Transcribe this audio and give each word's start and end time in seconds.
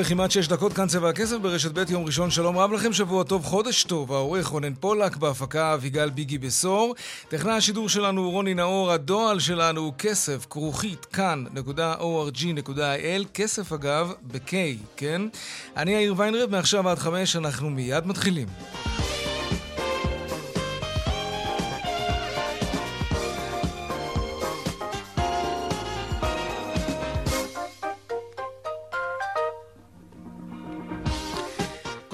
וכמעט 0.00 0.30
שש 0.30 0.48
דקות 0.48 0.72
כאן 0.72 0.86
צבע 0.86 1.08
הכסף 1.08 1.36
ברשת 1.36 1.78
ב' 1.78 1.90
יום 1.90 2.04
ראשון. 2.04 2.30
שלום 2.30 2.58
רב 2.58 2.72
לכם, 2.72 2.92
שבוע 2.92 3.24
טוב, 3.24 3.44
חודש 3.44 3.84
טוב. 3.84 4.12
העורך 4.12 4.46
רונן 4.46 4.74
פולק, 4.74 5.16
בהפקה 5.16 5.74
אביגל 5.74 6.10
ביגי 6.10 6.38
בשור. 6.38 6.94
טכנאי 7.28 7.52
השידור 7.52 7.88
שלנו 7.88 8.20
הוא 8.20 8.32
רוני 8.32 8.54
נאור, 8.54 8.92
הדועל 8.92 9.40
שלנו 9.40 9.80
הוא 9.80 9.92
כסף, 9.98 10.46
כרוכית, 10.50 11.04
כאן.org.il, 11.04 12.62
כסף 13.34 13.72
אגב, 13.72 14.12
ב-K, 14.22 14.52
כן? 14.96 15.22
אני 15.76 15.90
יאיר 15.90 16.14
ויינרב, 16.16 16.50
מעכשיו 16.50 16.88
עד 16.88 16.98
חמש, 16.98 17.36
אנחנו 17.36 17.70
מיד 17.70 18.06
מתחילים. 18.06 18.48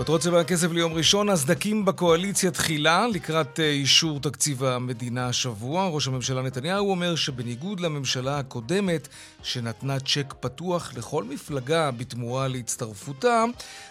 כותרות 0.07 0.21
צבע 0.21 0.41
הכסף 0.41 0.73
ליום 0.73 0.93
ראשון, 0.93 1.29
הסדקים 1.29 1.85
בקואליציה 1.85 2.51
תחילה 2.51 3.07
לקראת 3.13 3.61
אה, 3.61 3.71
אישור 3.71 4.21
תקציב 4.21 4.65
המדינה 4.65 5.29
השבוע. 5.29 5.89
ראש 5.89 6.09
הממשלה 6.09 6.43
נתניהו 6.43 6.91
אומר 6.91 7.15
שבניגוד 7.15 7.81
לממשלה 7.81 8.39
הקודמת, 8.39 9.09
שנתנה 9.43 10.01
צ'ק 10.01 10.35
פתוח 10.41 10.93
לכל 10.97 11.25
מפלגה 11.25 11.91
בתמורה 11.91 12.49
להצטרפותה, 12.49 13.45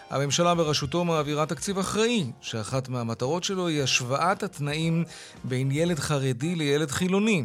הממשלה 0.10 0.56
בראשותו 0.56 1.06
מעבירה 1.06 1.46
תקציב 1.46 1.78
אחראי, 1.78 2.32
שאחת 2.42 2.90
מהמטרות 2.90 3.44
שלו 3.44 3.68
היא 3.68 3.84
השוואת 3.84 4.44
התנאים 4.44 5.04
בין 5.44 5.72
ילד 5.72 6.00
חרדי 6.00 6.56
לילד 6.56 6.92
חילוני. 6.92 7.44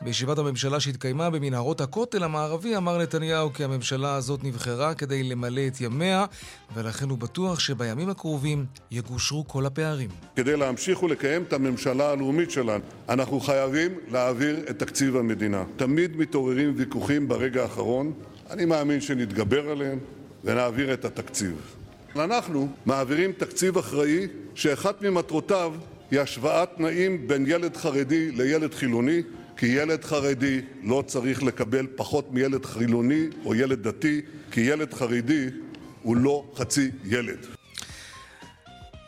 בישיבת 0.00 0.38
הממשלה 0.38 0.80
שהתקיימה 0.80 1.30
במנהרות 1.30 1.80
הכותל 1.80 2.24
המערבי 2.24 2.76
אמר 2.76 2.98
נתניהו 2.98 3.52
כי 3.52 3.64
הממשלה 3.64 4.14
הזאת 4.14 4.44
נבחרה 4.44 4.94
כדי 4.94 5.22
למלא 5.22 5.66
את 5.66 5.80
ימיה, 5.80 6.24
ולכן 6.74 7.08
הוא 7.08 7.18
בטוח 7.18 7.58
שבימים 7.58 8.10
הקרובים 8.12 8.64
יגושרו 8.90 9.48
כל 9.48 9.66
הפערים. 9.66 10.10
כדי 10.36 10.56
להמשיך 10.56 11.02
ולקיים 11.02 11.42
את 11.42 11.52
הממשלה 11.52 12.10
הלאומית 12.10 12.50
שלנו, 12.50 12.84
אנחנו 13.08 13.40
חייבים 13.40 13.90
להעביר 14.10 14.56
את 14.70 14.78
תקציב 14.78 15.16
המדינה. 15.16 15.64
תמיד 15.76 16.16
מתעוררים 16.16 16.72
ויכוחים 16.76 17.28
ברגע 17.28 17.62
האחרון, 17.62 18.12
אני 18.50 18.64
מאמין 18.64 19.00
שנתגבר 19.00 19.70
עליהם 19.70 19.98
ונעביר 20.44 20.92
את 20.92 21.04
התקציב. 21.04 21.56
אנחנו 22.16 22.68
מעבירים 22.86 23.32
תקציב 23.32 23.78
אחראי 23.78 24.26
שאחת 24.54 25.02
ממטרותיו 25.02 25.72
היא 26.10 26.20
השוואת 26.20 26.68
תנאים 26.76 27.28
בין 27.28 27.44
ילד 27.48 27.76
חרדי 27.76 28.30
לילד 28.30 28.74
חילוני, 28.74 29.22
כי 29.56 29.66
ילד 29.66 30.04
חרדי 30.04 30.60
לא 30.82 31.04
צריך 31.06 31.42
לקבל 31.42 31.86
פחות 31.96 32.32
מילד 32.32 32.66
חילוני 32.66 33.26
או 33.44 33.54
ילד 33.54 33.88
דתי, 33.88 34.20
כי 34.50 34.60
ילד 34.60 34.94
חרדי 34.94 35.46
הוא 36.02 36.16
לא 36.16 36.44
חצי 36.56 36.90
ילד. 37.04 37.46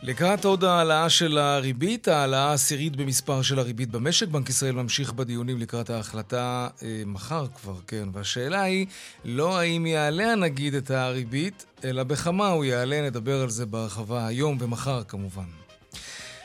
לקראת 0.07 0.45
עוד 0.45 0.63
העלאה 0.63 1.09
של 1.09 1.37
הריבית, 1.37 2.07
העלאה 2.07 2.49
העשירית 2.49 2.95
במספר 2.95 3.41
של 3.41 3.59
הריבית 3.59 3.91
במשק, 3.91 4.27
בנק 4.27 4.49
ישראל 4.49 4.75
ממשיך 4.75 5.13
בדיונים 5.13 5.59
לקראת 5.59 5.89
ההחלטה 5.89 6.67
אה, 6.83 7.03
מחר 7.05 7.47
כבר, 7.47 7.75
כן. 7.87 8.09
והשאלה 8.13 8.61
היא 8.61 8.85
לא 9.25 9.59
האם 9.59 9.85
יעלה 9.85 10.31
הנגיד 10.31 10.73
את 10.73 10.91
הריבית, 10.91 11.65
אלא 11.83 12.03
בכמה 12.03 12.47
הוא 12.47 12.65
יעלה, 12.65 13.01
נדבר 13.01 13.41
על 13.41 13.49
זה 13.49 13.65
בהרחבה 13.65 14.27
היום 14.27 14.57
ומחר 14.59 15.03
כמובן. 15.03 15.43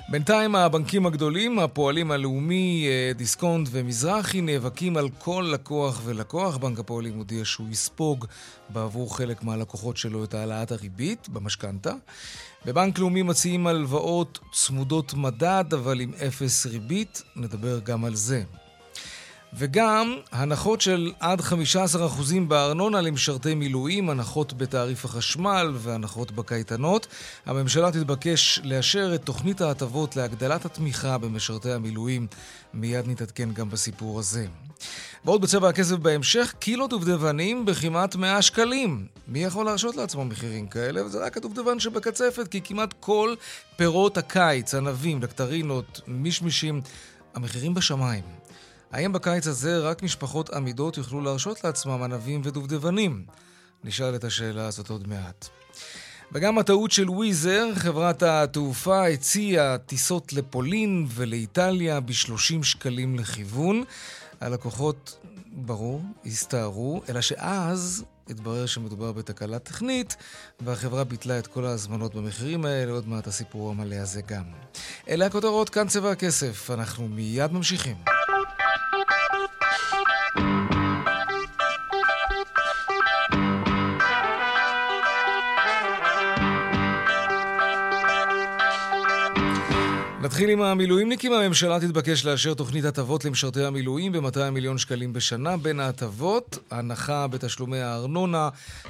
בינתיים 0.08 0.54
הבנקים 0.54 1.06
הגדולים, 1.06 1.58
הפועלים 1.58 2.10
הלאומי, 2.10 2.86
אה, 2.88 3.12
דיסקונט 3.12 3.68
ומזרחי, 3.70 4.40
נאבקים 4.40 4.96
על 4.96 5.08
כל 5.18 5.50
לקוח 5.52 6.00
ולקוח. 6.04 6.56
בנק 6.56 6.78
הפועלים 6.78 7.14
הודיע 7.14 7.44
שהוא 7.44 7.68
יספוג 7.70 8.26
בעבור 8.68 9.16
חלק 9.16 9.42
מהלקוחות 9.42 9.96
שלו 9.96 10.24
את 10.24 10.34
העלאת 10.34 10.72
הריבית 10.72 11.28
במשכנתה. 11.28 11.92
בבנק 12.64 12.98
לאומי 12.98 13.22
מציעים 13.22 13.66
הלוואות 13.66 14.38
צמודות 14.52 15.14
מדד, 15.14 15.64
אבל 15.74 16.00
עם 16.00 16.12
אפס 16.26 16.66
ריבית. 16.66 17.22
נדבר 17.36 17.78
גם 17.78 18.04
על 18.04 18.14
זה. 18.14 18.42
וגם 19.54 20.16
הנחות 20.32 20.80
של 20.80 21.12
עד 21.20 21.40
15% 21.40 21.42
בארנונה 22.48 23.00
למשרתי 23.00 23.54
מילואים, 23.54 24.10
הנחות 24.10 24.52
בתעריף 24.52 25.04
החשמל 25.04 25.72
והנחות 25.74 26.30
בקייטנות. 26.30 27.06
הממשלה 27.46 27.92
תתבקש 27.92 28.60
לאשר 28.64 29.14
את 29.14 29.24
תוכנית 29.24 29.60
ההטבות 29.60 30.16
להגדלת 30.16 30.64
התמיכה 30.64 31.18
במשרתי 31.18 31.72
המילואים. 31.72 32.26
מיד 32.74 33.08
נתעדכן 33.08 33.52
גם 33.52 33.70
בסיפור 33.70 34.18
הזה. 34.18 34.46
ועוד 35.24 35.42
בצבע 35.42 35.68
הכסף 35.68 35.96
בהמשך, 35.96 36.54
קילו 36.58 36.86
דובדבנים 36.86 37.64
בכמעט 37.64 38.16
100 38.16 38.42
שקלים. 38.42 39.06
מי 39.28 39.44
יכול 39.44 39.66
להרשות 39.66 39.96
לעצמו 39.96 40.24
מחירים 40.24 40.66
כאלה? 40.66 41.04
וזה 41.04 41.24
רק 41.24 41.36
הדובדבן 41.36 41.80
שבקצפת, 41.80 42.48
כי 42.48 42.60
כמעט 42.60 42.94
כל 43.00 43.34
פירות 43.76 44.18
הקיץ, 44.18 44.74
ענבים, 44.74 45.20
דקטרינות, 45.20 46.00
מישמישים, 46.06 46.80
המחירים 47.34 47.74
בשמיים. 47.74 48.39
האם 48.92 49.12
בקיץ 49.12 49.46
הזה 49.46 49.78
רק 49.78 50.02
משפחות 50.02 50.50
עמידות 50.50 50.96
יוכלו 50.96 51.20
להרשות 51.20 51.64
לעצמם 51.64 52.02
ענבים 52.02 52.40
ודובדבנים? 52.44 53.24
נשאל 53.84 54.14
את 54.14 54.24
השאלה 54.24 54.66
הזאת 54.66 54.90
עוד 54.90 55.08
מעט. 55.08 55.48
וגם 56.32 56.58
הטעות 56.58 56.90
של 56.90 57.10
וויזר, 57.10 57.68
חברת 57.74 58.22
התעופה 58.22 59.06
הציעה 59.06 59.78
טיסות 59.78 60.32
לפולין 60.32 61.06
ולאיטליה 61.08 62.00
ב-30 62.00 62.62
שקלים 62.62 63.18
לכיוון. 63.18 63.84
הלקוחות, 64.40 65.18
ברור, 65.52 66.02
הסתערו, 66.26 67.02
אלא 67.08 67.20
שאז 67.20 68.04
התברר 68.28 68.66
שמדובר 68.66 69.12
בתקלה 69.12 69.58
טכנית, 69.58 70.16
והחברה 70.60 71.04
ביטלה 71.04 71.38
את 71.38 71.46
כל 71.46 71.66
ההזמנות 71.66 72.14
במחירים 72.14 72.64
האלה, 72.64 72.92
עוד 72.92 73.08
מעט 73.08 73.26
הסיפור 73.26 73.70
המלא 73.70 73.96
הזה 73.96 74.22
גם. 74.22 74.44
אלה 75.08 75.26
הכותרות, 75.26 75.68
כאן 75.68 75.88
צבע 75.88 76.10
הכסף, 76.10 76.70
אנחנו 76.70 77.08
מיד 77.08 77.52
ממשיכים. 77.52 77.96
נתחיל 90.22 90.50
עם 90.50 90.62
המילואימניקים. 90.62 91.32
הממשלה 91.32 91.80
תתבקש 91.80 92.24
לאשר 92.24 92.54
תוכנית 92.54 92.84
הטבות 92.84 93.24
למשרתי 93.24 93.64
המילואים 93.64 94.12
ב-200 94.12 94.50
מיליון 94.52 94.78
שקלים 94.78 95.12
בשנה. 95.12 95.56
בין 95.56 95.80
ההטבות, 95.80 96.58
הנחה 96.70 97.26
בתשלומי 97.26 97.78
הארנונה 97.78 98.48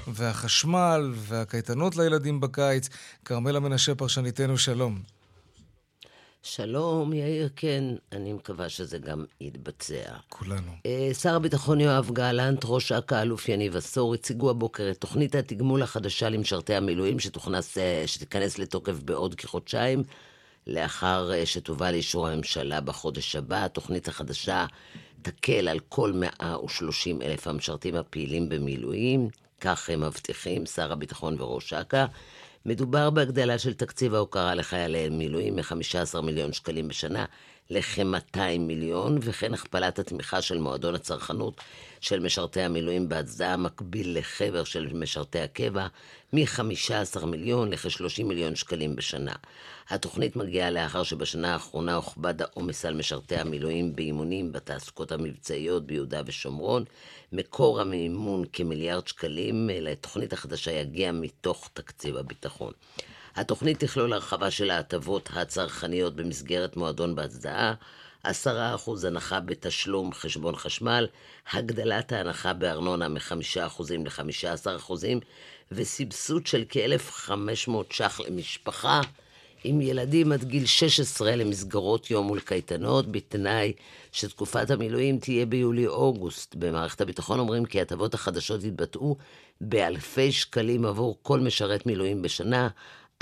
והחשמל 0.09 1.13
והקייטנות 1.15 1.97
לילדים 1.97 2.41
בקיץ. 2.41 2.89
כרמלה 3.25 3.61
מנשה, 3.61 3.95
פרשניתנו, 3.95 4.59
שלום. 4.59 4.99
שלום, 6.43 7.13
יאיר, 7.13 7.49
כן, 7.57 7.85
אני 8.13 8.33
מקווה 8.33 8.69
שזה 8.69 8.99
גם 8.99 9.25
יתבצע. 9.41 10.13
כולנו. 10.29 10.73
Uh, 10.73 11.15
שר 11.15 11.35
הביטחון 11.35 11.81
יואב 11.81 12.11
גלנט, 12.13 12.61
ראש 12.65 12.93
אכ"א, 12.93 13.15
האלוף 13.15 13.49
יניב 13.49 13.77
עשור, 13.77 14.15
הציגו 14.15 14.51
הבוקר 14.51 14.91
את 14.91 14.97
תוכנית 14.97 15.35
התגמול 15.35 15.83
החדשה 15.83 16.29
למשרתי 16.29 16.75
המילואים, 16.75 17.19
שתוכנס, 17.19 17.79
uh, 17.79 17.81
שתיכנס 18.07 18.59
לתוקף 18.59 19.03
בעוד 19.05 19.35
כחודשיים. 19.35 20.03
לאחר 20.67 21.33
אה, 21.33 21.47
שתובא 21.47 21.91
לאישור 21.91 22.29
הממשלה 22.29 22.81
בחודש 22.81 23.37
הבא. 23.37 23.65
התוכנית 23.65 24.09
החדשה 24.09 24.67
תקל 25.23 25.69
על 25.69 25.79
כל 25.89 26.13
130 26.13 27.23
אלף 27.23 27.47
המשרתים 27.47 27.97
הפעילים 27.97 28.49
במילואים, 28.49 29.29
כך 29.61 29.91
הם 29.91 30.01
מבטיחים 30.01 30.67
שר 30.67 30.93
הביטחון 30.93 31.41
וראש 31.41 31.73
אכ"א. 31.73 32.05
מדובר 32.67 33.11
בהגדלה 33.11 33.59
של 33.59 33.75
תקציב 33.75 34.15
ההוקרה 34.15 34.55
לחיילי 34.55 35.09
מילואים 35.09 35.57
מ-15 35.57 36.21
מיליון 36.21 36.53
שקלים 36.53 36.89
בשנה 36.89 37.25
לכ-200 37.71 38.59
מיליון, 38.59 39.19
וכן 39.21 39.55
הכפלת 39.55 39.99
התמיכה 39.99 40.43
של 40.43 40.59
מועדון 40.59 40.95
הצרכנות 40.95 41.61
של 42.01 42.21
משרתי 42.21 42.61
המילואים 42.61 43.09
בהצדעה 43.09 43.57
מקביל 43.57 44.19
לחבר 44.19 44.65
של 44.65 44.93
משרתי 44.93 45.41
הקבע, 45.41 45.87
מ-15 46.33 47.27
מיליון 47.27 47.71
לכ-30 47.71 48.25
מיליון 48.25 48.57
שקלים 48.57 48.97
בשנה. 48.97 49.33
התוכנית 49.89 50.37
מגיעה 50.37 50.71
לאחר 50.71 51.03
שבשנה 51.03 51.53
האחרונה 51.53 51.95
הוכבד 51.95 52.43
העומס 52.43 52.85
על 52.85 52.95
משרתי 52.95 53.37
המילואים 53.37 53.97
באימונים 53.97 54.53
בתעסוקות 54.53 55.13
המבצעיות 55.13 55.87
ביהודה 55.87 56.23
ושומרון. 56.27 56.85
מקור 57.33 57.81
המימון 57.81 58.45
כמיליארד 58.53 59.09
שקלים 59.09 59.71
לתוכנית 59.73 60.33
החדשה 60.33 60.71
יגיע 60.71 61.13
מתוך 61.13 61.71
תקציב 61.73 62.17
הביטחון. 62.17 62.73
התוכנית 63.37 63.85
תכלול 63.85 64.13
הרחבה 64.13 64.51
של 64.51 64.71
ההטבות 64.71 65.31
הצרכניות 65.33 66.17
במסגרת 66.17 66.77
מועדון 66.77 67.15
בהצדעה, 67.15 67.75
עשרה 68.25 68.75
אחוז 68.75 69.05
הנחה 69.05 69.41
בתשלום 69.41 70.13
חשבון 70.13 70.57
חשמל, 70.57 71.07
הגדלת 71.53 72.13
ההנחה 72.13 72.53
בארנונה 72.53 73.09
מ-5% 73.09 73.83
ל-15% 73.91 74.93
וסבסוד 75.73 76.47
של 76.47 76.65
כ-1,500 76.69 77.71
ש"ח 77.91 78.21
למשפחה 78.21 79.01
עם 79.65 79.81
ילדים 79.81 80.33
עד 80.33 80.45
גיל 80.45 80.67
16 80.67 81.37
למסגרות 81.37 82.11
יום 82.11 82.31
ולקייטנות, 82.31 83.13
בתנאי 83.13 83.73
שתקופת 84.13 84.71
המילואים 84.71 85.19
תהיה 85.19 85.47
ביולי-אוגוסט. 85.47 86.55
במערכת 86.55 87.01
הביטחון 87.01 87.39
אומרים 87.39 87.65
כי 87.65 87.79
ההטבות 87.79 88.15
החדשות 88.15 88.65
יתבטאו 88.65 89.17
באלפי 89.61 90.33
שקלים 90.33 90.87
עבור 90.87 91.19
כל 91.23 91.41
משרת 91.41 91.87
מילואים 91.87 92.23
בשנה, 92.23 92.69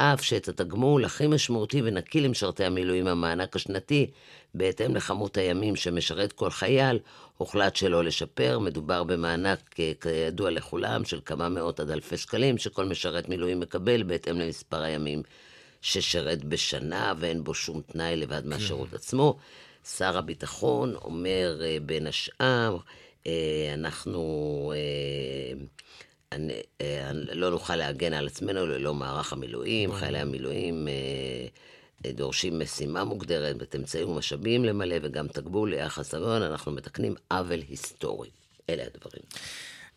אף 0.01 0.23
שאת 0.25 0.49
התגמול 0.49 1.05
הכי 1.05 1.27
משמעותי 1.27 1.83
ונקי 1.85 2.21
למשרתי 2.21 2.65
המילואים, 2.65 3.07
המענק 3.07 3.57
השנתי, 3.57 4.11
בהתאם 4.55 4.95
לכמות 4.97 5.37
הימים 5.37 5.77
שמשרת 5.77 6.33
כל 6.33 6.51
חייל, 6.51 6.99
הוחלט 7.37 7.77
שלא 7.77 8.05
לשפר. 8.05 8.59
מדובר 8.59 9.05
במענק, 9.05 9.75
כידוע 10.01 10.51
לכולם, 10.51 11.05
של 11.05 11.21
כמה 11.25 11.49
מאות 11.49 11.81
עד 11.81 11.91
אלפי 11.91 12.17
שקלים, 12.17 12.59
שכל 12.59 12.85
משרת 12.85 13.29
מילואים 13.29 13.61
מקבל 13.61 14.03
בהתאם 14.03 14.39
למספר 14.39 14.83
הימים 14.83 15.23
ששרת 15.81 16.45
בשנה, 16.45 17.15
ואין 17.19 17.45
בו 17.45 17.55
שום 17.55 17.81
תנאי 17.81 18.17
לבד 18.17 18.43
כן. 18.43 18.49
מהשירות 18.49 18.95
עצמו. 18.95 19.37
שר 19.97 20.19
הביטחון 20.19 20.95
אומר, 20.95 21.61
אה, 21.65 21.77
בין 21.83 22.07
השאר, 22.07 22.77
אה, 23.27 23.75
אנחנו... 23.75 24.73
אה, 26.33 26.39
אני, 27.11 27.25
לא 27.33 27.51
נוכל 27.51 27.77
להגן 27.77 28.13
על 28.13 28.27
עצמנו 28.27 28.67
ללא 28.67 28.95
מערך 28.95 29.33
המילואים. 29.33 29.93
חיילי 29.93 30.19
המילואים 30.19 30.89
אה, 30.89 32.13
דורשים 32.13 32.59
משימה 32.59 33.05
מוגדרת, 33.05 33.63
את 33.63 33.75
אמצעים 33.75 34.09
ומשאבים 34.09 34.65
למלא 34.65 34.97
וגם 35.03 35.29
תגבול 35.29 35.71
ליחס 35.71 36.15
הגון. 36.15 36.43
אנחנו 36.43 36.73
מתקנים 36.73 37.15
עוול 37.31 37.61
היסטורי. 37.69 38.31
אלה 38.71 38.83
הדברים. 38.83 39.23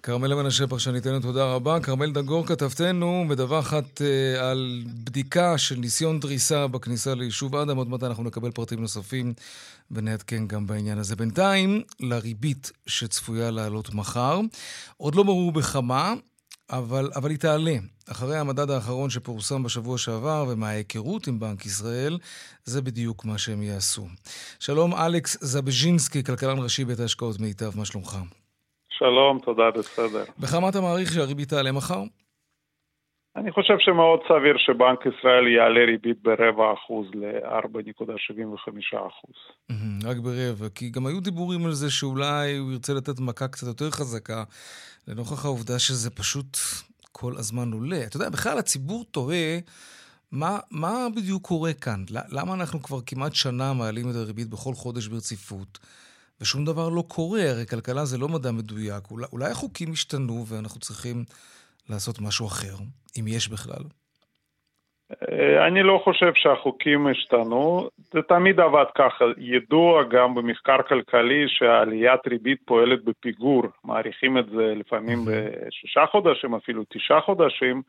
כרמל 0.03 0.35
מנשה, 0.35 0.67
פרשניתנו, 0.67 1.19
תודה 1.19 1.45
רבה. 1.45 1.79
כרמל 1.79 2.11
דגור, 2.11 2.47
כתבתנו, 2.47 3.25
מדווחת 3.25 4.01
uh, 4.01 4.39
על 4.39 4.83
בדיקה 5.03 5.57
של 5.57 5.75
ניסיון 5.75 6.19
דריסה 6.19 6.67
בכניסה 6.67 7.15
ליישוב 7.15 7.55
אדם. 7.55 7.77
עוד 7.77 7.89
מעט 7.89 8.03
אנחנו 8.03 8.23
נקבל 8.23 8.51
פרטים 8.51 8.81
נוספים 8.81 9.33
ונעדכן 9.91 10.47
גם 10.47 10.67
בעניין 10.67 10.97
הזה. 10.97 11.15
בינתיים, 11.15 11.81
לריבית 11.99 12.71
שצפויה 12.87 13.51
לעלות 13.51 13.93
מחר. 13.93 14.39
עוד 14.97 15.15
לא 15.15 15.23
ברור 15.23 15.51
בכמה, 15.51 16.13
אבל, 16.69 17.11
אבל 17.15 17.29
היא 17.29 17.39
תעלה. 17.39 17.75
אחרי 18.11 18.37
המדד 18.37 18.69
האחרון 18.69 19.09
שפורסם 19.09 19.63
בשבוע 19.63 19.97
שעבר, 19.97 20.45
ומההיכרות 20.49 21.27
עם 21.27 21.39
בנק 21.39 21.65
ישראל, 21.65 22.17
זה 22.65 22.81
בדיוק 22.81 23.25
מה 23.25 23.37
שהם 23.37 23.61
יעשו. 23.61 24.07
שלום, 24.59 24.95
אלכס 24.95 25.37
זבז'ינסקי, 25.41 26.23
כלכלן 26.23 26.59
ראשי 26.59 26.85
בית 26.85 26.99
ההשקעות 26.99 27.39
מיטב, 27.39 27.71
מה 27.75 27.85
שלומך? 27.85 28.17
שלום, 29.03 29.39
תודה, 29.39 29.71
בסדר. 29.71 30.23
בכמה 30.39 30.69
אתה 30.69 30.81
מעריך 30.81 31.13
שהריבית 31.13 31.49
תעלה 31.49 31.71
מחר? 31.71 32.03
אני 33.35 33.51
חושב 33.51 33.73
שמאוד 33.79 34.19
סביר 34.29 34.55
שבנק 34.57 34.99
ישראל 35.05 35.47
יעלה 35.47 35.85
ריבית 35.85 36.17
ברבע 36.23 36.73
אחוז 36.73 37.07
ל-4.75 37.13 39.07
אחוז. 39.07 39.35
רק 40.03 40.17
ברבע, 40.17 40.69
כי 40.75 40.89
גם 40.89 41.07
היו 41.07 41.19
דיבורים 41.19 41.65
על 41.65 41.71
זה 41.71 41.91
שאולי 41.91 42.57
הוא 42.57 42.71
ירצה 42.71 42.93
לתת 42.93 43.19
מכה 43.19 43.47
קצת 43.47 43.67
יותר 43.67 43.91
חזקה, 43.91 44.43
לנוכח 45.07 45.45
העובדה 45.45 45.79
שזה 45.79 46.09
פשוט 46.09 46.57
כל 47.11 47.33
הזמן 47.37 47.71
עולה. 47.73 48.03
אתה 48.07 48.17
יודע, 48.17 48.29
בכלל 48.29 48.57
הציבור 48.57 49.05
תוהה 49.11 49.59
מה, 50.31 50.59
מה 50.71 51.07
בדיוק 51.15 51.47
קורה 51.47 51.73
כאן. 51.73 52.03
למה 52.29 52.53
אנחנו 52.53 52.81
כבר 52.81 53.01
כמעט 53.05 53.33
שנה 53.33 53.73
מעלים 53.73 54.09
את 54.09 54.15
הריבית 54.15 54.47
בכל 54.47 54.73
חודש 54.73 55.07
ברציפות? 55.07 55.79
ושום 56.41 56.65
דבר 56.65 56.89
לא 56.89 57.03
קורה, 57.07 57.41
הרי 57.49 57.65
כלכלה 57.65 58.05
זה 58.05 58.17
לא 58.17 58.27
מדע 58.27 58.51
מדויק. 58.51 59.03
אולי, 59.11 59.25
אולי 59.33 59.51
החוקים 59.51 59.91
השתנו 59.91 60.45
ואנחנו 60.47 60.79
צריכים 60.79 61.17
לעשות 61.89 62.15
משהו 62.21 62.47
אחר, 62.47 62.75
אם 63.19 63.25
יש 63.27 63.49
בכלל. 63.49 63.83
אה, 65.31 65.67
אני 65.67 65.83
לא 65.83 66.01
חושב 66.03 66.31
שהחוקים 66.35 67.07
השתנו, 67.07 67.89
זה 68.13 68.21
תמיד 68.21 68.59
עבד 68.59 68.85
ככה. 68.95 69.25
ידוע 69.37 70.03
גם 70.03 70.35
במחקר 70.35 70.81
כלכלי 70.87 71.45
שעליית 71.47 72.27
ריבית 72.27 72.59
פועלת 72.65 73.03
בפיגור, 73.03 73.63
מעריכים 73.83 74.37
את 74.37 74.45
זה 74.45 74.73
לפעמים 74.75 75.19
בשישה 75.25 76.05
חודשים, 76.11 76.55
אפילו 76.55 76.83
תשעה 76.89 77.21
חודשים. 77.21 77.81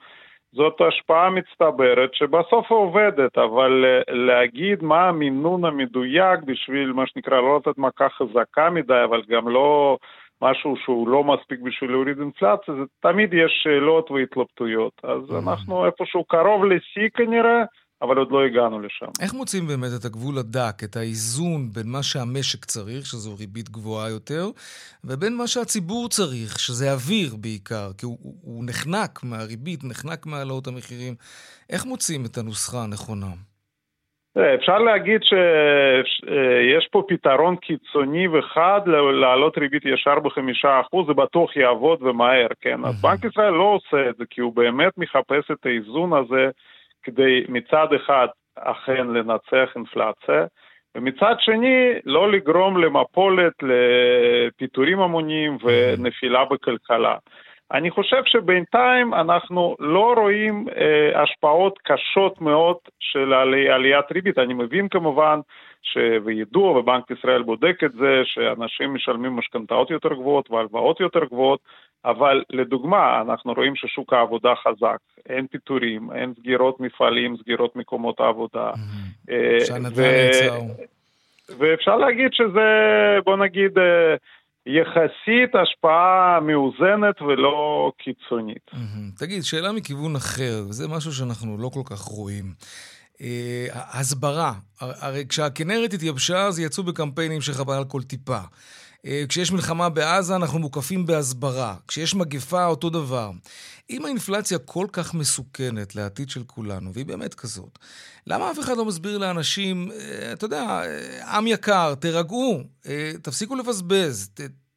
זאת 0.52 0.80
השפעה 0.88 1.30
מצטברת 1.30 2.14
שבסוף 2.14 2.70
עובדת, 2.70 3.38
אבל 3.38 3.84
אה, 3.84 4.14
להגיד 4.14 4.82
מה 4.82 5.08
המינון 5.08 5.64
המדויק 5.64 6.40
בשביל 6.44 6.92
מה 6.92 7.06
שנקרא 7.06 7.40
לא 7.40 7.56
לתת 7.56 7.78
מכה 7.78 8.08
חזקה 8.08 8.70
מדי, 8.70 9.02
אבל 9.04 9.22
גם 9.28 9.48
לא 9.48 9.98
משהו 10.42 10.76
שהוא 10.76 11.08
לא 11.08 11.24
מספיק 11.24 11.60
בשביל 11.60 11.90
להוריד 11.90 12.20
אינפלציה, 12.20 12.74
זה 12.74 12.82
תמיד 13.00 13.34
יש 13.34 13.60
שאלות 13.62 14.10
והתלבטויות. 14.10 14.92
אז. 15.02 15.44
אנחנו 15.44 15.86
איפשהו 15.86 16.24
קרוב 16.24 16.64
לשיא 16.64 17.08
כנראה. 17.14 17.62
אבל 18.02 18.16
עוד 18.16 18.30
לא 18.30 18.44
הגענו 18.44 18.80
לשם. 18.80 19.06
איך 19.22 19.34
מוצאים 19.34 19.66
באמת 19.66 19.90
את 20.00 20.04
הגבול 20.04 20.38
הדק, 20.38 20.84
את 20.84 20.96
האיזון 20.96 21.68
בין 21.72 21.86
מה 21.86 22.02
שהמשק 22.02 22.64
צריך, 22.64 23.06
שזו 23.06 23.36
ריבית 23.38 23.68
גבוהה 23.68 24.10
יותר, 24.10 24.46
ובין 25.04 25.36
מה 25.36 25.46
שהציבור 25.46 26.08
צריך, 26.08 26.58
שזה 26.58 26.92
אוויר 26.92 27.36
בעיקר, 27.40 27.88
כי 27.98 28.06
הוא, 28.06 28.18
הוא 28.42 28.64
נחנק 28.66 29.20
מהריבית, 29.24 29.80
נחנק 29.84 30.26
מהעלאות 30.26 30.66
המחירים. 30.66 31.14
איך 31.70 31.86
מוצאים 31.86 32.24
את 32.24 32.38
הנוסחה 32.38 32.78
הנכונה? 32.84 33.32
אפשר 34.54 34.78
להגיד 34.78 35.20
שיש 35.22 36.88
פה 36.92 37.02
פתרון 37.08 37.56
קיצוני 37.56 38.28
וחד 38.28 38.80
להעלות 39.20 39.58
ריבית 39.58 39.82
ישר 39.84 40.20
בחמישה 40.20 40.80
אחוז, 40.80 41.06
זה 41.06 41.14
בטוח 41.14 41.56
יעבוד 41.56 42.02
ומהר, 42.02 42.46
כן? 42.60 42.84
אז 42.84 43.02
בנק 43.02 43.24
ישראל 43.24 43.50
לא 43.52 43.76
עושה 43.76 44.10
את 44.10 44.16
זה, 44.16 44.24
כי 44.30 44.40
הוא 44.40 44.56
באמת 44.56 44.92
מחפש 44.98 45.50
את 45.52 45.66
האיזון 45.66 46.12
הזה 46.12 46.50
כדי 47.02 47.44
מצד 47.48 47.86
אחד 47.96 48.26
אכן 48.56 49.06
לנצח 49.06 49.72
אינפלציה, 49.76 50.46
ומצד 50.94 51.34
שני 51.38 51.92
לא 52.04 52.32
לגרום 52.32 52.78
למפולת, 52.78 53.52
לפיטורים 53.62 55.00
המוניים 55.00 55.58
ונפילה 55.64 56.44
בכלכלה. 56.44 57.16
אני 57.72 57.90
חושב 57.90 58.22
שבינתיים 58.26 59.14
אנחנו 59.14 59.76
לא 59.78 60.14
רואים 60.16 60.66
אה, 60.76 61.22
השפעות 61.22 61.78
קשות 61.82 62.40
מאוד 62.40 62.76
של 63.00 63.32
עלי, 63.32 63.70
עליית 63.70 64.12
ריבית. 64.12 64.38
אני 64.38 64.54
מבין 64.54 64.88
כמובן, 64.88 65.40
ש... 65.82 65.98
וידוע, 66.24 66.70
ובנק 66.70 67.10
ישראל 67.10 67.42
בודק 67.42 67.84
את 67.84 67.92
זה, 67.92 68.22
שאנשים 68.24 68.94
משלמים 68.94 69.36
משכנתאות 69.36 69.90
יותר 69.90 70.14
גבוהות 70.14 70.50
והלוואות 70.50 71.00
יותר 71.00 71.24
גבוהות, 71.24 71.60
אבל 72.04 72.42
לדוגמה, 72.50 73.20
אנחנו 73.20 73.52
רואים 73.52 73.76
ששוק 73.76 74.12
העבודה 74.12 74.54
חזק, 74.54 74.98
אין 75.28 75.46
פיטורים, 75.46 76.12
אין 76.12 76.34
סגירות 76.40 76.80
מפעלים, 76.80 77.36
סגירות 77.36 77.76
מקומות 77.76 78.20
העבודה. 78.20 78.70
אה, 79.30 79.58
ו... 79.94 80.02
ואפשר 81.58 81.96
להגיד 81.96 82.28
שזה, 82.32 82.68
בוא 83.24 83.36
נגיד, 83.36 83.78
אה, 83.78 84.14
יחסית 84.66 85.54
השפעה 85.62 86.40
מאוזנת 86.40 87.22
ולא 87.22 87.92
קיצונית. 87.98 88.70
תגיד, 89.18 89.42
שאלה 89.42 89.72
מכיוון 89.72 90.16
אחר, 90.16 90.62
וזה 90.68 90.88
משהו 90.88 91.12
שאנחנו 91.12 91.58
לא 91.58 91.68
כל 91.68 91.82
כך 91.90 92.00
רואים. 92.00 92.44
אה, 93.20 93.66
הסברה, 93.72 94.52
הרי 94.80 95.24
כשהכנרת 95.28 95.92
התייבשה 95.92 96.46
אז 96.46 96.60
יצאו 96.60 96.82
בקמפיינים 96.82 97.40
שחבל 97.40 97.74
על 97.74 97.84
כל 97.84 98.02
טיפה. 98.02 98.40
אה, 99.06 99.24
כשיש 99.28 99.52
מלחמה 99.52 99.88
בעזה 99.88 100.36
אנחנו 100.36 100.58
מוקפים 100.58 101.06
בהסברה. 101.06 101.76
כשיש 101.88 102.14
מגפה 102.14 102.66
אותו 102.66 102.90
דבר. 102.90 103.30
אם 103.90 104.04
האינפלציה 104.04 104.58
כל 104.58 104.86
כך 104.92 105.14
מסוכנת 105.14 105.94
לעתיד 105.94 106.30
של 106.30 106.42
כולנו, 106.46 106.94
והיא 106.94 107.06
באמת 107.06 107.34
כזאת, 107.34 107.78
למה 108.26 108.50
אף 108.50 108.58
אחד 108.58 108.76
לא 108.76 108.84
מסביר 108.84 109.18
לאנשים, 109.18 109.92
אה, 109.92 110.32
אתה 110.32 110.44
יודע, 110.44 110.82
עם 111.26 111.46
יקר, 111.46 111.94
תירגעו, 111.94 112.62
תפסיקו 113.22 113.54
לבזבז, 113.54 114.30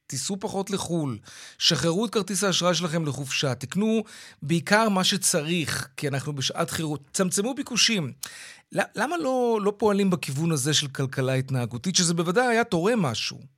תיסעו 0.07 0.39
פחות 0.39 0.69
לחו"ל, 0.69 1.17
שחררו 1.57 2.05
את 2.05 2.13
כרטיס 2.13 2.43
האשראי 2.43 2.75
שלכם 2.75 3.05
לחופשה, 3.05 3.55
תקנו 3.55 4.03
בעיקר 4.41 4.89
מה 4.89 5.03
שצריך, 5.03 5.87
כי 5.97 6.07
אנחנו 6.07 6.35
בשעת 6.35 6.69
חירות, 6.69 7.01
צמצמו 7.13 7.53
ביקושים. 7.53 8.13
למה 8.71 9.17
לא, 9.17 9.59
לא 9.63 9.73
פועלים 9.77 10.09
בכיוון 10.09 10.51
הזה 10.51 10.73
של 10.73 10.87
כלכלה 10.87 11.33
התנהגותית, 11.33 11.95
שזה 11.95 12.13
בוודאי 12.13 12.47
היה 12.47 12.63
תורם 12.63 13.01
משהו? 13.01 13.54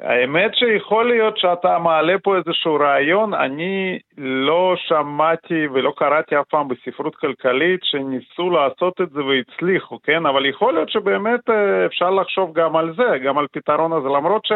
האמת 0.00 0.54
שיכול 0.54 1.08
להיות 1.08 1.38
שאתה 1.38 1.78
מעלה 1.78 2.16
פה 2.22 2.36
איזשהו 2.36 2.74
רעיון, 2.74 3.34
אני 3.34 3.98
לא 4.18 4.74
שמעתי 4.76 5.66
ולא 5.66 5.92
קראתי 5.96 6.40
אף 6.40 6.46
פעם 6.48 6.68
בספרות 6.68 7.16
כלכלית 7.16 7.80
שניסו 7.84 8.50
לעשות 8.50 9.00
את 9.00 9.10
זה 9.10 9.24
והצליחו, 9.24 9.98
כן? 10.02 10.26
אבל 10.26 10.46
יכול 10.46 10.74
להיות 10.74 10.90
שבאמת 10.90 11.50
אה, 11.50 11.86
אפשר 11.86 12.10
לחשוב 12.10 12.52
גם 12.52 12.76
על 12.76 12.94
זה, 12.96 13.18
גם 13.24 13.38
על 13.38 13.46
פתרון 13.52 13.92
הזה, 13.92 14.08
למרות 14.08 14.46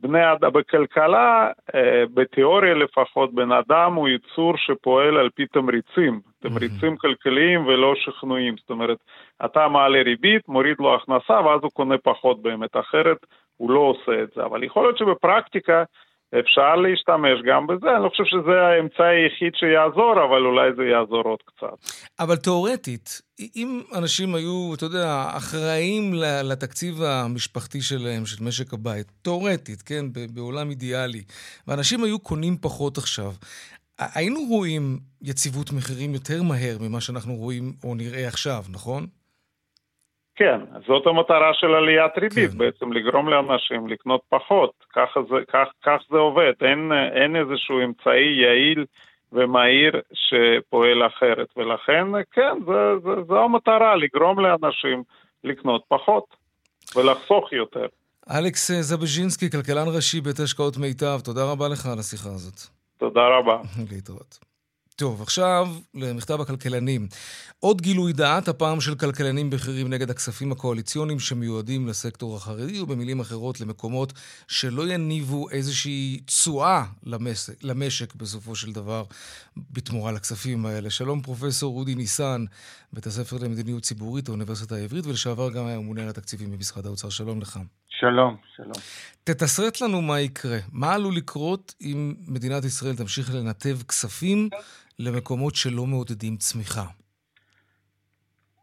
שבני 0.00 0.32
אדם 0.32 0.52
בכלכלה, 0.52 1.50
אה, 1.74 2.04
בתיאוריה 2.14 2.74
לפחות, 2.74 3.34
בן 3.34 3.52
אדם 3.52 3.94
הוא 3.94 4.08
יצור 4.08 4.56
שפועל 4.56 5.16
על 5.16 5.30
פי 5.34 5.46
תמריצים, 5.46 6.20
תמריצים 6.40 6.96
כלכליים 6.96 7.66
ולא 7.66 7.94
שכנועים, 7.96 8.56
זאת 8.56 8.70
אומרת, 8.70 8.98
אתה 9.44 9.68
מעלה 9.68 10.02
ריבית, 10.02 10.48
מוריד 10.48 10.76
לו 10.78 10.94
הכנסה 10.94 11.40
ואז 11.44 11.60
הוא 11.62 11.70
קונה 11.70 11.98
פחות 11.98 12.42
באמת, 12.42 12.76
אחרת 12.76 13.26
הוא 13.56 13.70
לא 13.70 13.80
עושה 13.80 14.22
את 14.22 14.28
זה, 14.34 14.44
אבל 14.44 14.64
יכול 14.64 14.82
להיות 14.82 14.98
שבפרקטיקה 14.98 15.84
אפשר 16.40 16.76
להשתמש 16.76 17.42
גם 17.46 17.66
בזה, 17.66 17.90
אני 17.96 18.04
לא 18.04 18.08
חושב 18.08 18.24
שזה 18.24 18.60
האמצעי 18.60 19.24
היחיד 19.24 19.52
שיעזור, 19.54 20.12
אבל 20.24 20.46
אולי 20.46 20.70
זה 20.76 20.84
יעזור 20.84 21.22
עוד 21.22 21.38
קצת. 21.46 21.92
אבל 22.20 22.36
תאורטית, 22.36 23.20
אם 23.56 23.80
אנשים 23.98 24.34
היו, 24.34 24.74
אתה 24.74 24.84
יודע, 24.84 25.24
אחראים 25.36 26.14
לתקציב 26.44 27.02
המשפחתי 27.02 27.80
שלהם, 27.80 28.26
של 28.26 28.44
משק 28.44 28.72
הבית, 28.72 29.06
תאורטית, 29.22 29.82
כן, 29.82 30.04
בעולם 30.34 30.70
אידיאלי, 30.70 31.22
ואנשים 31.68 32.04
היו 32.04 32.18
קונים 32.18 32.56
פחות 32.60 32.98
עכשיו, 32.98 33.30
היינו 34.14 34.40
רואים 34.48 34.98
יציבות 35.22 35.72
מחירים 35.72 36.14
יותר 36.14 36.42
מהר 36.42 36.76
ממה 36.80 37.00
שאנחנו 37.00 37.34
רואים 37.34 37.72
או 37.84 37.94
נראה 37.94 38.28
עכשיו, 38.28 38.64
נכון? 38.70 39.06
כן, 40.36 40.60
זאת 40.86 41.06
המטרה 41.06 41.54
של 41.54 41.74
עליית 41.74 42.18
ריבית, 42.18 42.50
כן. 42.50 42.58
בעצם 42.58 42.92
לגרום 42.92 43.28
לאנשים 43.28 43.88
לקנות 43.88 44.20
פחות, 44.28 44.70
ככה 44.92 45.20
זה, 45.30 45.36
כך, 45.52 45.68
כך 45.84 45.98
זה 46.10 46.16
עובד, 46.16 46.52
אין, 46.60 46.92
אין 47.22 47.36
איזשהו 47.36 47.84
אמצעי 47.84 48.42
יעיל 48.42 48.84
ומהיר 49.32 49.92
שפועל 50.12 51.06
אחרת, 51.06 51.48
ולכן 51.56 52.06
כן, 52.32 52.52
זה, 52.66 52.98
זה, 53.04 53.22
זו 53.28 53.44
המטרה, 53.44 53.96
לגרום 53.96 54.40
לאנשים 54.40 55.02
לקנות 55.44 55.82
פחות 55.88 56.24
ולחסוך 56.96 57.52
יותר. 57.52 57.86
אלכס 58.30 58.70
זבז'ינסקי, 58.70 59.50
כלכלן 59.50 59.86
ראשי 59.96 60.20
בית 60.20 60.38
השקעות 60.40 60.76
מיטב, 60.76 61.18
תודה 61.24 61.52
רבה 61.52 61.68
לך 61.68 61.86
על 61.86 61.98
השיחה 61.98 62.28
הזאת. 62.28 62.60
תודה 62.98 63.20
רבה. 63.38 63.56
להתראות. 63.92 64.38
טוב, 64.96 65.22
עכשיו 65.22 65.68
למכתב 65.94 66.40
הכלכלנים. 66.40 67.08
עוד 67.60 67.82
גילוי 67.82 68.12
דעת, 68.12 68.48
הפעם 68.48 68.80
של 68.80 68.94
כלכלנים 68.94 69.50
בכירים 69.50 69.88
נגד 69.88 70.10
הכספים 70.10 70.52
הקואליציוניים 70.52 71.20
שמיועדים 71.20 71.88
לסקטור 71.88 72.36
החרדי, 72.36 72.80
ובמילים 72.80 73.20
אחרות 73.20 73.60
למקומות 73.60 74.12
שלא 74.48 74.88
יניבו 74.88 75.50
איזושהי 75.50 76.20
תשואה 76.26 76.84
למשק, 77.02 77.64
למשק 77.64 78.14
בסופו 78.14 78.54
של 78.54 78.72
דבר 78.72 79.04
בתמורה 79.56 80.12
לכספים 80.12 80.66
האלה. 80.66 80.90
שלום 80.90 81.22
פרופסור 81.22 81.78
אודי 81.78 81.94
ניסן, 81.94 82.44
בית 82.92 83.06
הספר 83.06 83.36
למדיניות 83.40 83.82
ציבורית 83.82 84.28
האוניברסיטה 84.28 84.74
העברית, 84.74 85.06
ולשעבר 85.06 85.50
גם 85.50 85.66
היה 85.66 85.78
ממונה 85.78 86.02
על 86.02 86.08
התקציבים 86.08 86.52
במשרד 86.52 86.86
האוצר. 86.86 87.08
שלום 87.08 87.40
לך. 87.40 87.58
שלום, 88.00 88.36
שלום. 88.56 88.72
תתסרט 89.24 89.80
לנו 89.80 90.02
מה 90.02 90.20
יקרה. 90.20 90.58
מה 90.72 90.94
עלול 90.94 91.16
לקרות 91.16 91.74
אם 91.80 92.14
מדינת 92.26 92.64
ישראל 92.64 92.96
תמשיך 92.96 93.34
לנתב 93.34 93.78
כספים 93.88 94.48
למקומות 94.98 95.54
שלא 95.54 95.86
מעודדים 95.86 96.36
צמיחה? 96.36 96.84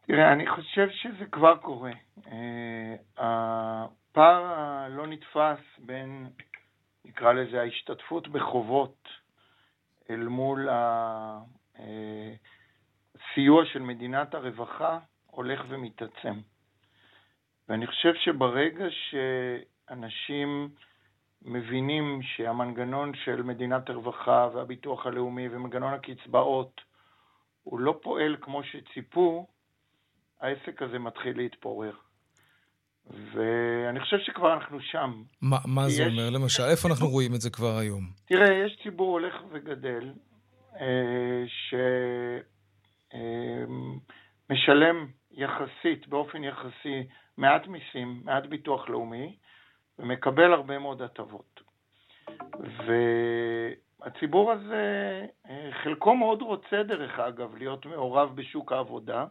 תראה, 0.08 0.34
אני 0.34 0.48
חושב 0.48 0.88
שזה 0.92 1.25
כבר 1.32 1.58
קורה. 1.58 1.92
אה, 2.28 2.96
הפער 3.18 4.44
הלא 4.46 5.08
נתפס 5.08 5.60
בין, 5.80 6.30
נקרא 7.06 7.34
לזה, 7.34 7.62
ההשתתפות 7.62 8.28
בחובות 8.28 9.08
אל 10.10 10.28
מול 10.28 10.70
הסיוע 13.16 13.66
של 13.66 13.80
מדינת 13.80 14.34
הרווחה 14.34 15.00
הולך 15.25 15.62
ומתעצם. 15.70 16.40
ואני 17.70 17.88
חושב 17.88 18.13
שברגע 18.16 18.86
שאנשים 18.90 20.70
מבינים 21.46 22.22
שהמנגנון 22.24 23.12
של 23.26 23.42
מדינת 23.44 23.90
הרווחה 23.90 24.50
והביטוח 24.54 25.06
הלאומי 25.06 25.48
ומנגנון 25.52 25.94
הקצבאות 25.94 26.82
הוא 27.64 27.80
לא 27.80 28.00
פועל 28.02 28.36
כמו 28.42 28.62
שציפו, 28.64 29.48
העסק 30.42 30.82
הזה 30.82 31.00
מתחיל 31.00 31.38
להתפורר. 31.38 31.94
ואני 33.08 34.00
חושב 34.00 34.18
שכבר 34.20 34.54
אנחנו 34.54 34.82
שם. 34.82 35.24
מה, 35.42 35.58
מה 35.66 35.90
זה 35.90 36.06
אומר? 36.06 36.30
למשל, 36.30 36.64
איפה 36.64 36.90
אנחנו 36.90 37.08
רואים 37.08 37.36
את 37.36 37.42
זה 37.42 37.50
כבר 37.50 37.78
היום? 37.78 38.04
תראה, 38.26 38.54
יש 38.66 38.80
ציבור 38.84 39.12
הולך 39.12 39.36
וגדל, 39.52 40.14
אה, 40.80 41.44
שמשלם 44.50 44.96
אה, 44.98 45.06
יחסית, 45.32 46.08
באופן 46.08 46.44
יחסי, 46.44 47.08
מעט 47.38 47.68
מיסים, 47.68 48.22
מעט 48.24 48.46
ביטוח 48.46 48.90
לאומי, 48.90 49.36
ומקבל 50.00 50.54
הרבה 50.54 50.80
מאוד 50.80 51.02
הטבות. 51.02 51.62
והציבור 54.00 54.52
הזה, 54.52 55.26
אה, 55.50 55.70
חלקו 55.84 56.16
מאוד 56.16 56.42
רוצה 56.42 56.84
דרך 56.84 57.20
אגב 57.20 57.56
להיות 57.56 57.86
מעורב 57.86 58.36
בשוק 58.36 58.72
העבודה, 58.72 59.26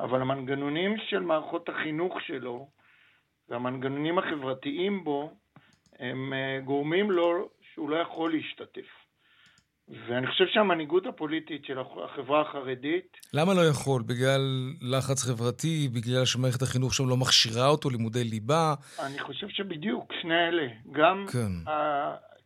אבל 0.00 0.20
המנגנונים 0.20 0.96
של 0.98 1.20
מערכות 1.20 1.68
החינוך 1.68 2.20
שלו 2.20 2.68
והמנגנונים 3.48 4.18
החברתיים 4.18 5.04
בו, 5.04 5.30
הם 5.98 6.32
אה, 6.32 6.60
גורמים 6.64 7.10
לו 7.10 7.48
שהוא 7.60 7.90
לא 7.90 7.96
יכול 7.96 8.32
להשתתף. 8.32 9.03
ואני 9.88 10.26
חושב 10.26 10.44
שהמנהיגות 10.46 11.06
הפוליטית 11.06 11.64
של 11.64 11.78
החברה 11.78 12.40
החרדית... 12.40 13.16
למה 13.34 13.54
לא 13.54 13.60
יכול? 13.70 14.02
בגלל 14.02 14.72
לחץ 14.80 15.24
חברתי? 15.24 15.88
בגלל 15.94 16.24
שמערכת 16.24 16.62
החינוך 16.62 16.94
שם 16.94 17.08
לא 17.08 17.16
מכשירה 17.16 17.68
אותו, 17.68 17.90
לימודי 17.90 18.24
ליבה? 18.24 18.74
אני 19.06 19.18
חושב 19.18 19.48
שבדיוק, 19.48 20.12
שני 20.22 20.48
אלה. 20.48 20.66
גם 20.92 21.26
כן. 21.32 21.70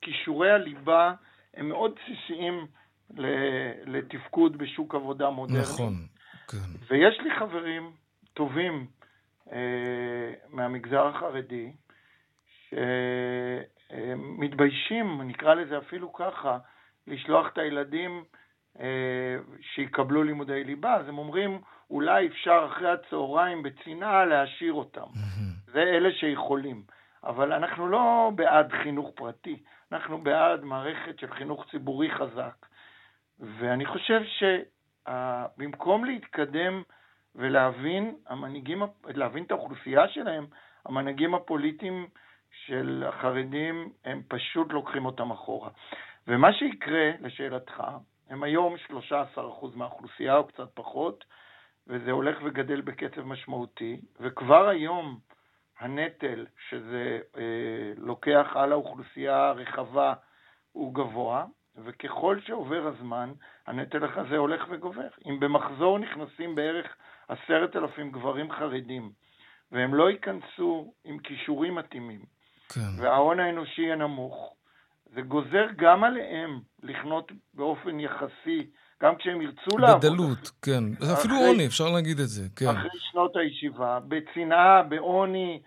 כישורי 0.00 0.50
הליבה 0.50 1.12
הם 1.54 1.68
מאוד 1.68 1.92
בסיסיים 1.95 2.66
לתפקוד 3.87 4.59
בשוק 4.59 4.95
עבודה 4.95 5.30
מודרני. 5.30 5.61
נכון, 5.61 5.95
כן. 6.49 6.57
ויש 6.90 7.21
לי 7.21 7.30
חברים 7.38 7.92
טובים 8.35 8.87
אה, 9.52 9.59
מהמגזר 10.49 11.07
החרדי, 11.07 11.73
שמתביישים, 13.88 15.23
נקרא 15.23 15.54
לזה 15.54 15.78
אפילו 15.78 16.12
ככה, 16.12 16.59
לשלוח 17.08 17.48
את 17.52 17.58
הילדים 17.58 18.24
אה, 18.80 19.36
שיקבלו 19.60 20.22
לימודי 20.22 20.64
ליבה, 20.64 20.94
אז 20.94 21.08
הם 21.08 21.18
אומרים, 21.18 21.60
אולי 21.90 22.26
אפשר 22.26 22.68
אחרי 22.72 22.90
הצהריים 22.90 23.62
בצנעה 23.62 24.24
להשאיר 24.24 24.72
אותם. 24.72 25.06
זה 25.72 25.82
אלה 25.82 26.12
שיכולים. 26.12 26.82
אבל 27.24 27.52
אנחנו 27.52 27.88
לא 27.88 28.32
בעד 28.34 28.72
חינוך 28.82 29.10
פרטי, 29.14 29.62
אנחנו 29.92 30.18
בעד 30.18 30.64
מערכת 30.64 31.18
של 31.18 31.34
חינוך 31.34 31.64
ציבורי 31.70 32.10
חזק. 32.10 32.66
ואני 33.40 33.86
חושב 33.86 34.20
שבמקום 34.38 36.04
להתקדם 36.04 36.82
ולהבין, 37.34 38.14
המנהיגים, 38.26 38.82
להבין 39.04 39.44
את 39.44 39.50
האוכלוסייה 39.50 40.08
שלהם, 40.08 40.46
המנהיגים 40.86 41.34
הפוליטיים 41.34 42.08
של 42.66 43.04
החרדים, 43.08 43.92
הם 44.04 44.22
פשוט 44.28 44.72
לוקחים 44.72 45.06
אותם 45.06 45.30
אחורה. 45.30 45.70
ומה 46.28 46.52
שיקרה, 46.52 47.11
לשאלתך, 47.20 47.82
הם 48.30 48.42
היום 48.42 48.75
13% 48.90 48.94
מהאוכלוסייה 49.75 50.37
או 50.37 50.47
קצת 50.47 50.68
פחות, 50.75 51.25
וזה 51.87 52.11
הולך 52.11 52.38
וגדל 52.44 52.80
בקצב 52.80 53.23
משמעותי, 53.23 54.00
וכבר 54.20 54.68
היום 54.68 55.18
הנטל 55.78 56.47
שזה 56.68 57.18
אה, 57.37 57.42
לוקח 57.97 58.47
על 58.54 58.73
האוכלוסייה 58.73 59.49
הרחבה 59.49 60.14
הוא 60.73 60.94
גבוה, 60.94 61.44
וככל 61.85 62.40
שעובר 62.47 62.87
הזמן, 62.87 63.32
הנטל 63.66 64.04
הזה 64.04 64.37
הולך 64.37 64.64
וגובר. 64.70 65.08
אם 65.26 65.40
במחזור 65.40 65.99
נכנסים 65.99 66.54
בערך 66.54 66.97
עשרת 67.28 67.76
אלפים 67.76 68.11
גברים 68.11 68.52
חרדים, 68.52 69.12
והם 69.73 69.94
לא 69.94 70.11
ייכנסו 70.11 70.92
עם 71.04 71.18
כישורים 71.18 71.75
מתאימים, 71.75 72.20
כן. 72.68 73.02
וההון 73.02 73.40
האנושי 73.40 73.82
יהיה 73.82 73.97
נמוך, 73.97 74.54
זה 75.14 75.20
גוזר 75.22 75.66
גם 75.76 76.04
עליהם 76.04 76.50
לחנות 76.82 77.32
באופן 77.54 78.00
יחסי, 78.00 78.66
גם 79.02 79.16
כשהם 79.16 79.42
ירצו 79.42 79.78
לעבוד. 79.78 80.00
בדלות, 80.06 80.50
כן. 80.62 80.84
זה 81.00 81.12
אפילו 81.12 81.34
עוני, 81.36 81.66
אפשר 81.66 81.90
להגיד 81.90 82.18
את 82.20 82.28
זה, 82.28 82.48
כן. 82.56 82.66
אחרי 82.68 82.88
שנות 83.10 83.36
הישיבה, 83.36 83.98
בצנעה, 84.08 84.82
בעוני, 84.82 85.60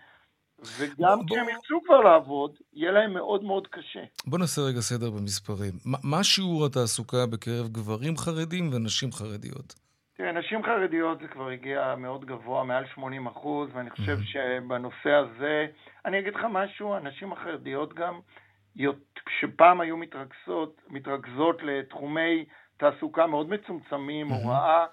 וגם 0.78 1.18
בוא- 1.18 1.26
כשהם 1.36 1.48
ירצו 1.48 1.80
כבר 1.86 2.00
לעבוד, 2.00 2.50
יהיה 2.72 2.92
להם 2.92 3.14
מאוד 3.14 3.44
מאוד 3.44 3.66
קשה. 3.66 4.00
בוא 4.26 4.38
נעשה 4.38 4.62
רגע 4.62 4.80
סדר 4.80 5.10
במספרים. 5.10 5.72
מה, 5.84 5.98
מה 6.04 6.24
שיעור 6.24 6.66
התעסוקה 6.66 7.26
בקרב 7.32 7.68
גברים 7.68 8.16
חרדים 8.16 8.70
ונשים 8.72 9.12
חרדיות? 9.12 9.74
תראה, 10.16 10.32
נשים 10.32 10.62
חרדיות 10.64 11.18
זה 11.20 11.28
כבר 11.28 11.48
הגיע 11.48 11.94
מאוד 11.98 12.24
גבוה, 12.24 12.64
מעל 12.64 12.84
80 12.94 13.26
אחוז, 13.26 13.68
ואני 13.74 13.90
חושב 13.90 14.18
שבנושא 14.22 15.10
הזה, 15.10 15.66
אני 16.06 16.18
אגיד 16.18 16.34
לך 16.34 16.40
משהו, 16.50 16.94
הנשים 16.94 17.32
החרדיות 17.32 17.94
גם, 17.94 18.20
שפעם 19.40 19.80
היו 19.80 19.96
מתרכזות, 19.96 20.80
מתרכזות 20.88 21.62
לתחומי 21.62 22.44
תעסוקה 22.76 23.26
מאוד 23.26 23.48
מצומצמים, 23.50 24.28
הוראה, 24.28 24.86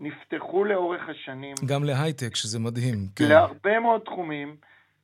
נפתחו 0.00 0.64
לאורך 0.64 1.00
השנים 1.08 1.54
גם 1.66 1.84
להייטק, 1.84 2.36
שזה 2.36 2.58
מדהים. 2.58 2.96
כן. 3.16 3.24
להרבה 3.28 3.80
מאוד 3.80 4.00
תחומים. 4.00 4.56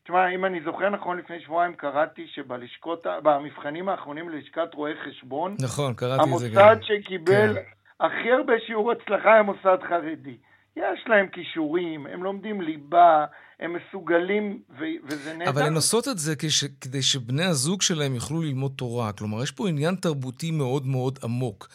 תשמע, 0.05 0.29
אם 0.35 0.45
אני 0.45 0.61
זוכר 0.65 0.89
נכון, 0.91 1.19
לפני 1.19 1.41
שבועיים 1.41 1.75
קראתי 1.75 2.27
שבלשכות, 2.35 3.07
ה- 3.07 3.21
במבחנים 3.21 3.89
האחרונים 3.89 4.29
ללשכת 4.29 4.75
רואי 4.75 4.93
חשבון, 5.05 5.57
נכון, 5.61 5.95
קראתי 5.95 6.23
את 6.35 6.39
זה 6.39 6.49
גם. 6.49 6.63
המוסד 6.69 6.83
שקיבל 6.83 7.55
כן. 7.55 7.61
הכי 8.01 8.33
הרבה 8.33 8.53
שיעור 8.67 8.93
הצלחה 8.93 9.33
היה 9.33 9.43
מוסד 9.43 9.79
חרדי. 9.89 10.37
יש 10.77 11.05
להם 11.07 11.27
כישורים, 11.29 12.07
הם 12.07 12.25
לומדים 12.25 12.61
ליבה, 12.61 13.25
הם 13.61 13.77
מסוגלים, 13.77 14.63
ו- 14.79 14.85
וזה 15.05 15.37
נהדר. 15.37 15.51
אבל 15.51 15.63
הן 15.63 15.75
עושות 15.75 16.09
את 16.09 16.19
זה 16.19 16.37
כש, 16.37 16.65
כדי 16.81 17.03
שבני 17.03 17.45
הזוג 17.45 17.83
שלהם 17.83 18.15
יוכלו 18.15 18.43
ללמוד 18.43 18.73
תורה. 18.77 19.13
כלומר, 19.13 19.43
יש 19.43 19.51
פה 19.51 19.69
עניין 19.69 19.95
תרבותי 19.95 20.51
מאוד 20.51 20.87
מאוד 20.87 21.19
עמוק. 21.23 21.69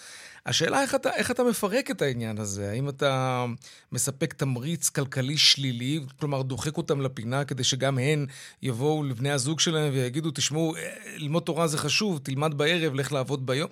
השאלה 0.45 0.81
איך 0.81 0.95
אתה, 0.95 1.09
איך 1.09 1.31
אתה 1.31 1.43
מפרק 1.43 1.91
את 1.91 2.01
העניין 2.01 2.37
הזה? 2.37 2.71
האם 2.71 2.89
אתה 2.89 3.45
מספק 3.91 4.33
תמריץ 4.33 4.89
כלכלי 4.89 5.37
שלילי, 5.37 5.99
כלומר 6.19 6.41
דוחק 6.41 6.77
אותם 6.77 7.01
לפינה 7.01 7.45
כדי 7.45 7.63
שגם 7.63 7.97
הן 7.97 8.25
יבואו 8.61 9.03
לבני 9.03 9.31
הזוג 9.31 9.59
שלהם 9.59 9.93
ויגידו, 9.93 10.31
תשמעו, 10.31 10.75
אה, 10.75 10.81
ללמוד 11.17 11.43
תורה 11.43 11.67
זה 11.67 11.77
חשוב, 11.77 12.19
תלמד 12.23 12.53
בערב, 12.57 12.93
לך 12.95 13.11
לעבוד 13.11 13.45
ביום. 13.45 13.69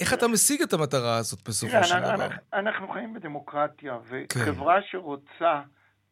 איך 0.00 0.14
אתה 0.14 0.28
משיג 0.28 0.62
את 0.62 0.72
המטרה 0.72 1.16
הזאת 1.16 1.48
בסופו 1.48 1.72
תראה, 1.72 1.84
של 1.84 2.00
דבר? 2.00 2.14
אנחנו, 2.14 2.40
אנחנו 2.52 2.88
חיים 2.88 3.14
בדמוקרטיה, 3.14 3.98
כן. 4.28 4.40
וחברה 4.40 4.78
שרוצה 4.90 5.60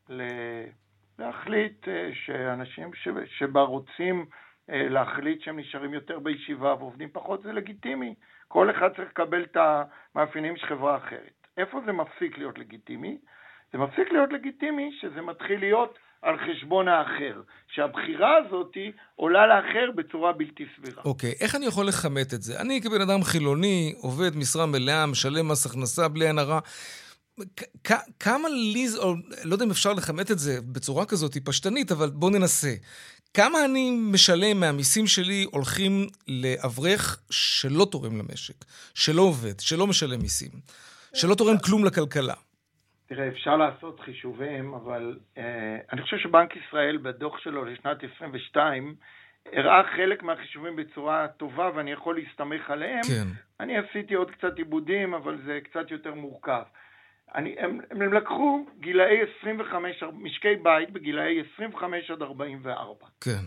ל... 0.08 0.22
להחליט 1.18 1.88
אה, 1.88 2.10
שאנשים 2.24 2.90
ש... 2.94 3.08
שבה 3.38 3.60
רוצים 3.60 4.26
אה, 4.70 4.88
להחליט 4.88 5.42
שהם 5.42 5.58
נשארים 5.58 5.94
יותר 5.94 6.18
בישיבה 6.18 6.74
ועובדים 6.74 7.08
פחות, 7.12 7.42
זה 7.42 7.52
לגיטימי. 7.52 8.14
כל 8.52 8.70
אחד 8.70 8.88
צריך 8.96 9.08
לקבל 9.08 9.42
את 9.42 9.56
המאפיינים 9.56 10.56
של 10.56 10.66
חברה 10.66 10.96
אחרת. 10.96 11.36
איפה 11.58 11.80
זה 11.86 11.92
מפסיק 11.92 12.38
להיות 12.38 12.58
לגיטימי? 12.58 13.18
זה 13.72 13.78
מפסיק 13.78 14.12
להיות 14.12 14.32
לגיטימי 14.32 14.90
שזה 15.00 15.20
מתחיל 15.22 15.60
להיות 15.60 15.98
על 16.22 16.36
חשבון 16.38 16.88
האחר, 16.88 17.42
שהבחירה 17.74 18.36
הזאת 18.36 18.72
עולה 19.16 19.46
לאחר 19.46 19.90
בצורה 19.96 20.32
בלתי 20.32 20.64
סבירה. 20.76 21.02
אוקיי, 21.04 21.32
איך 21.40 21.54
אני 21.54 21.66
יכול 21.66 21.86
לכמת 21.86 22.34
את 22.34 22.42
זה? 22.42 22.60
אני 22.60 22.80
כבן 22.82 23.00
אדם 23.00 23.22
חילוני, 23.22 23.94
עובד 24.02 24.36
משרה 24.36 24.66
מלאה, 24.66 25.06
משלם 25.06 25.48
מס 25.48 25.66
הכנסה 25.66 26.08
בלי 26.08 26.26
עין 26.26 26.38
הרע. 26.38 26.60
כמה 28.20 28.48
לי, 28.48 28.86
או 28.98 29.14
לא 29.44 29.54
יודע 29.54 29.64
אם 29.64 29.70
אפשר 29.70 29.92
לכמת 29.92 30.30
את 30.30 30.38
זה 30.38 30.52
בצורה 30.72 31.06
כזאת 31.06 31.36
פשטנית, 31.44 31.92
אבל 31.92 32.10
בואו 32.10 32.30
ננסה. 32.30 32.74
כמה 33.34 33.64
אני 33.64 33.90
משלם 34.12 34.60
מהמיסים 34.60 35.06
שלי 35.06 35.46
הולכים 35.52 36.06
לאברך 36.28 37.22
שלא 37.30 37.86
תורם 37.92 38.18
למשק, 38.18 38.64
שלא 38.94 39.22
עובד, 39.22 39.60
שלא 39.60 39.86
משלם 39.86 40.20
מיסים, 40.20 40.50
שלא 41.14 41.34
תורם 41.34 41.58
כלום 41.66 41.84
לכלכלה? 41.84 42.34
תראה, 43.06 43.28
אפשר 43.28 43.56
לעשות 43.56 44.00
חישובים, 44.00 44.74
אבל 44.74 45.18
אה, 45.38 45.76
אני 45.92 46.02
חושב 46.02 46.16
שבנק 46.18 46.50
ישראל 46.56 46.98
בדוח 47.02 47.38
שלו 47.38 47.64
לשנת 47.64 47.98
22 48.16 48.94
הראה 49.52 49.82
חלק 49.96 50.22
מהחישובים 50.22 50.76
בצורה 50.76 51.26
טובה 51.36 51.70
ואני 51.74 51.92
יכול 51.92 52.16
להסתמך 52.16 52.70
עליהם. 52.70 53.02
כן. 53.02 53.26
אני 53.60 53.78
עשיתי 53.78 54.14
עוד 54.14 54.30
קצת 54.30 54.56
עיבודים, 54.56 55.14
אבל 55.14 55.38
זה 55.46 55.58
קצת 55.64 55.90
יותר 55.90 56.14
מורכב. 56.14 56.62
אני, 57.34 57.54
הם, 57.58 57.80
הם 57.90 58.12
לקחו 58.12 58.66
גילאי 58.80 59.18
25, 59.38 60.02
משקי 60.12 60.56
בית 60.56 60.90
בגילאי 60.90 61.42
25 61.54 62.10
עד 62.10 62.22
44. 62.22 63.06
כן. 63.20 63.44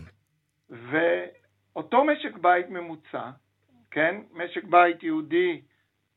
ואותו 0.70 2.04
משק 2.04 2.38
בית 2.38 2.68
ממוצע, 2.68 3.30
כן, 3.90 4.16
משק 4.32 4.64
בית 4.64 5.02
יהודי 5.02 5.62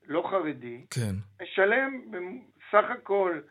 לא 0.07 0.27
חרדי, 0.31 0.85
כן. 0.89 1.15
משלם 1.43 2.01
בסך 2.11 2.89
הכל 2.89 3.41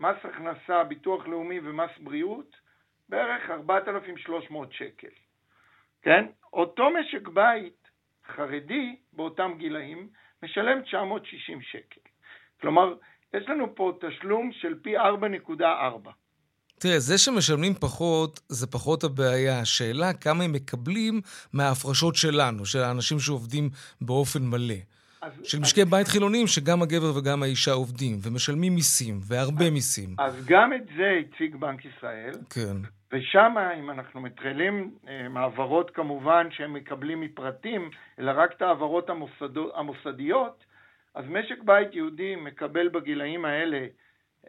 מס 0.00 0.16
הכנסה, 0.24 0.84
ביטוח 0.84 1.26
לאומי 1.26 1.60
ומס 1.60 1.90
בריאות 2.00 2.56
בערך 3.08 3.50
4,300 3.50 4.72
שקל, 4.72 5.08
כן? 6.02 6.26
אותו 6.52 6.90
משק 6.90 7.28
בית 7.28 7.88
חרדי 8.26 8.96
באותם 9.12 9.52
גילאים 9.58 10.08
משלם 10.42 10.82
960 10.82 11.62
שקל. 11.62 12.00
כלומר, 12.60 12.94
יש 13.34 13.48
לנו 13.48 13.74
פה 13.74 13.92
תשלום 14.00 14.50
של 14.52 14.74
פי 14.82 14.98
4.4. 14.98 16.10
תראה, 16.78 16.98
זה 16.98 17.18
שמשלמים 17.18 17.74
פחות, 17.74 18.40
זה 18.48 18.66
פחות 18.66 19.04
הבעיה. 19.04 19.60
השאלה 19.60 20.12
כמה 20.12 20.44
הם 20.44 20.52
מקבלים 20.52 21.20
מההפרשות 21.52 22.16
שלנו, 22.16 22.66
של 22.66 22.78
האנשים 22.78 23.18
שעובדים 23.18 23.70
באופן 24.00 24.42
מלא. 24.42 24.74
אז, 25.22 25.32
של 25.44 25.58
אז, 25.58 25.62
משקי 25.62 25.84
בית 25.84 26.08
חילוניים, 26.08 26.46
שגם 26.46 26.82
הגבר 26.82 27.18
וגם 27.18 27.42
האישה 27.42 27.72
עובדים, 27.72 28.18
ומשלמים 28.22 28.74
מיסים, 28.74 29.20
והרבה 29.22 29.70
מיסים. 29.70 30.14
אז 30.18 30.46
גם 30.46 30.72
את 30.72 30.82
זה 30.96 31.20
הציג 31.20 31.56
בנק 31.56 31.84
ישראל, 31.84 32.34
כן. 32.50 32.76
ושם, 33.12 33.54
אם 33.78 33.90
אנחנו 33.90 34.20
מטרלים 34.20 34.90
אה, 35.08 35.28
מעברות 35.28 35.90
כמובן 35.90 36.46
שהם 36.50 36.74
מקבלים 36.74 37.20
מפרטים, 37.20 37.90
אלא 38.18 38.32
רק 38.36 38.52
את 38.56 38.62
העברות 38.62 39.10
המוסדו, 39.10 39.70
המוסדיות, 39.76 40.64
אז 41.18 41.24
משק 41.28 41.62
בית 41.62 41.94
יהודי 41.94 42.36
מקבל 42.36 42.88
בגילאים 42.88 43.44
האלה 43.44 43.86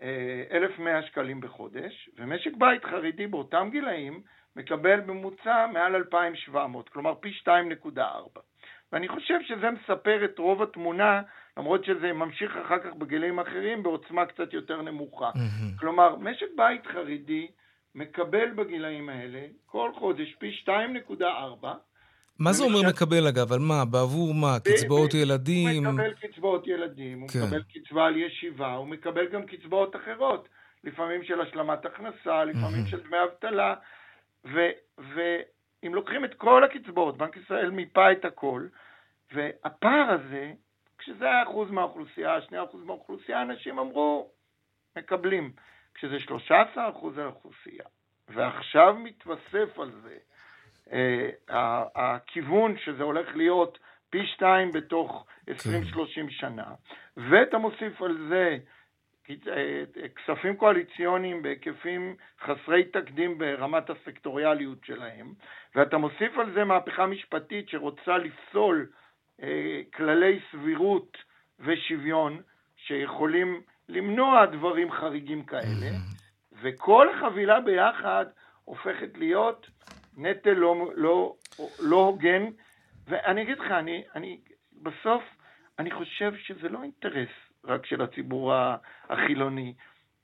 אה, 0.02 0.44
1,100 0.52 1.04
שקלים 1.04 1.42
בחודש, 1.42 2.10
ומשק 2.18 2.52
בית 2.58 2.86
חרדי 2.86 3.28
באותם 3.28 3.70
גילאים 3.72 4.22
מקבל 4.56 5.00
בממוצע 5.00 5.68
מעל 5.74 5.96
2,700, 5.96 6.90
כלומר 6.90 7.16
פי 7.16 7.32
2.4. 7.44 8.00
ואני 8.92 9.08
חושב 9.08 9.40
שזה 9.42 9.70
מספר 9.70 10.26
את 10.26 10.40
רוב 10.40 10.62
התמונה, 10.62 11.22
למרות 11.58 11.86
שזה 11.86 12.14
ממשיך 12.14 12.58
אחר 12.58 12.80
כך 12.80 12.94
בגילאים 12.94 13.40
אחרים 13.40 13.84
בעוצמה 13.84 14.26
קצת 14.26 14.54
יותר 14.54 14.82
נמוכה. 14.82 15.32
מהמם. 15.36 15.78
כלומר, 15.80 16.16
משק 16.16 16.48
בית 16.56 16.88
חרדי 16.88 17.48
מקבל 17.96 18.50
בגילאים 18.50 19.10
האלה 19.10 19.42
כל 19.66 19.92
חודש 19.96 20.36
פי 20.40 20.52
2.4. 20.66 21.68
מה 22.40 22.54
זה 22.54 22.64
אומר 22.64 22.80
מקבל, 22.90 23.28
אגב? 23.28 23.54
על 23.54 23.60
מה? 23.60 23.86
בעבור 23.86 24.34
מה? 24.34 24.60
קצבאות 24.60 25.14
ב- 25.14 25.16
ילדים? 25.16 25.86
הוא 25.86 25.94
מקבל 25.94 26.14
קצבאות 26.14 26.68
ילדים, 26.68 27.20
הוא 27.20 27.30
כן. 27.30 27.40
מקבל 27.40 27.64
קצבה 27.74 28.06
על 28.06 28.18
ישיבה, 28.18 28.74
הוא 28.74 28.88
מקבל 28.88 29.28
גם 29.28 29.46
קצבאות 29.46 29.96
אחרות, 29.96 30.50
לפעמים 30.84 31.24
של 31.24 31.42
השלמת 31.42 31.86
הכנסה, 31.86 32.44
לפעמים. 32.46 32.86
של 32.88 33.00
דמי 33.00 33.18
אבטלה, 33.24 33.76
ואם 34.98 35.96
לוקחים 35.96 36.26
את 36.26 36.34
כל 36.34 36.64
הקצבאות, 36.64 37.18
בנק 37.18 37.38
ישראל 37.38 37.70
מיפה 37.70 38.12
את 38.12 38.26
הכל, 38.26 38.68
והפער 39.34 40.10
הזה, 40.10 40.52
כשזה 40.98 41.26
היה 41.26 41.44
אחוז 41.44 41.72
מהאוכלוסייה, 41.72 42.42
שני 42.42 42.64
אחוז 42.64 42.84
מהאוכלוסייה, 42.84 43.42
אנשים 43.42 43.80
אמרו, 43.80 44.32
מקבלים. 44.98 45.52
כשזה 45.94 46.20
13 46.20 46.90
אחוז 46.90 47.18
האוכלוסייה, 47.18 47.84
ועכשיו 48.30 48.96
מתווסף 49.04 49.80
על 49.80 49.92
זה 50.04 50.10
אה, 50.14 50.29
הכיוון 51.96 52.78
שזה 52.78 53.04
הולך 53.04 53.36
להיות 53.36 53.78
פי 54.10 54.28
שתיים 54.28 54.72
בתוך 54.72 55.26
20-30 55.50 55.54
שנה, 56.30 56.66
ואתה 57.18 57.58
מוסיף 57.58 58.02
על 58.02 58.18
זה 58.30 58.58
אה, 59.30 59.84
כספים 60.16 60.56
קואליציוניים 60.56 61.42
בהיקפים 61.42 62.16
חסרי 62.42 62.84
תקדים 62.84 63.38
ברמת 63.38 63.90
הסקטוריאליות 63.90 64.86
שלהם, 64.86 65.34
ואתה 65.76 65.98
מוסיף 65.98 66.38
על 66.38 66.54
זה 66.54 66.64
מהפכה 66.64 67.06
משפטית 67.06 67.70
שרוצה 67.70 68.18
לפסול 68.18 68.88
אה, 69.42 69.82
כללי 69.94 70.40
סבירות 70.52 71.18
ושוויון 71.60 72.42
שיכולים 72.76 73.62
למנוע 73.90 74.46
דברים 74.46 74.92
חריגים 74.92 75.44
כאלה, 75.44 75.90
וכל 76.62 77.08
החבילה 77.10 77.60
ביחד 77.60 78.26
הופכת 78.66 79.18
להיות 79.18 79.68
נטל 80.20 80.54
לא, 80.54 80.92
לא, 80.96 81.36
לא 81.80 81.96
הוגן, 81.96 82.46
ואני 83.08 83.42
אגיד 83.42 83.60
לך, 83.60 83.72
אני, 83.72 84.04
אני, 84.16 84.40
בסוף 84.82 85.24
אני 85.80 85.92
חושב 85.92 86.34
שזה 86.38 86.70
לא 86.70 86.84
אינטרס 86.84 87.30
רק 87.64 87.86
של 87.86 88.02
הציבור 88.02 88.54
החילוני, 89.10 89.74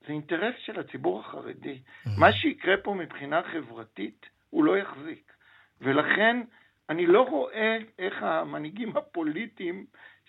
זה 0.08 0.14
אינטרס 0.14 0.56
של 0.66 0.80
הציבור 0.80 1.20
החרדי. 1.20 1.82
מה 2.18 2.32
שיקרה 2.32 2.78
פה 2.78 2.94
מבחינה 2.94 3.42
חברתית, 3.44 4.26
הוא 4.50 4.64
לא 4.66 4.78
יחזיק. 4.78 5.34
ולכן 5.82 6.42
אני 6.90 7.06
לא 7.06 7.22
רואה 7.22 7.78
איך 8.00 8.24
המנהיגים 8.24 8.98
הפוליטיים 8.98 9.86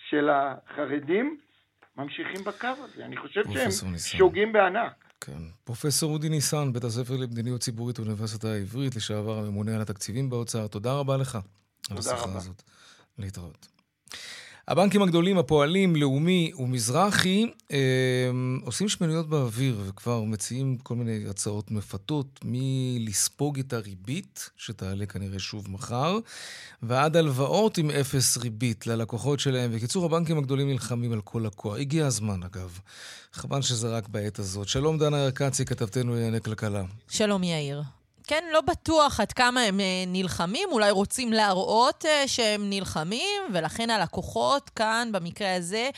של 0.09 0.31
החרדים 0.31 1.39
ממשיכים 1.97 2.45
בקו 2.45 2.69
הזה. 2.69 3.05
אני 3.05 3.17
חושב 3.17 3.43
שהם. 3.45 3.97
שוגים 3.99 4.53
בענק. 4.53 5.06
כן. 5.21 5.43
פרופסור 5.65 6.13
אודי 6.13 6.29
ניסן, 6.29 6.73
בית 6.73 6.85
הספר 6.85 7.17
למדיניות 7.17 7.61
ציבורית 7.61 7.99
באוניברסיטה 7.99 8.49
העברית, 8.49 8.97
לשעבר 8.97 9.39
הממונה 9.39 9.75
על 9.75 9.81
התקציבים 9.81 10.31
באוצר, 10.31 10.67
תודה 10.67 10.93
רבה 10.93 11.17
לך 11.17 11.39
על 11.91 11.99
השיחה 11.99 12.37
הזאת. 12.37 12.63
להתראות. 13.19 13.69
הבנקים 14.69 15.03
הגדולים, 15.03 15.39
הפועלים, 15.39 15.97
לאומי 15.97 16.53
ומזרחי, 16.59 17.47
אה, 17.73 17.79
עושים 18.65 18.89
שמינויות 18.89 19.29
באוויר 19.29 19.81
וכבר 19.87 20.23
מציעים 20.23 20.77
כל 20.77 20.95
מיני 20.95 21.29
הצעות 21.31 21.71
מפתות, 21.71 22.41
מלספוג 22.45 23.59
את 23.59 23.73
הריבית, 23.73 24.51
שתעלה 24.57 25.07
כנראה 25.07 25.39
שוב 25.39 25.71
מחר, 25.71 26.19
ועד 26.83 27.17
הלוואות 27.17 27.79
עם 27.79 27.91
אפס 27.91 28.37
ריבית 28.37 28.87
ללקוחות 28.87 29.41
שלהם. 29.41 29.73
בקיצור, 29.73 30.05
הבנקים 30.05 30.39
הגדולים 30.39 30.69
נלחמים 30.69 31.13
על 31.13 31.21
כל 31.21 31.43
לקוח. 31.47 31.77
הגיע 31.77 32.07
הזמן, 32.07 32.43
אגב. 32.43 32.79
חבל 33.33 33.63
שזה 33.63 33.89
רק 33.89 34.09
בעת 34.09 34.39
הזאת. 34.39 34.69
שלום, 34.69 34.99
דנה 34.99 35.19
ירקצי, 35.19 35.65
כתבתנו 35.65 36.15
לענייני 36.15 36.41
כלכלה. 36.41 36.83
שלום, 37.09 37.45
יאיר. 37.45 37.83
כן, 38.27 38.45
לא 38.53 38.61
בטוח 38.61 39.21
עד 39.21 39.33
כמה 39.33 39.61
הם 39.61 39.81
אה, 39.81 40.05
נלחמים, 40.07 40.69
אולי 40.73 40.91
רוצים 40.91 41.33
להראות 41.33 42.05
אה, 42.05 42.29
שהם 42.29 42.71
נלחמים, 42.71 43.43
ולכן 43.53 43.91
הלקוחות 43.91 44.71
כאן, 44.71 45.09
במקרה 45.13 45.55
הזה, 45.55 45.91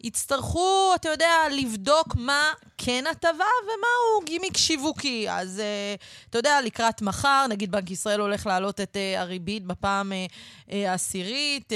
יצטרכו, 0.00 0.92
אתה 0.94 1.08
יודע, 1.08 1.32
לבדוק 1.50 2.14
מה 2.16 2.52
כן 2.78 3.04
הטבה 3.10 3.44
ומהו 3.64 4.24
גימיק 4.24 4.56
שיווקי. 4.56 5.30
אז 5.30 5.60
אה, 5.60 5.94
אתה 6.30 6.38
יודע, 6.38 6.60
לקראת 6.64 7.02
מחר, 7.02 7.46
נגיד 7.48 7.70
בנק 7.70 7.90
ישראל 7.90 8.20
הולך 8.20 8.46
להעלות 8.46 8.80
את 8.80 8.96
הריבית 9.16 9.66
בפעם 9.66 10.12
העשירית. 10.68 11.72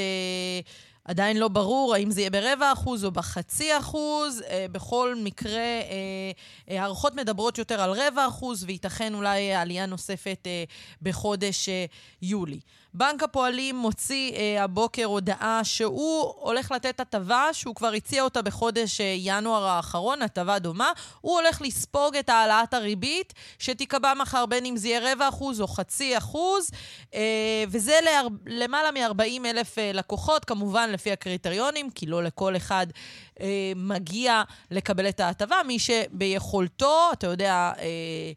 עדיין 1.05 1.37
לא 1.37 1.49
ברור 1.49 1.95
האם 1.95 2.11
זה 2.11 2.21
יהיה 2.21 2.31
ברבע 2.31 2.73
אחוז 2.73 3.05
או 3.05 3.11
בחצי 3.11 3.79
אחוז. 3.79 4.43
אה, 4.49 4.67
בכל 4.73 5.15
מקרה, 5.17 5.53
אה, 5.53 6.31
אה, 6.71 6.83
הערכות 6.83 7.15
מדברות 7.15 7.59
יותר 7.59 7.81
על 7.81 7.91
רבע 7.91 8.29
אחוז, 8.29 8.65
וייתכן 8.65 9.15
אולי 9.15 9.53
עלייה 9.55 9.87
נוספת 9.87 10.39
אה, 10.47 10.65
בחודש 11.03 11.69
אה, 11.69 11.85
יולי. 12.23 12.61
בנק 12.95 13.23
הפועלים 13.23 13.77
מוציא 13.77 14.33
אה, 14.33 14.65
הבוקר 14.65 15.05
הודעה 15.05 15.65
שהוא 15.65 16.33
הולך 16.37 16.73
לתת 16.73 17.01
הטבה, 17.01 17.49
שהוא 17.53 17.75
כבר 17.75 17.93
הציע 17.93 18.23
אותה 18.23 18.43
בחודש 18.43 19.01
אה, 19.01 19.15
ינואר 19.19 19.65
האחרון, 19.65 20.23
הטבה 20.23 20.59
דומה. 20.59 20.93
הוא 21.21 21.35
הולך 21.41 21.63
לספוג 21.63 22.17
את 22.17 22.29
העלאת 22.29 22.75
הריבית, 22.75 23.33
שתיקבע 23.59 24.15
מחר 24.15 24.47
בין 24.47 24.67
אם 24.67 24.77
זה 24.77 24.89
יהיה 24.89 25.13
רבע 25.13 25.29
אחוז 25.29 25.61
או 25.61 25.69
חצי 25.69 26.19
אחוז, 26.19 26.71
אה, 27.15 27.65
וזה 27.69 27.99
להר... 28.05 28.27
למעלה 28.47 28.91
מ-40 28.91 29.47
אלף 29.47 29.79
אה, 29.79 29.91
לקוחות, 29.95 30.45
כמובן 30.45 30.91
לפי 30.91 31.13
הקריטריונים, 31.13 31.91
כי 31.91 32.07
לא 32.07 32.23
לכל 32.23 32.57
אחד 32.57 32.87
אה, 33.41 33.73
מגיע 33.77 34.43
לקבל 34.71 35.09
את 35.09 35.21
ההטבה. 35.21 35.57
מי 35.67 35.79
שביכולתו, 35.79 37.09
אתה 37.13 37.27
יודע, 37.27 37.73
אה, 37.79 38.33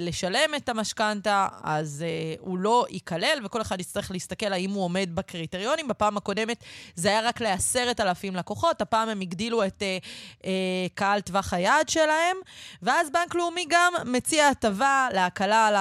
לשלם 0.00 0.54
את 0.56 0.68
המשכנתה, 0.68 1.48
אז 1.62 2.04
אה, 2.06 2.34
הוא 2.40 2.58
לא 2.58 2.86
ייכלל, 2.90 3.38
וכל 3.44 3.60
אחד 3.60 3.80
יצטרך 3.80 4.10
להסתכל 4.10 4.52
האם 4.52 4.70
הוא 4.70 4.84
עומד 4.84 5.08
בקריטריונים. 5.14 5.88
בפעם 5.88 6.16
הקודמת 6.16 6.64
זה 6.94 7.08
היה 7.08 7.20
רק 7.20 7.40
לעשרת 7.40 8.00
אלפים 8.00 8.36
לקוחות, 8.36 8.82
הפעם 8.82 9.08
הם 9.08 9.20
הגדילו 9.20 9.66
את 9.66 9.82
אה, 9.82 9.98
אה, 10.44 10.50
קהל 10.94 11.20
טווח 11.20 11.54
היעד 11.54 11.88
שלהם, 11.88 12.36
ואז 12.82 13.10
בנק 13.10 13.34
לאומי 13.34 13.64
גם 13.68 13.92
מציע 14.04 14.48
הטבה 14.48 15.08
להקלה 15.12 15.66
על 15.66 15.76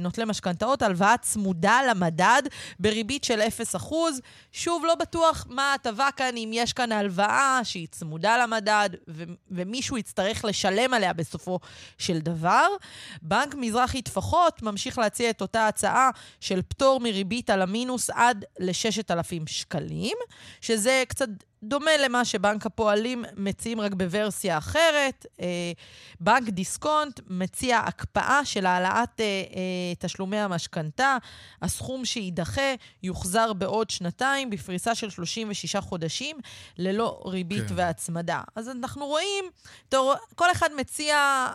נוטלי 0.00 0.24
משכנתאות, 0.24 0.82
הלוואה 0.82 1.16
צמודה 1.16 1.80
למדד 1.90 2.42
בריבית 2.78 3.24
של 3.24 3.40
0%. 3.74 3.94
שוב, 4.52 4.84
לא 4.84 4.94
בטוח 4.94 5.46
מה 5.48 5.72
ההטבה 5.72 6.08
כאן, 6.16 6.36
אם 6.36 6.50
יש 6.52 6.72
כאן 6.72 6.92
הלוואה 6.92 7.60
שהיא 7.64 7.88
צמודה 7.90 8.36
למדד, 8.42 8.90
ו- 9.08 9.24
ומישהו 9.50 9.98
יצטרך 9.98 10.44
לשלם 10.44 10.94
עליה 10.94 11.12
בסופו 11.12 11.58
של 11.98 12.18
דבר. 12.18 12.66
בנק 13.24 13.54
מזרחי 13.54 14.02
טפחות 14.02 14.62
ממשיך 14.62 14.98
להציע 14.98 15.30
את 15.30 15.40
אותה 15.40 15.68
הצעה 15.68 16.10
של 16.40 16.62
פטור 16.68 17.00
מריבית 17.00 17.50
על 17.50 17.62
המינוס 17.62 18.10
עד 18.10 18.44
ל-6,000 18.58 19.46
שקלים, 19.46 20.16
שזה 20.60 21.02
קצת 21.08 21.28
דומה 21.64 21.90
למה 22.04 22.24
שבנק 22.24 22.66
הפועלים 22.66 23.24
מציעים 23.36 23.80
רק 23.80 23.94
בוורסיה 23.94 24.58
אחרת. 24.58 25.26
אה, 25.40 25.72
בנק 26.20 26.48
דיסקונט 26.48 27.20
מציע 27.26 27.78
הקפאה 27.78 28.44
של 28.44 28.66
העלאת 28.66 29.20
אה, 29.20 29.24
אה, 29.24 29.94
תשלומי 29.98 30.38
המשכנתה. 30.38 31.16
הסכום 31.62 32.04
שיידחה 32.04 32.74
יוחזר 33.02 33.52
בעוד 33.52 33.90
שנתיים 33.90 34.50
בפריסה 34.50 34.94
של 34.94 35.10
36 35.10 35.76
חודשים 35.76 36.36
ללא 36.78 37.22
ריבית 37.26 37.68
כן. 37.68 37.74
והצמדה. 37.76 38.42
אז 38.54 38.68
אנחנו 38.68 39.06
רואים, 39.06 39.44
כל 40.34 40.50
אחד 40.52 40.68
מציע 40.76 41.46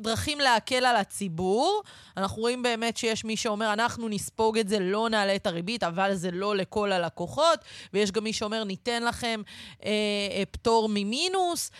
דרכים 0.00 0.40
להקל 0.40 0.84
על 0.84 0.96
הציבור. 0.96 1.82
אנחנו 2.16 2.42
רואים 2.42 2.62
באמת 2.62 2.96
שיש 2.96 3.24
מי 3.24 3.36
שאומר, 3.36 3.72
אנחנו 3.72 4.08
נספוג 4.08 4.58
את 4.58 4.68
זה, 4.68 4.78
לא 4.78 5.08
נעלה 5.08 5.36
את 5.36 5.46
הריבית, 5.46 5.82
אבל 5.82 6.14
זה 6.14 6.30
לא 6.30 6.56
לכל 6.56 6.92
הלקוחות, 6.92 7.58
ויש 7.92 8.10
גם 8.10 8.24
מי 8.24 8.32
שאומר, 8.32 8.64
ניתן 8.64 9.02
לכם 9.02 9.42
אה, 9.84 9.90
אה, 10.30 10.42
פטור 10.50 10.88
ממינוס. 10.88 11.70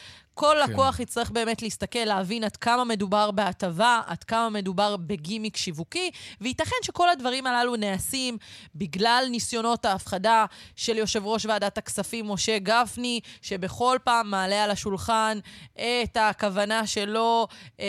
כל 0.41 0.57
כן. 0.67 0.73
לקוח 0.73 1.01
יצטרך 1.01 1.31
באמת 1.31 1.63
להסתכל, 1.63 1.99
להבין 1.99 2.45
עד 2.45 2.57
כמה 2.57 2.85
מדובר 2.85 3.31
בהטבה, 3.31 4.01
עד 4.07 4.25
כמה 4.25 4.51
מדובר 4.51 4.97
בגימיק 4.97 5.57
שיווקי, 5.57 6.11
וייתכן 6.41 6.77
שכל 6.83 7.09
הדברים 7.09 7.47
הללו 7.47 7.77
נעשים 7.77 8.39
בגלל 8.75 9.25
ניסיונות 9.31 9.85
ההפחדה 9.85 10.45
של 10.77 10.99
יושב 10.99 11.27
ראש 11.27 11.47
ועדת 11.47 11.79
הכספים 11.79 12.29
משה 12.29 12.59
גפני, 12.59 13.21
שבכל 13.43 13.99
פעם 14.05 14.31
מעלה 14.31 14.65
על 14.65 14.71
השולחן 14.71 15.39
את 15.75 16.17
הכוונה 16.21 16.87
שלו 16.87 17.47
אה, 17.81 17.87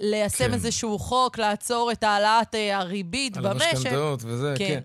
ליישם 0.00 0.38
כן. 0.38 0.54
איזשהו 0.54 0.98
חוק, 0.98 1.38
לעצור 1.38 1.92
את 1.92 2.04
העלאת 2.04 2.54
אה, 2.54 2.78
הריבית 2.78 3.36
על 3.36 3.42
במשק. 3.42 3.64
על 3.64 3.76
המשכנתאות 3.76 4.20
וזה, 4.24 4.54
כן. 4.58 4.66
כן. 4.68 4.80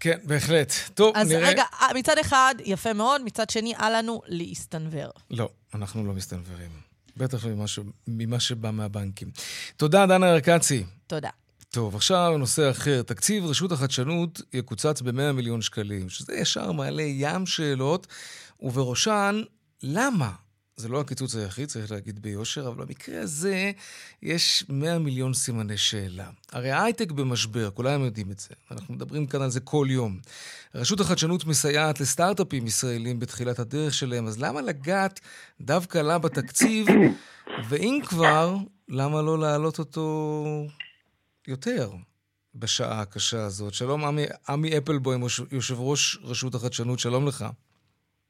כן, 0.00 0.18
בהחלט. 0.24 0.72
טוב, 0.94 1.16
אז 1.16 1.28
נראה... 1.28 1.42
אז 1.42 1.48
רגע, 1.48 1.64
אה, 1.82 1.88
מצד 1.94 2.18
אחד, 2.18 2.54
יפה 2.64 2.92
מאוד, 2.92 3.22
מצד 3.24 3.50
שני, 3.50 3.76
אל 3.76 3.98
לנו 3.98 4.22
להסתנוור. 4.26 5.10
לא, 5.30 5.48
אנחנו 5.74 6.06
לא 6.06 6.12
מסתנוורים. 6.12 6.70
בטח 7.16 7.46
ממה, 7.46 7.66
ש... 7.66 7.78
ממה 8.06 8.40
שבא 8.40 8.70
מהבנקים. 8.70 9.30
תודה, 9.76 10.06
דנה 10.06 10.26
ירקצי. 10.26 10.84
תודה. 11.06 11.30
טוב, 11.70 11.94
עכשיו 11.94 12.38
נושא 12.38 12.70
אחר. 12.70 13.02
תקציב 13.02 13.46
רשות 13.46 13.72
החדשנות 13.72 14.40
יקוצץ 14.52 15.00
ב-100 15.00 15.32
מיליון 15.32 15.62
שקלים, 15.62 16.08
שזה 16.08 16.34
ישר 16.34 16.72
מעלה 16.72 17.02
ים 17.02 17.46
שאלות, 17.46 18.06
ובראשן, 18.60 19.42
למה? 19.82 20.30
זה 20.78 20.88
לא 20.88 21.00
הקיצוץ 21.00 21.36
היחיד, 21.36 21.68
צריך 21.68 21.92
להגיד 21.92 22.22
ביושר, 22.22 22.68
אבל 22.68 22.84
במקרה 22.84 23.20
הזה 23.20 23.72
יש 24.22 24.64
100 24.68 24.98
מיליון 24.98 25.34
סימני 25.34 25.76
שאלה. 25.76 26.30
הרי 26.52 26.70
ההייטק 26.70 27.12
במשבר, 27.12 27.70
כולם 27.70 28.04
יודעים 28.04 28.30
את 28.30 28.38
זה. 28.38 28.54
אנחנו 28.70 28.94
מדברים 28.94 29.26
כאן 29.26 29.42
על 29.42 29.50
זה 29.50 29.60
כל 29.60 29.86
יום. 29.90 30.18
רשות 30.74 31.00
החדשנות 31.00 31.44
מסייעת 31.44 32.00
לסטארט-אפים 32.00 32.66
ישראלים 32.66 33.18
בתחילת 33.18 33.58
הדרך 33.58 33.94
שלהם, 33.94 34.26
אז 34.26 34.42
למה 34.42 34.60
לגעת 34.60 35.20
דווקא 35.60 35.98
לה 35.98 36.18
בתקציב, 36.18 36.86
ואם 37.68 38.00
כבר, 38.04 38.56
למה 38.88 39.22
לא 39.22 39.38
להעלות 39.38 39.78
אותו 39.78 40.54
יותר 41.48 41.90
בשעה 42.54 43.00
הקשה 43.00 43.44
הזאת? 43.44 43.74
שלום, 43.74 44.04
עמי, 44.04 44.24
עמי 44.48 44.78
אפלבוים, 44.78 45.20
יושב 45.52 45.80
ראש 45.80 46.18
רשות 46.24 46.54
החדשנות, 46.54 46.98
שלום 46.98 47.26
לך. 47.26 47.46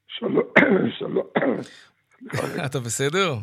שלום, 0.08 0.44
שלום. 0.98 1.26
אתה 2.66 2.80
בסדר? 2.80 3.34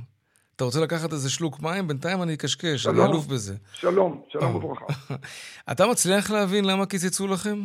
אתה 0.55 0.63
רוצה 0.63 0.79
לקחת 0.83 1.11
איזה 1.11 1.29
שלוק 1.29 1.61
מים? 1.61 1.87
בינתיים 1.87 2.21
אני 2.21 2.33
אקשקש, 2.33 2.87
אני 2.87 2.97
אלוף 2.97 3.27
בזה. 3.27 3.55
שלום, 3.73 4.21
שלום. 4.29 4.55
וברכה. 4.55 4.85
אתה 5.71 5.87
מצליח 5.91 6.31
להבין 6.31 6.65
למה 6.65 6.85
קיצצו 6.85 7.27
לכם? 7.27 7.57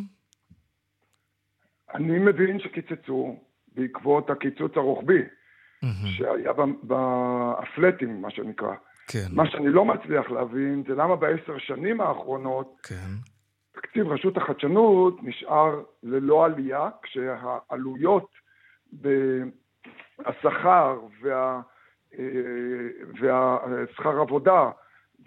אני 1.95 2.19
מבין 2.19 2.61
שקיצצו 2.61 3.37
בעקבות 3.75 4.31
הקיצוץ 4.31 4.73
הרוחבי, 4.77 5.23
שהיה 6.05 6.53
בפלטים, 6.83 8.23
מה 8.23 8.31
שנקרא. 8.31 8.75
כן. 9.09 9.27
מה 9.33 9.51
שאני 9.51 9.69
לא 9.69 9.85
מצליח 9.85 10.31
להבין 10.31 10.83
זה 10.89 10.95
למה 10.95 11.17
בעשר 11.17 11.59
שנים 11.59 12.01
האחרונות 12.01 12.77
כן. 12.83 13.11
תקציב 13.73 14.09
רשות 14.09 14.37
החדשנות 14.37 15.17
נשאר 15.23 15.83
ללא 16.03 16.45
עלייה, 16.45 16.89
כשהעלויות 17.03 18.27
השכר 20.27 20.99
וה, 21.23 21.61
אה, 22.19 22.25
והשכר 23.21 24.21
עבודה 24.21 24.71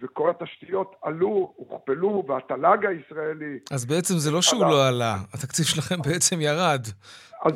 וכל 0.01 0.29
התשתיות 0.29 0.95
עלו, 1.01 1.53
הוכפלו, 1.55 2.23
והתל"ג 2.27 2.85
הישראלי... 2.85 3.59
אז 3.71 3.85
בעצם 3.85 4.13
זה 4.17 4.31
לא 4.31 4.41
שהוא 4.41 4.61
עלה. 4.61 4.71
לא 4.71 4.87
עלה, 4.87 5.15
התקציב 5.33 5.65
שלכם 5.65 5.95
בעצם 6.09 6.41
ירד. 6.41 6.81
אז, 7.43 7.53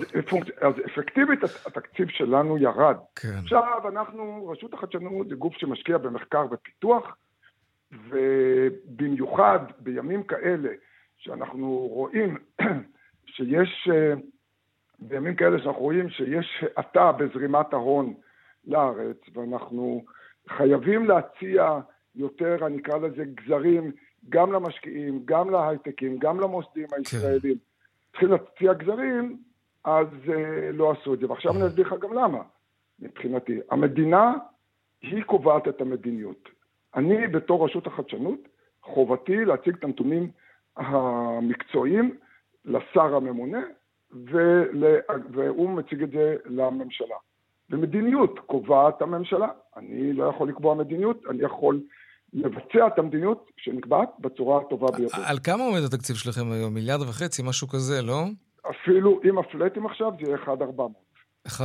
אז 0.61 0.73
אפקטיבית 0.85 1.43
התקציב 1.43 2.07
שלנו 2.09 2.57
ירד. 2.57 2.97
כן. 3.15 3.37
עכשיו 3.43 3.89
אנחנו, 3.89 4.47
רשות 4.51 4.73
החדשנות 4.73 5.27
זה 5.29 5.35
גוף 5.35 5.53
שמשקיע 5.57 5.97
במחקר 5.97 6.45
ופיתוח, 6.51 7.15
ובמיוחד 7.91 9.59
בימים 9.79 10.23
כאלה 10.23 10.69
שאנחנו 11.17 11.67
רואים 11.69 12.37
שיש 13.35 13.89
אה, 13.91 14.13
בימים 14.99 15.35
כאלה 15.35 15.59
שאנחנו 15.59 15.81
רואים 15.81 16.09
שיש 16.09 16.65
האטה 16.75 17.11
בזרימת 17.11 17.73
ההון 17.73 18.13
לארץ, 18.67 19.17
ואנחנו 19.33 20.03
חייבים 20.49 21.05
להציע 21.05 21.79
יותר, 22.15 22.65
אני 22.65 22.77
אקרא 22.77 22.97
לזה 22.97 23.23
גזרים, 23.25 23.91
גם 24.29 24.51
למשקיעים, 24.53 25.21
גם 25.25 25.49
להייטקים, 25.49 26.17
גם 26.17 26.39
למוסדים 26.39 26.87
כן. 26.87 26.95
הישראלים. 26.95 27.55
כן. 27.55 28.11
צריכים 28.11 28.29
להציע 28.29 28.73
גזרים, 28.73 29.37
אז 29.83 30.07
uh, 30.25 30.31
לא 30.73 30.91
עשו 30.91 31.13
את 31.13 31.19
זה. 31.19 31.29
ועכשיו 31.29 31.51
אני 31.51 31.67
אסביר 31.67 31.87
לך 31.87 31.95
גם 31.99 32.13
למה, 32.13 32.41
מבחינתי. 32.99 33.59
המדינה, 33.71 34.33
היא 35.01 35.23
קובעת 35.23 35.67
את 35.67 35.81
המדיניות. 35.81 36.49
אני, 36.95 37.27
בתור 37.27 37.65
רשות 37.65 37.87
החדשנות, 37.87 38.39
חובתי 38.81 39.45
להציג 39.45 39.75
את 39.75 39.83
הנתונים 39.83 40.31
המקצועיים 40.77 42.17
לשר 42.65 43.15
הממונה, 43.15 43.61
ול... 44.11 44.85
והוא 45.31 45.69
מציג 45.69 46.03
את 46.03 46.11
זה 46.11 46.35
לממשלה. 46.45 47.15
ומדיניות 47.69 48.39
קובעת 48.45 49.01
הממשלה. 49.01 49.47
אני 49.77 50.13
לא 50.13 50.23
יכול 50.23 50.49
לקבוע 50.49 50.75
מדיניות, 50.75 51.23
אני 51.29 51.43
יכול 51.43 51.81
לבצע 52.33 52.87
את 52.87 52.99
המדיניות 52.99 53.51
שנקבעת 53.57 54.09
בצורה 54.19 54.61
הטובה 54.61 54.87
ביותר. 54.97 55.17
על 55.25 55.37
כמה 55.43 55.63
עומד 55.63 55.81
התקציב 55.85 56.15
שלכם 56.15 56.51
היום? 56.51 56.73
מיליארד 56.73 57.01
וחצי, 57.01 57.41
משהו 57.45 57.67
כזה, 57.67 58.01
לא? 58.01 58.23
אפילו 58.69 59.19
עם 59.23 59.37
הפלטים 59.37 59.85
עכשיו 59.85 60.11
זה 60.19 60.31
יהיה 60.31 60.37
1.400. 60.37 61.06
1.400. 61.47 61.61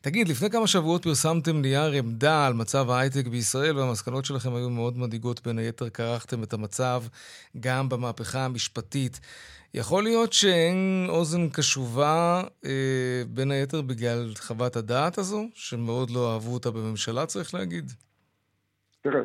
תגיד, 0.00 0.28
לפני 0.28 0.50
כמה 0.50 0.66
שבועות 0.66 1.02
פרסמתם 1.02 1.60
נייר 1.62 1.92
עמדה 1.92 2.46
על 2.46 2.52
מצב 2.52 2.90
ההייטק 2.90 3.26
בישראל, 3.26 3.78
והמסקנות 3.78 4.24
שלכם 4.24 4.54
היו 4.54 4.70
מאוד 4.70 4.98
מדאיגות. 4.98 5.46
בין 5.46 5.58
היתר 5.58 5.90
כרכתם 5.90 6.42
את 6.42 6.52
המצב 6.52 7.02
גם 7.60 7.88
במהפכה 7.88 8.44
המשפטית. 8.44 9.20
יכול 9.74 10.02
להיות 10.02 10.32
שאין 10.32 11.06
אוזן 11.08 11.48
קשובה, 11.48 12.42
אה, 12.64 13.22
בין 13.28 13.50
היתר 13.50 13.82
בגלל 13.82 14.32
חוות 14.38 14.76
הדעת 14.76 15.18
הזו, 15.18 15.44
שמאוד 15.54 16.10
לא 16.10 16.32
אהבו 16.32 16.54
אותה 16.54 16.70
בממשלה, 16.70 17.26
צריך 17.26 17.54
להגיד? 17.54 17.84
תראה, 19.02 19.22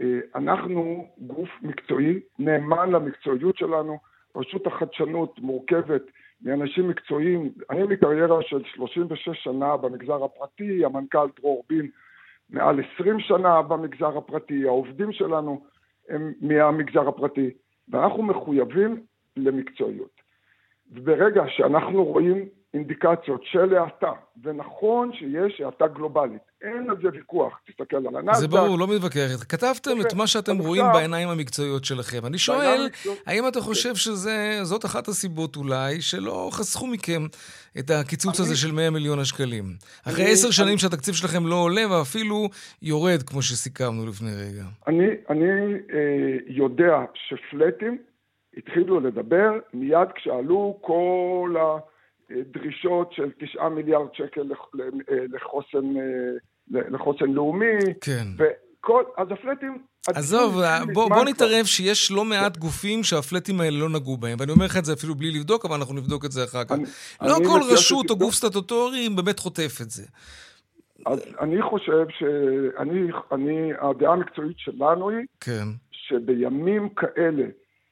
אה, 0.00 0.06
אנחנו 0.34 1.08
גוף 1.18 1.48
מקצועי, 1.62 2.20
נאמן 2.38 2.90
למקצועיות 2.90 3.56
שלנו. 3.56 3.98
רשות 4.36 4.66
החדשנות 4.66 5.38
מורכבת 5.38 6.02
מאנשים 6.42 6.88
מקצועיים. 6.88 7.52
אני 7.70 7.82
מקריירה 7.82 8.42
של 8.42 8.62
36 8.64 9.28
שנה 9.44 9.76
במגזר 9.76 10.24
הפרטי, 10.24 10.84
המנכ"ל 10.84 11.26
דרור 11.40 11.64
בין 11.68 11.90
מעל 12.50 12.80
20 12.94 13.20
שנה 13.20 13.62
במגזר 13.62 14.18
הפרטי, 14.18 14.66
העובדים 14.66 15.12
שלנו 15.12 15.64
הם 16.08 16.32
מהמגזר 16.40 17.08
הפרטי, 17.08 17.50
ואנחנו 17.88 18.22
מחויבים 18.22 19.02
למקצועיות. 19.36 20.20
וברגע 20.92 21.42
שאנחנו 21.48 22.04
רואים 22.04 22.48
אינדיקציות 22.74 23.44
של 23.44 23.76
האטה, 23.76 24.12
ונכון 24.42 25.12
שיש 25.12 25.60
האטה 25.60 25.88
גלובלית, 25.88 26.49
אין 26.62 26.90
על 26.90 26.96
זה 27.02 27.08
ויכוח, 27.12 27.60
תסתכל 27.66 27.96
על 27.96 28.16
הנסדק. 28.16 28.34
זה 28.40 28.48
ברור, 28.48 28.78
לא 28.78 28.86
מתווכח. 28.86 29.44
כתבתם 29.48 30.00
את 30.00 30.14
מה 30.14 30.26
שאתם 30.26 30.58
רואים 30.58 30.84
בעיניים 30.92 31.28
המקצועיות 31.28 31.84
שלכם. 31.84 32.26
אני 32.26 32.38
שואל, 32.38 32.88
האם 33.26 33.48
אתה 33.48 33.60
חושב 33.60 33.94
שזאת 33.94 34.84
אחת 34.84 35.08
הסיבות 35.08 35.56
אולי, 35.56 36.00
שלא 36.00 36.48
חסכו 36.52 36.86
מכם 36.86 37.26
את 37.78 37.90
הקיצוץ 37.90 38.40
הזה 38.40 38.56
של 38.56 38.72
100 38.72 38.90
מיליון 38.90 39.18
השקלים? 39.18 39.64
אחרי 40.08 40.24
עשר 40.32 40.50
שנים 40.50 40.78
שהתקציב 40.78 41.14
שלכם 41.14 41.46
לא 41.46 41.54
עולה 41.54 41.82
ואפילו 41.90 42.48
יורד, 42.82 43.22
כמו 43.22 43.42
שסיכמנו 43.42 44.06
לפני 44.06 44.30
רגע. 44.30 44.64
אני 45.30 45.50
אה, 45.92 46.36
יודע 46.46 46.96
שפלטים 47.14 47.98
התחילו 48.56 49.00
לדבר 49.00 49.50
מיד 49.74 50.08
כשעלו 50.14 50.78
כל 50.80 51.56
ה... 51.58 51.89
דרישות 52.30 53.12
של 53.12 53.30
תשעה 53.38 53.68
מיליארד 53.68 54.08
שקל 54.14 54.42
לחוסן, 55.08 55.94
לחוסן 56.68 57.30
לאומי. 57.30 57.76
כן. 58.00 58.24
וכל, 58.38 59.02
אז 59.16 59.28
הפלטים... 59.30 59.78
עזוב, 60.08 60.62
בוא, 60.92 61.08
בוא 61.08 61.24
נתערב 61.24 61.64
שיש 61.64 62.12
לא 62.12 62.24
מעט 62.24 62.56
גופים 62.56 63.02
שהפלטים 63.02 63.60
האלה 63.60 63.78
לא 63.78 63.88
נגעו 63.88 64.16
בהם, 64.16 64.36
ואני 64.40 64.52
אומר 64.52 64.64
לך 64.64 64.76
את 64.76 64.84
זה 64.84 64.92
אפילו 64.92 65.14
בלי 65.14 65.30
לבדוק, 65.30 65.64
אבל 65.64 65.76
אנחנו 65.76 65.94
נבדוק 65.94 66.24
את 66.24 66.32
זה 66.32 66.44
אחר 66.44 66.64
כך. 66.64 66.72
אני, 66.72 66.84
לא 67.22 67.36
אני 67.36 67.46
כל 67.46 67.60
רשות 67.72 68.10
או 68.10 68.16
גוף 68.16 68.34
סטטוטורי 68.34 69.08
באמת 69.16 69.38
חוטף 69.38 69.78
את 69.82 69.90
זה. 69.90 70.02
אז 71.06 71.34
אני 71.40 71.62
חושב 71.62 72.06
שאני, 72.18 73.10
אני, 73.32 73.72
הדעה 73.80 74.12
המקצועית 74.12 74.58
שלנו 74.58 75.10
היא, 75.10 75.26
כן. 75.40 75.68
שבימים 75.90 76.88
כאלה, 76.88 77.44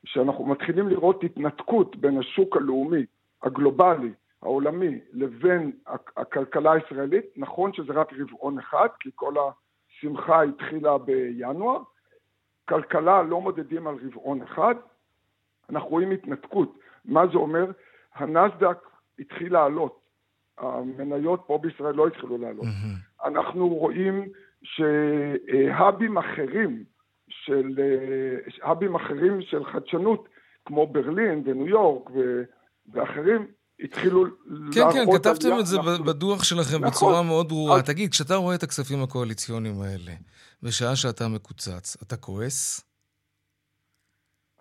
שאנחנו 0.05 0.47
מתחילים 0.47 0.89
לראות 0.89 1.25
התנתקות 1.25 1.97
בין 1.97 2.19
השוק 2.19 2.57
הלאומי, 2.57 3.03
הגלובלי, 3.43 4.11
העולמי 4.43 4.99
לבין 5.13 5.73
הכלכלה 6.17 6.73
הישראלית, 6.73 7.25
נכון 7.37 7.73
שזה 7.73 7.93
רק 7.93 8.13
רבעון 8.13 8.59
אחד, 8.59 8.89
כי 9.01 9.11
כל 9.15 9.35
השמחה 9.39 10.43
התחילה 10.43 10.99
בינואר, 10.99 11.83
כלכלה 12.69 13.23
לא 13.23 13.41
מודדים 13.41 13.87
על 13.87 13.95
רבעון 14.07 14.43
אחד, 14.43 14.75
אנחנו 15.71 15.89
רואים 15.89 16.11
התנתקות. 16.11 16.79
מה 17.05 17.27
זה 17.27 17.39
אומר? 17.39 17.71
הנסדק 18.15 18.79
התחיל 19.19 19.53
לעלות, 19.53 20.01
המניות 20.59 21.45
פה 21.47 21.59
בישראל 21.59 21.95
לא 21.95 22.07
התחילו 22.07 22.39
לעלות. 22.39 22.65
Mm-hmm. 22.65 23.27
אנחנו 23.29 23.69
רואים 23.69 24.29
שהאבים 24.63 26.19
אחרים 26.19 26.85
של, 27.29 27.75
האבים 28.63 28.95
אחרים 28.95 29.43
של 29.43 29.65
חדשנות, 29.65 30.29
כמו 30.65 30.87
ברלין 30.87 31.43
וניו 31.45 31.67
יורק 31.67 32.11
ואחרים, 32.93 33.47
התחילו 33.81 34.25
כן, 34.75 34.81
כן, 34.93 35.05
כתבתם 35.15 35.59
את 35.61 35.67
זה 35.67 35.77
אנחנו... 35.77 36.05
בדוח 36.05 36.45
שלכם 36.45 36.77
נכון. 36.77 36.89
בצורה 36.89 37.23
מאוד 37.23 37.49
ברורה. 37.49 37.77
אז... 37.77 37.83
תגיד, 37.83 38.11
כשאתה 38.11 38.35
רואה 38.35 38.55
את 38.55 38.63
הכספים 38.63 39.03
הקואליציוניים 39.03 39.81
האלה, 39.81 40.13
בשעה 40.63 40.97
שאתה 40.97 41.29
מקוצץ, 41.29 41.97
אתה 42.03 42.17
כועס? 42.17 42.85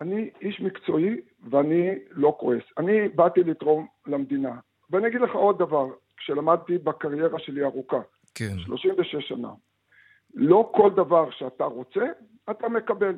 אני 0.00 0.30
איש 0.40 0.60
מקצועי 0.60 1.16
ואני 1.50 1.90
לא 2.10 2.36
כועס. 2.40 2.62
אני 2.78 3.08
באתי 3.08 3.40
לתרום 3.40 3.86
למדינה. 4.06 4.52
ואני 4.90 5.08
אגיד 5.08 5.20
לך 5.20 5.30
עוד 5.30 5.58
דבר, 5.58 5.86
כשלמדתי 6.16 6.78
בקריירה 6.78 7.38
שלי 7.38 7.64
ארוכה, 7.64 8.00
כן. 8.34 8.58
36 8.58 9.28
שנה, 9.28 9.50
לא 10.34 10.72
כל 10.74 10.90
דבר 10.96 11.30
שאתה 11.30 11.64
רוצה, 11.64 12.04
אתה 12.50 12.68
מקבל. 12.68 13.14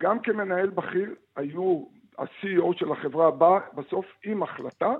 גם 0.00 0.20
כמנהל 0.20 0.70
בכיר, 0.70 1.14
היו, 1.36 1.84
ה-CEO 2.18 2.78
של 2.78 2.92
החברה 2.92 3.30
בא 3.30 3.58
בסוף 3.74 4.06
עם 4.24 4.42
החלטה 4.42 4.94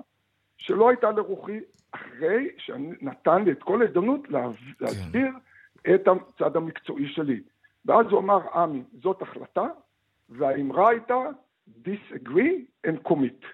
שלא 0.59 0.89
הייתה 0.89 1.11
לרוחי, 1.11 1.59
אחרי 1.91 2.47
שנתן 2.57 3.43
לי 3.43 3.51
את 3.51 3.63
כל 3.63 3.81
ההזדמנות 3.81 4.21
להסביר 4.79 5.31
כן. 5.83 5.95
את 5.95 6.07
הצד 6.07 6.55
המקצועי 6.55 7.07
שלי. 7.07 7.41
ואז 7.85 8.05
הוא 8.11 8.19
אמר, 8.19 8.39
עמי, 8.53 8.83
זאת 9.03 9.21
החלטה, 9.21 9.67
והאמרה 10.29 10.89
הייתה, 10.89 11.15
disagree 11.85 12.87
and 12.87 13.09
commit. 13.09 13.45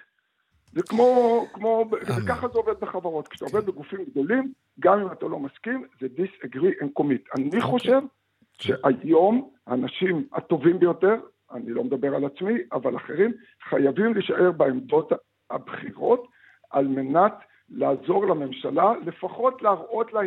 זה 0.72 0.82
כמו, 0.89 1.41
כמו, 1.54 1.86
וככה 1.91 2.48
זה 2.48 2.58
עובד 2.58 2.80
בחברות. 2.80 3.28
כשאתה 3.28 3.46
עובד 3.46 3.65
בגופים 3.65 4.06
גדולים, 4.06 4.54
גם 4.80 5.00
אם 5.00 5.12
אתה 5.12 5.26
לא 5.26 5.39
מסכים, 5.39 5.86
זה 6.02 6.08
disagree 6.18 6.84
and 6.84 7.02
commit. 7.02 7.38
אני 7.38 7.46
אוקיי. 7.46 7.62
חושב 7.62 8.02
שהיום 8.54 9.50
האנשים 9.68 10.28
הטובים 10.34 10.80
ביותר, 10.80 11.15
אני 11.52 11.72
לא 11.72 11.84
מדבר 11.84 12.15
על 12.15 12.26
עצמי, 12.26 12.54
אבל 12.72 12.96
אחרים, 12.96 13.32
חייבים 13.70 14.13
להישאר 14.13 14.52
בעמדות 14.52 15.12
הבכירות, 15.50 16.28
על 16.76 16.88
מנת 16.88 17.34
לעזור 17.70 18.28
לממשלה, 18.28 18.94
לפחות 19.06 19.62
להראות 19.62 20.14
לה 20.14 20.20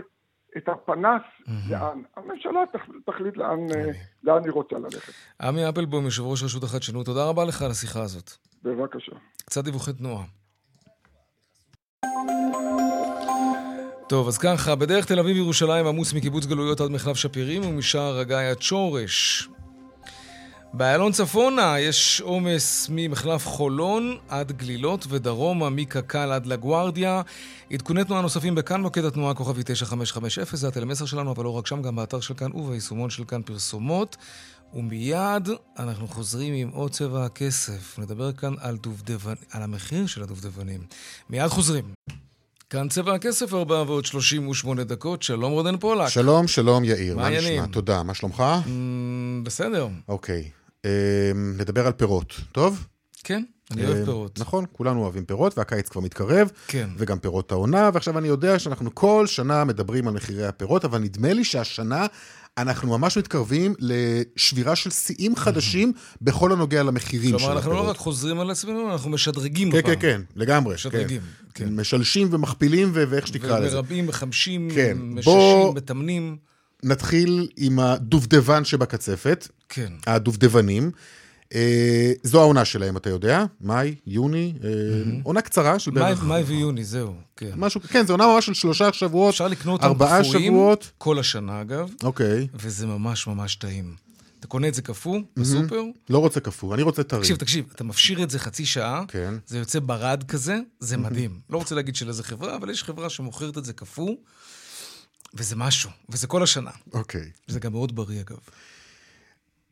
את 0.56 0.68
הפנס 0.68 1.22
mm-hmm. 1.22 1.70
לאן. 1.70 2.02
הממשלה 2.16 2.60
תחליט 3.06 3.36
לאן, 3.36 3.58
okay. 3.70 3.96
לאן 4.24 4.44
היא 4.44 4.52
רוצה 4.52 4.78
ללכת. 4.78 5.12
עמי 5.42 5.68
אפלבום, 5.68 6.04
יושב 6.04 6.22
ראש 6.22 6.42
רשות 6.42 6.62
החדשנות, 6.62 7.06
תודה 7.06 7.28
רבה 7.28 7.44
לך 7.44 7.62
על 7.62 7.70
השיחה 7.70 8.02
הזאת. 8.02 8.30
בבקשה. 8.62 9.12
קצת 9.44 9.64
דיווחי 9.64 9.92
תנועה. 9.92 10.24
טוב, 14.08 14.28
אז 14.28 14.38
ככה, 14.38 14.74
בדרך 14.74 15.04
תל 15.04 15.18
אביב-ירושלים 15.18 15.86
עמוס 15.86 16.14
מקיבוץ 16.14 16.46
גלויות 16.46 16.80
עד 16.80 16.90
מחלף 16.90 17.16
שפירים 17.16 17.62
ומשער 17.64 18.18
הגיא 18.18 18.36
עד 18.36 18.62
שורש. 18.62 19.48
באיילון 20.72 21.12
צפונה 21.12 21.80
יש 21.80 22.20
עומס 22.20 22.86
ממחלף 22.90 23.46
חולון 23.46 24.16
עד 24.28 24.52
גלילות 24.52 25.06
ודרומה 25.08 25.70
מקק"ל 25.70 26.32
עד 26.32 26.46
לגוארדיה. 26.46 27.22
עדכוני 27.72 28.04
תנועה 28.04 28.22
נוספים 28.22 28.54
בכאן 28.54 28.80
מוקד 28.80 29.04
התנועה 29.04 29.34
כוכבי 29.34 29.62
9550, 29.64 30.44
זה 30.56 30.68
הטלמסר 30.68 31.06
שלנו, 31.06 31.32
אבל 31.32 31.44
לא 31.44 31.50
רק 31.50 31.66
שם, 31.66 31.82
גם 31.82 31.96
באתר 31.96 32.20
של 32.20 32.34
כאן 32.34 32.52
וביישומון 32.52 33.10
של 33.10 33.24
כאן 33.24 33.42
פרסומות. 33.42 34.16
ומיד 34.74 35.48
אנחנו 35.78 36.08
חוזרים 36.08 36.54
עם 36.54 36.68
עוד 36.68 36.90
צבע 36.90 37.24
הכסף. 37.24 37.98
נדבר 37.98 38.32
כאן 38.32 38.54
על, 38.60 38.76
דובדבנ... 38.76 39.34
על 39.50 39.62
המחיר 39.62 40.06
של 40.06 40.22
הדובדבנים. 40.22 40.80
מיד 41.30 41.48
חוזרים. 41.48 41.84
כאן 42.70 42.88
צבע 42.88 43.14
הכסף, 43.14 43.54
ארבעה 43.54 43.82
ועוד 43.82 44.04
38 44.04 44.84
דקות. 44.84 45.22
שלום 45.22 45.52
רודן 45.52 45.76
פולק. 45.76 46.08
שלום, 46.08 46.48
שלום 46.48 46.84
יאיר. 46.84 47.16
מה 47.16 47.30
נשמע? 47.30 47.66
תודה. 47.66 48.02
מה 48.02 48.14
שלומך? 48.14 48.44
Mm, 48.64 48.68
בסדר. 49.42 49.88
אוקיי. 50.08 50.40
אמ, 50.40 50.57
נדבר 51.34 51.86
על 51.86 51.92
פירות, 51.92 52.40
טוב? 52.52 52.86
כן, 53.24 53.42
אני 53.70 53.86
אוהב 53.86 54.04
פירות. 54.04 54.38
נכון, 54.38 54.64
כולנו 54.72 55.02
אוהבים 55.02 55.24
פירות, 55.24 55.58
והקיץ 55.58 55.88
כבר 55.88 56.00
מתקרב. 56.00 56.50
כן. 56.68 56.88
וגם 56.96 57.18
פירות 57.18 57.52
העונה, 57.52 57.90
ועכשיו 57.94 58.18
אני 58.18 58.28
יודע 58.28 58.58
שאנחנו 58.58 58.94
כל 58.94 59.26
שנה 59.26 59.64
מדברים 59.64 60.08
על 60.08 60.14
מחירי 60.14 60.46
הפירות, 60.46 60.84
אבל 60.84 60.98
נדמה 60.98 61.32
לי 61.32 61.44
שהשנה 61.44 62.06
אנחנו 62.58 62.98
ממש 62.98 63.18
מתקרבים 63.18 63.74
לשבירה 63.78 64.76
של 64.76 64.90
שיאים 64.90 65.36
חדשים 65.36 65.92
בכל 66.22 66.52
הנוגע 66.52 66.82
למחירים 66.82 67.28
של 67.30 67.34
הפירות. 67.34 67.62
כלומר, 67.62 67.78
אנחנו 67.78 67.84
לא 67.84 67.90
רק 67.90 67.96
חוזרים 67.96 68.40
על 68.40 68.50
עצמנו, 68.50 68.92
אנחנו 68.92 69.10
משדרגים 69.10 69.72
כן, 69.72 69.82
כן, 69.82 70.00
כן, 70.00 70.20
לגמרי. 70.36 70.74
משדרגים, 70.74 71.20
כן. 71.54 71.64
כן. 71.64 71.74
משלשים 71.74 72.28
ומכפילים, 72.30 72.90
ואיך 72.94 73.26
שתקרא 73.26 73.58
לזה. 73.58 73.76
ומרבים, 73.76 74.06
מחמשים, 74.06 74.68
כן. 74.74 74.96
מששים. 75.00 75.74
מתמנים. 75.74 76.36
נתחיל 76.82 77.48
עם 77.56 77.78
הדובדבן 77.78 78.64
שבקצפת. 78.64 79.48
כן. 79.68 79.92
הדובדבנים. 80.06 80.90
אה, 81.54 82.12
זו 82.22 82.40
העונה 82.40 82.64
שלהם, 82.64 82.96
אתה 82.96 83.10
יודע? 83.10 83.44
מאי, 83.60 83.94
יוני, 84.06 84.54
אה, 84.64 84.70
עונה 85.22 85.40
קצרה 85.42 85.78
של 85.78 85.90
בערך... 85.90 86.24
מאי 86.24 86.42
ויוני, 86.42 86.84
זהו, 86.84 87.14
כן. 87.36 87.50
משהו, 87.56 87.80
כן, 87.80 88.06
זו 88.06 88.12
עונה 88.12 88.26
ממש 88.26 88.46
של 88.46 88.54
שלושה 88.54 88.92
שבועות, 88.92 89.32
אפשר 89.32 89.48
לקנות 89.48 89.84
אותם 89.84 90.22
קפואים 90.22 90.74
כל 90.98 91.18
השנה, 91.18 91.60
אגב. 91.60 91.90
אוקיי. 92.02 92.48
וזה 92.54 92.86
ממש 92.86 93.26
ממש 93.26 93.56
טעים. 93.56 93.94
אתה 94.38 94.46
קונה 94.46 94.68
את 94.68 94.74
זה 94.74 94.82
קפוא 94.82 95.20
בסופר? 95.36 95.82
לא 96.10 96.18
רוצה 96.18 96.40
קפוא, 96.40 96.74
אני 96.74 96.82
רוצה 96.82 97.02
טרי. 97.02 97.20
תקשיב, 97.20 97.36
תקשיב, 97.36 97.64
אתה 97.74 97.84
מפשיר 97.84 98.22
את 98.22 98.30
זה 98.30 98.38
חצי 98.38 98.66
שעה, 98.66 99.04
כן. 99.08 99.34
זה 99.46 99.58
יוצא 99.58 99.80
ברד 99.80 100.24
כזה, 100.28 100.58
זה 100.80 100.96
מדהים. 100.96 101.40
לא 101.50 101.58
רוצה 101.58 101.74
להגיד 101.74 101.96
של 101.96 102.08
איזה 102.08 102.22
חברה, 102.22 102.56
אבל 102.56 102.70
יש 102.70 102.84
חברה 102.84 103.10
שמוכרת 103.10 103.58
את 103.58 103.64
זה 103.64 103.72
קפוא, 103.72 104.10
וזה 105.34 105.56
משהו, 105.56 105.90
וזה 106.08 106.26
כל 106.26 106.42
השנה. 106.42 106.70
אוקיי. 106.92 107.30
וזה 107.48 107.60
גם 107.60 107.72
מאוד 107.72 107.96
בריא, 107.96 108.20
אגב. 108.20 108.38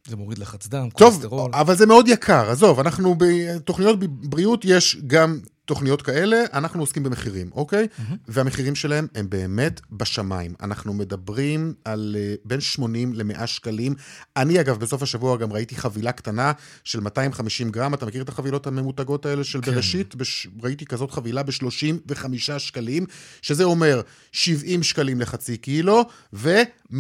זה 0.07 0.17
מוריד 0.17 0.39
לחץ 0.39 0.67
דם, 0.67 0.91
קולסטרול. 0.91 1.53
טוב, 1.53 1.61
אבל 1.61 1.77
זה 1.77 1.87
מאוד 1.87 2.09
יקר. 2.09 2.51
עזוב, 2.51 2.81
אנחנו 2.81 3.17
בתוכניות 3.19 3.99
בריאות, 4.05 4.65
יש 4.65 4.97
גם 5.07 5.41
תוכניות 5.67 6.03
כאלה, 6.03 6.37
אנחנו 6.53 6.81
עוסקים 6.81 7.03
במחירים, 7.03 7.51
אוקיי? 7.53 7.87
אהם. 7.87 8.15
והמחירים 8.29 8.75
שלהם 8.75 9.07
הם 9.15 9.31
באמת 9.31 9.81
בשמיים. 9.93 10.55
אנחנו 10.61 10.95
מדברים 10.95 11.75
על 11.85 12.17
אה, 12.19 12.41
בין 12.45 12.61
80 12.61 13.15
ל-100 13.15 13.47
שקלים. 13.47 13.95
אני, 14.37 14.61
אגב, 14.61 14.79
בסוף 14.79 15.03
השבוע 15.03 15.37
גם 15.37 15.53
ראיתי 15.53 15.77
חבילה 15.77 16.13
קטנה 16.13 16.53
של 16.85 17.01
250 17.01 17.71
גרם. 17.71 17.95
אתה 17.95 18.07
מכיר 18.07 18.23
את 18.23 18.29
החבילות 18.29 18.67
הממותגות 18.67 19.27
האלה 19.27 19.45
של 19.45 19.61
כן. 19.63 19.73
בראשית? 19.73 20.15
בש... 20.15 20.47
ראיתי 20.63 20.87
כזאת 20.87 21.11
חבילה 21.11 21.43
ב-35 21.43 22.59
שקלים, 22.59 23.07
שזה 23.43 23.65
אומר 23.65 24.01
70 24.33 24.83
שקלים 24.83 25.21
לחצי 25.21 25.57
קילו, 25.57 26.05
ו-140 26.33 26.95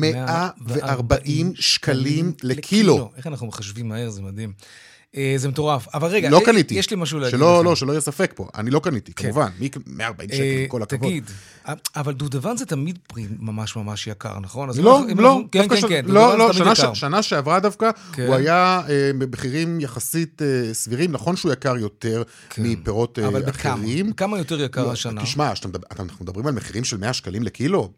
שקלים 1.55 2.33
לקילו. 2.43 3.11
איך 3.17 3.27
אנחנו 3.27 3.47
מחשבים 3.47 3.89
מהר, 3.89 4.11
זה 4.11 4.23
מדהים. 4.23 4.53
אה, 5.17 5.35
זה 5.37 5.49
מטורף. 5.49 5.87
אבל 5.95 6.09
רגע, 6.09 6.31
לא 6.31 6.41
קניתי. 6.45 6.75
יש 6.75 6.91
לי 6.91 6.97
משהו 6.97 7.19
להגיד 7.19 7.39
שלא, 7.39 7.61
לך. 7.61 7.67
לא, 7.67 7.77
שלא 7.77 7.93
יהיה 7.93 8.01
ספק 8.01 8.33
פה. 8.35 8.49
אני 8.55 8.71
לא 8.71 8.81
קניתי, 8.81 9.13
כן. 9.13 9.25
כמובן. 9.25 9.49
140 9.87 10.29
שקל, 10.31 10.43
עם 10.43 10.69
כל 10.69 10.83
הכבוד. 10.83 11.09
תגיד, 11.09 11.25
אבל 11.97 12.13
דודבן 12.13 12.57
זה 12.57 12.67
תמיד 12.67 12.99
פרי 13.09 13.27
ממש 13.39 13.77
ממש 13.77 14.07
יקר, 14.07 14.39
נכון? 14.41 14.69
לא, 14.79 15.03
לא. 15.17 15.41
כן, 15.53 15.69
כן, 15.69 15.89
כן. 15.89 16.05
לא, 16.07 16.39
לא, 16.39 16.53
שנה, 16.53 16.75
ש, 16.75 16.81
שנה 16.95 17.23
שעברה 17.23 17.61
דווקא, 17.61 17.91
כן. 18.13 18.27
הוא 18.27 18.35
היה 18.35 18.81
אה, 18.89 19.11
במחירים 19.19 19.81
יחסית 19.81 20.43
אה, 20.43 20.75
סבירים. 20.75 21.13
נכון 21.13 21.37
שהוא 21.37 21.53
יקר 21.53 21.77
יותר 21.77 22.23
כן. 22.51 22.63
מפירות 22.63 23.19
אחרים. 23.19 23.37
אבל 23.37 23.43
בכמה? 23.43 23.85
בכמה 24.11 24.39
יותר 24.39 24.61
יקר 24.61 24.85
לא, 24.85 24.93
השנה? 24.93 25.23
תשמע, 25.23 25.53
אנחנו 26.01 26.25
מדברים 26.25 26.47
על 26.47 26.55
מחירים 26.55 26.85
של 26.85 26.97
100 26.97 27.13
שקלים 27.13 27.43
לקילו. 27.43 27.93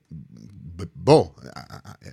בוא, 0.96 1.28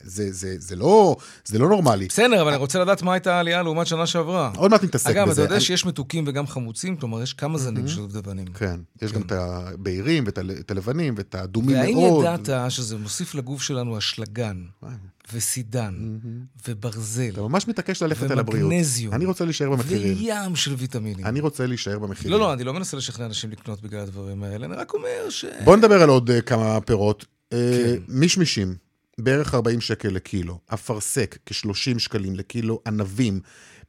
זה, 0.04 0.32
זה, 0.32 0.56
זה, 0.60 0.75
לא, 0.75 1.15
זה 1.45 1.60
לא 1.60 1.69
נורמלי. 1.69 2.08
בסדר, 2.08 2.41
אבל 2.41 2.49
אני 2.51 2.58
רוצה 2.58 2.80
לדעת 2.80 3.01
מה 3.01 3.13
הייתה 3.13 3.36
העלייה 3.36 3.63
לעומת 3.63 3.88
שנה 3.88 4.08
שעברה. 4.08 4.51
עוד 4.56 4.71
מעט 4.71 4.84
נתעסק 4.84 5.10
בזה. 5.10 5.21
אגב, 5.21 5.30
אתה 5.30 5.41
יודע 5.41 5.60
שיש 5.60 5.86
מתוקים 5.86 6.23
וגם 6.28 6.47
חמוצים? 6.47 6.95
כלומר, 6.95 7.21
יש 7.21 7.34
כמה 7.34 7.58
זנים 7.58 7.88
של 7.88 7.97
דובדבנים. 7.97 8.47
כן, 8.47 8.80
יש 9.01 9.12
גם 9.12 9.23
כן. 9.23 9.28
את 9.28 9.32
הבהירים 9.32 10.23
ואת 10.25 10.71
הלבנים 10.71 11.13
ואת 11.17 11.36
האדומים 11.36 11.75
מאוד. 11.75 12.23
והאם 12.25 12.39
ידעת 12.39 12.71
שזה 12.71 12.97
מוסיף 12.97 13.36
לגוף 13.36 13.62
שלנו 13.62 13.97
אשלגן? 13.97 14.63
וסידן, 15.34 16.17
וברזל. 16.67 17.30
אתה 17.34 17.41
ממש 17.41 17.67
מתעקש 17.67 18.01
ללכת 18.01 18.32
על 18.32 18.39
הבריאות. 18.39 18.65
ומגנזיום. 18.65 19.13
אני 19.13 19.25
רוצה 19.25 19.45
להישאר 19.45 19.69
במחירים. 19.69 20.17
וים 20.17 20.56
של 20.56 20.73
ויטמינים. 20.78 21.25
אני 21.25 21.39
רוצה 21.39 21.65
להישאר 21.65 21.99
במחירים. 21.99 22.32
לא, 22.32 22.39
לא, 22.39 22.54
אני 22.54 22.63
לא 22.63 22.73
מנסה 22.73 22.97
לשכנע 22.97 23.25
אנשים 23.25 23.51
לקנות 23.51 23.82
בגלל 23.82 23.99
הדברים 23.99 24.43
האלה, 24.43 24.65
אני 24.65 24.75
רק 24.75 24.93
אומר 24.93 25.30
ש... 25.30 25.45
בוא 25.63 25.75
נדבר 25.75 26.01
על 26.01 26.10
עוד 26.10 26.30
כמה 26.45 26.82
פירות. 26.82 27.25
כן. 27.55 28.01
מישמישים, 28.07 28.75
בערך 29.17 29.53
40 29.53 29.81
שקל 29.81 30.09
לקילו. 30.09 30.59
אפרסק, 30.73 31.37
כ-30 31.45 31.99
שקלים 31.99 32.35
לקילו. 32.35 32.79
ענבים, 32.87 33.39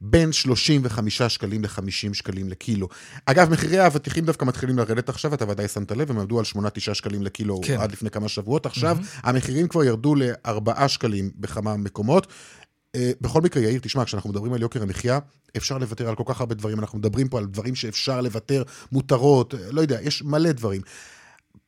בין 0.01 0.31
35 0.31 1.21
שקלים 1.21 1.63
ל-50 1.63 2.13
שקלים 2.13 2.49
לקילו. 2.49 2.87
אגב, 3.25 3.49
מחירי 3.49 3.79
האבטיחים 3.79 4.25
דווקא 4.25 4.45
מתחילים 4.45 4.77
לרדת 4.77 5.09
עכשיו, 5.09 5.33
אתה 5.33 5.49
ודאי 5.49 5.67
שמת 5.67 5.91
לב, 5.91 6.11
הם 6.11 6.19
עמדו 6.19 6.39
על 6.39 6.45
8-9 6.45 6.93
שקלים 6.93 7.21
לקילו 7.21 7.61
כן. 7.63 7.77
עד 7.79 7.91
לפני 7.91 8.09
כמה 8.09 8.29
שבועות. 8.29 8.65
עכשיו, 8.65 8.97
mm-hmm. 9.01 9.19
המחירים 9.23 9.67
כבר 9.67 9.83
ירדו 9.83 10.15
ל-4 10.15 10.87
שקלים 10.87 11.31
בכמה 11.35 11.77
מקומות. 11.77 12.27
Uh, 12.27 12.99
בכל 13.21 13.41
מקרה, 13.41 13.63
יאיר, 13.63 13.79
תשמע, 13.79 14.05
כשאנחנו 14.05 14.29
מדברים 14.29 14.53
על 14.53 14.61
יוקר 14.61 14.81
המחיה, 14.81 15.19
אפשר 15.57 15.77
לוותר 15.77 16.09
על 16.09 16.15
כל 16.15 16.23
כך 16.25 16.39
הרבה 16.39 16.55
דברים. 16.55 16.79
אנחנו 16.79 16.97
מדברים 16.97 17.27
פה 17.27 17.37
על 17.37 17.45
דברים 17.45 17.75
שאפשר 17.75 18.21
לוותר, 18.21 18.63
מותרות, 18.91 19.53
לא 19.71 19.81
יודע, 19.81 20.01
יש 20.01 20.23
מלא 20.23 20.51
דברים. 20.51 20.81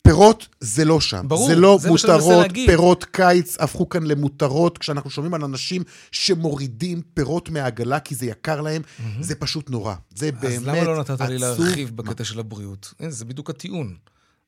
פירות 0.02 0.48
זה 0.60 0.86
לא 0.86 1.02
שם. 1.02 1.26
ברור, 1.28 1.48
זה 1.48 1.56
לא 1.56 1.78
זה 1.82 1.90
מותרות, 1.90 2.46
פירות 2.66 3.04
קיץ 3.04 3.58
הפכו 3.60 3.90
כאן 3.90 4.04
למותרות. 4.04 4.78
כשאנחנו 4.78 5.10
שומעים 5.10 5.34
על 5.34 5.44
אנשים 5.44 5.84
שמורידים 6.12 7.02
פירות 7.14 7.50
מהעגלה 7.50 8.00
כי 8.00 8.16
זה 8.16 8.26
יקר 8.26 8.62
להם, 8.62 8.82
mm-hmm. 8.82 9.04
זה 9.20 9.36
פשוט 9.36 9.70
נורא. 9.70 9.96
זה 10.16 10.32
באמת 10.32 10.44
עצוב. 10.44 10.70
אז 10.70 10.76
למה 10.76 10.84
לא 10.84 11.00
נתת 11.00 11.22
לי 11.22 11.38
להרחיב 11.38 11.96
בקטע 11.96 12.24
של 12.24 12.40
הבריאות? 12.40 12.94
זה 13.10 13.26
בדיוק 13.26 13.50
הטיעון. 13.50 13.96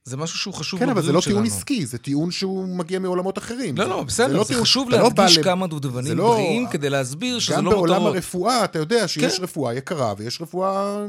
זה 0.04 0.18
משהו 0.18 0.40
שהוא 0.40 0.54
חשוב 0.54 0.80
כן, 0.80 0.86
שלנו. 0.86 1.00
אבל 1.00 1.06
זה 1.06 1.12
לא 1.12 1.22
טיעון 1.22 1.46
עסקי, 1.46 1.86
זה 1.86 1.98
טיעון 1.98 2.32
שהוא 2.32 2.68
מגיע 2.68 3.00
מעולמות 3.00 3.38
אחרים. 3.38 3.78
לא, 3.78 3.90
לא, 3.90 4.04
בסדר, 4.04 4.28
זה, 4.28 4.34
לא 4.34 4.44
זה 4.44 4.48
טיעון, 4.48 4.64
חשוב 4.64 4.90
לא 4.90 4.98
להדגיש 4.98 5.38
לא 5.38 5.44
כמה 5.44 5.68
דודבנים 5.68 6.18
לא... 6.18 6.32
בריאים 6.32 6.68
כדי 6.68 6.90
להסביר 6.90 7.40
שזה 7.40 7.56
לא 7.56 7.62
מותרות. 7.62 7.90
גם 7.90 7.90
בעולם 7.90 8.06
הרפואה, 8.06 8.64
אתה 8.64 8.80
יודע 8.80 9.08
שיש 9.08 9.38
כן. 9.38 9.44
רפואה 9.44 9.74
יקרה 9.74 10.14
ויש 10.18 10.42
רפואה 10.42 11.06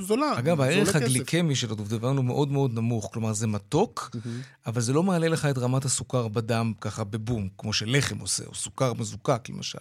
זולה. 0.00 0.38
אגב, 0.38 0.60
הערך 0.60 0.96
הגליקמי 0.96 1.54
של 1.54 1.70
הדובדבן 1.70 2.16
הוא 2.16 2.24
מאוד 2.24 2.52
מאוד 2.52 2.74
נמוך, 2.74 3.10
כלומר 3.12 3.32
זה 3.32 3.46
מתוק, 3.46 4.10
mm-hmm. 4.12 4.28
אבל 4.66 4.80
זה 4.80 4.92
לא 4.92 5.02
מעלה 5.02 5.28
לך 5.28 5.46
את 5.46 5.58
רמת 5.58 5.84
הסוכר 5.84 6.28
בדם 6.28 6.72
ככה 6.80 7.04
בבום, 7.04 7.48
כמו 7.58 7.72
שלחם 7.72 8.18
עושה, 8.18 8.44
או 8.46 8.54
סוכר 8.54 8.92
מזוקק 8.92 9.48
למשל. 9.48 9.78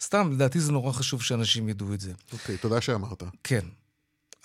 סתם, 0.00 0.30
לדעתי 0.32 0.60
זה 0.60 0.72
נורא 0.72 0.92
חשוב 0.92 1.22
שאנשים 1.22 1.68
ידעו 1.68 1.94
את 1.94 2.00
זה. 2.00 2.12
אוקיי, 2.32 2.56
תודה 2.56 2.80
שאמרת. 2.80 3.22
כן. 3.44 3.60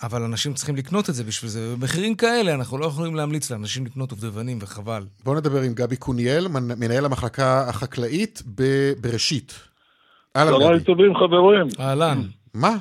אבל 0.02 0.22
אנשים 0.22 0.54
צריכים 0.54 0.76
לקנות 0.76 1.10
את 1.10 1.14
זה 1.14 1.24
בשביל 1.24 1.50
זה. 1.50 1.74
במחירים 1.76 2.14
כאלה 2.14 2.54
אנחנו 2.54 2.78
לא 2.78 2.86
יכולים 2.86 3.14
להמליץ 3.14 3.50
לאנשים 3.50 3.86
לקנות 3.86 4.10
עובדבנים, 4.10 4.58
וחבל. 4.60 5.06
בואו 5.24 5.36
נדבר 5.36 5.62
עם 5.62 5.74
גבי 5.74 5.96
קוניאל, 5.96 6.48
מנהל 6.48 7.04
המחלקה 7.04 7.68
החקלאית 7.68 8.42
בראשית. 9.00 9.54
אהלן, 10.36 10.52
גבי. 10.52 10.60
צהריים 10.62 10.80
טובים, 10.80 11.14
חברים. 11.14 11.68
אהלן. 11.80 12.22
מה? 12.54 12.76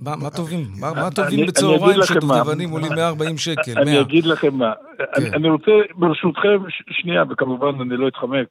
מה 0.00 0.30
טובים? 0.36 0.66
מה 0.80 1.10
טובים 1.14 1.46
בצהריים 1.46 2.02
שדובדבנים 2.02 2.70
עולים 2.70 2.92
140 2.96 3.38
שקל? 3.38 3.78
אני 3.78 4.00
אגיד 4.00 4.26
לכם 4.26 4.54
מה. 4.54 4.72
כן. 4.98 5.34
אני 5.34 5.48
רוצה, 5.48 5.70
ברשותכם, 5.94 6.58
שנייה, 6.90 7.24
וכמובן 7.30 7.80
אני 7.80 7.96
לא 7.96 8.08
אתחמק. 8.08 8.46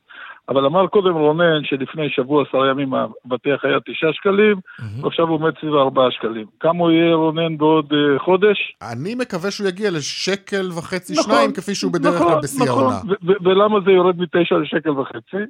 אבל 0.50 0.66
אמר 0.66 0.88
קודם 0.88 1.14
רונן 1.14 1.64
שלפני 1.64 2.10
שבוע, 2.10 2.44
עשרה 2.50 2.70
ימים, 2.72 2.94
הבטיח 2.94 3.66
היה 3.66 3.78
תשעה 3.86 4.14
שקלים, 4.14 4.56
mm-hmm. 4.58 5.04
ועכשיו 5.04 5.28
הוא 5.28 5.36
עומד 5.36 5.54
סביב 5.60 5.74
ארבעה 5.74 6.12
שקלים. 6.12 6.46
כמה 6.60 6.80
הוא 6.80 6.92
יהיה 6.92 7.16
רונן 7.16 7.58
בעוד 7.58 7.94
uh, 7.94 8.20
חודש? 8.20 8.58
אני 8.82 9.16
מקווה 9.16 9.52
שהוא 9.52 9.68
יגיע 9.68 9.92
לשקל 9.92 10.70
וחצי, 10.78 11.14
נכון, 11.14 11.24
שניים, 11.24 11.54
כפי 11.54 11.76
שהוא 11.76 11.94
בדרך 11.94 12.18
כלל 12.18 12.28
נכון, 12.28 12.42
בשיא 12.44 12.66
נכון, 12.66 12.84
העונה. 12.84 13.16
ולמה 13.44 13.80
זה 13.86 13.92
יורד 13.92 14.16
מתשע 14.20 14.58
לשקל 14.58 14.90
וחצי? 14.90 15.44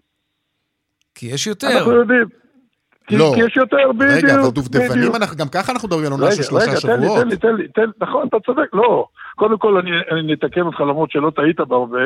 כי 1.15 1.25
יש 1.25 1.47
יותר. 1.47 1.67
אנחנו 1.67 1.91
יודעים. 1.91 2.46
לא. 3.15 3.31
כי 3.35 3.41
יש 3.41 3.57
יותר, 3.57 3.91
בדיוק. 3.97 4.23
רגע, 4.23 4.35
אבל 4.41 4.49
דובדבנים, 4.49 5.11
גם 5.37 5.47
ככה 5.47 5.71
אנחנו 5.71 5.87
מדברים 5.87 6.05
על 6.05 6.11
עונה 6.11 6.31
של 6.31 6.43
שלושה 6.43 6.77
שבועות. 6.77 6.99
רגע, 6.99 7.21
תן 7.21 7.27
לי, 7.29 7.37
תן 7.37 7.55
לי, 7.55 7.67
תן 7.67 7.81
לי, 7.81 7.91
נכון, 8.01 8.27
אתה 8.27 8.37
צודק, 8.45 8.69
לא. 8.73 9.07
קודם 9.35 9.57
כל, 9.57 9.77
אני, 9.77 9.91
אני 10.11 10.33
נתקן 10.33 10.61
אותך 10.61 10.79
למרות 10.79 11.11
שלא 11.11 11.31
טעית 11.35 11.59
בהרבה, 11.59 11.99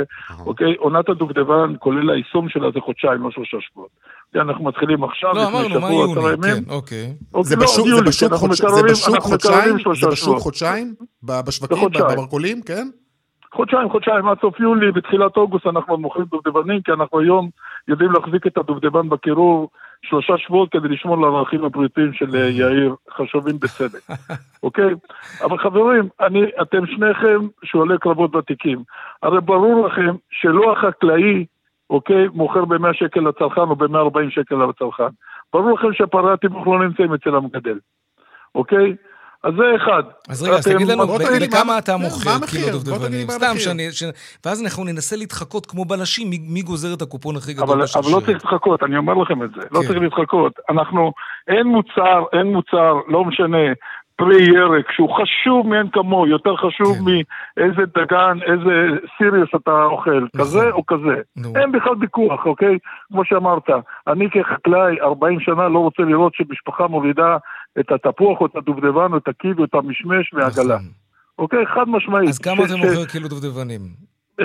אוקיי? 0.46 0.76
עונת 0.76 1.10
הדובדבן, 1.10 1.74
כולל 1.80 2.10
היישום 2.10 2.50
שלה, 2.50 2.68
זה 2.74 2.80
חודשיים, 2.80 3.24
לא 3.24 3.32
שלושה 3.32 3.58
שבועות. 3.60 3.90
אנחנו 4.36 4.64
מתחילים 4.64 5.04
עכשיו, 5.04 5.34
לא, 5.34 5.48
אמרנו, 5.48 5.82
מה 5.82 5.92
יוני, 5.92 6.38
כן, 6.44 6.64
אוקיי. 6.70 7.14
זה 7.42 7.56
בשוק 7.58 7.88
חודשיים? 8.34 9.78
זה 9.94 10.08
בשוק 10.08 10.40
חודשיים? 10.40 10.94
בשווקים, 11.24 11.90
במרכולים, 12.10 12.62
כן? 12.62 12.88
חודשיים, 13.54 13.90
חודשיים, 13.90 14.28
עד 14.28 14.38
סוף 14.42 14.60
יולי, 14.60 14.92
בתחילת 14.92 15.38
אוגוסט 15.38 15.68
אנחנו 15.68 15.98
מוכרים 15.98 16.26
דובדבנים, 16.32 16.82
כי 16.82 16.92
אנחנו 16.92 17.20
היום 17.20 17.50
יודעים 17.88 18.12
להחזיק 18.12 18.48
את 18.48 18.58
הדובדבן 18.58 19.10
בקירור 19.10 19.70
שלושה 20.06 20.38
שבועות 20.38 20.72
כדי 20.72 20.88
לשמור 20.88 21.18
על 21.18 21.24
הערכים 21.24 21.64
הבריאותיים 21.64 22.14
של 22.14 22.36
אה, 22.36 22.50
יאיר, 22.50 22.96
חשובים 23.18 23.56
בצדק, 23.60 24.00
אוקיי? 24.64 24.94
אבל 25.44 25.58
חברים, 25.58 26.10
אני, 26.20 26.44
אתם 26.62 26.86
שניכם 26.86 27.40
שועלי 27.64 27.98
קרבות 27.98 28.36
ותיקים. 28.36 28.84
הרי 29.24 29.42
ברור 29.42 29.88
לכם 29.88 30.16
שלא 30.32 30.74
החקלאי, 30.74 31.46
אוקיי, 31.90 32.28
מוכר 32.34 32.66
ב-100 32.66 32.94
שקל 32.94 33.20
לצרכן 33.20 33.62
או 33.62 33.76
ב-140 33.76 34.30
שקל 34.30 34.56
לצרכן. 34.56 35.14
ברור 35.54 35.72
לכם 35.72 35.94
שפערי 35.94 36.34
התיווך 36.34 36.68
לא 36.68 36.86
נמצאים 36.86 37.14
אצל 37.14 37.36
המגדל, 37.36 37.80
אוקיי? 38.56 38.96
אז 39.44 39.54
זה 39.58 39.64
אחד. 39.76 40.04
אז 40.30 40.44
רגע, 40.44 40.54
אז 40.56 40.68
תגיד 40.68 40.88
לנו, 40.88 41.04
בכמה 41.42 41.78
אתה 41.78 41.98
מוכר 41.98 42.38
קילו 42.52 42.70
דובדבנים? 42.72 43.28
סתם 43.30 43.56
שאני... 43.58 43.84
ואז 44.46 44.64
אנחנו 44.64 44.84
ננסה 44.84 45.16
להתחקות 45.16 45.66
כמו 45.66 45.86
בלשים, 45.86 46.28
מי 46.54 46.62
גוזר 46.62 46.94
את 46.94 47.02
הקופון 47.02 47.36
הכי 47.36 47.54
גדול 47.54 47.82
בשרשרת. 47.82 48.04
אבל 48.04 48.14
לא 48.14 48.20
צריך 48.20 48.44
להתחקות, 48.44 48.84
אני 48.84 48.98
אומר 48.98 49.14
לכם 49.14 49.44
את 49.44 49.50
זה. 49.56 49.62
לא 49.72 49.80
כן. 49.80 49.88
צריך 49.88 50.00
להתחקות. 50.02 50.54
אנחנו, 50.70 51.12
אין 51.48 51.68
מוצר, 51.68 52.24
אין 52.34 52.48
מוצר, 52.48 52.94
לא 53.08 53.26
משנה, 53.26 53.74
פרי 54.22 54.44
ירק, 54.44 54.92
שהוא 54.92 55.10
חשוב 55.16 55.68
מאין 55.68 55.88
כמוהו, 55.94 56.28
יותר 56.28 56.56
חשוב 56.56 56.98
כן. 56.98 57.04
מאיזה 57.04 57.82
דגן, 57.96 58.38
איזה 58.46 58.98
סיריוס 59.18 59.50
אתה 59.56 59.84
אוכל, 59.84 60.26
נכון. 60.34 60.42
כזה 60.42 60.72
או 60.72 60.86
כזה. 60.86 61.16
נו. 61.38 61.50
אין 61.56 61.72
בכלל 61.72 61.94
ויכוח, 62.00 62.46
אוקיי? 62.46 62.78
כמו 63.12 63.26
שאמרת, 63.26 63.70
אני 64.08 64.30
כחקלאי 64.30 65.02
40 65.02 65.40
שנה 65.40 65.68
לא 65.68 65.80
רוצה 65.80 66.04
לראות 66.04 66.34
שמשפחה 66.36 66.88
מורידה 66.88 67.38
את 67.80 67.92
התפוח 67.92 68.42
או 68.42 68.46
את 68.46 68.56
הדובדבן 68.56 69.14
או 69.14 69.18
את 69.18 69.28
הקיד 69.28 69.60
או 69.60 69.64
את 69.64 69.74
המשמש 69.74 70.34
מהעגלה. 70.34 70.76
נכון. 70.76 70.88
אוקיי? 71.40 71.66
חד 71.66 71.90
משמעית. 71.90 72.30
אז 72.30 72.40
כמה 72.40 72.66
אתה 72.66 72.76
מוכר 72.76 73.06
קילו 73.06 73.28
דובדבנים? 73.28 73.82
20-25 74.42 74.44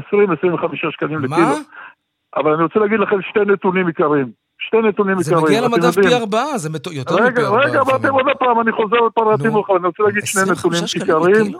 שקלים 0.90 1.18
לקילו. 1.18 1.36
מה? 1.36 1.54
אבל 2.36 2.52
אני 2.52 2.62
רוצה 2.62 2.80
להגיד 2.80 3.00
לכם 3.00 3.22
שתי 3.22 3.40
נתונים 3.52 3.86
עיקריים. 3.86 4.30
שתי 4.58 4.76
נתונים 4.76 5.18
עיקריים. 5.18 5.40
זה 5.40 5.46
מגיע 5.46 5.60
למדף 5.60 5.94
פי 5.94 6.14
ארבעה, 6.14 6.58
זה 6.58 6.68
יותר 6.92 7.14
מפי 7.14 7.24
ארבעה. 7.24 7.64
רגע, 7.64 7.80
רגע, 7.80 8.08
עוד 8.10 8.36
פעם, 8.38 8.60
אני 8.60 8.72
חוזר 8.72 8.96
לפרטים 8.96 9.50
שלך, 9.50 9.70
אני 9.76 9.86
רוצה 9.86 10.02
להגיד 10.02 10.24
שני 10.24 10.42
נתונים 10.52 10.82
עיקריים. 10.94 11.52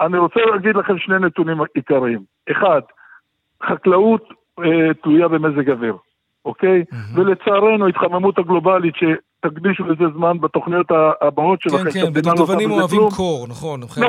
אני 0.00 0.18
רוצה 0.18 0.40
להגיד 0.52 0.76
לכם 0.76 0.98
שני 0.98 1.18
נתונים 1.18 1.58
עיקריים. 1.74 2.20
אחד, 2.52 2.80
חקלאות 3.68 4.28
אה, 4.58 4.94
תלויה 5.02 5.28
במזג 5.28 5.70
אוויר, 5.70 5.96
אוקיי? 6.44 6.84
ולצערנו, 7.14 7.86
התחממות 7.86 8.38
הגלובלית, 8.38 8.94
שתקדישו 9.38 9.84
לזה 9.84 10.04
זמן 10.16 10.40
בתוכניות 10.40 10.86
הבאות 11.20 11.60
שלכם. 11.60 11.90
כן, 11.90 12.06
כן, 12.06 12.12
בדובדבנים 12.12 12.70
אוהבים 12.70 13.00
קור, 13.16 13.46
נכון. 13.48 13.80
נכון, 13.80 14.02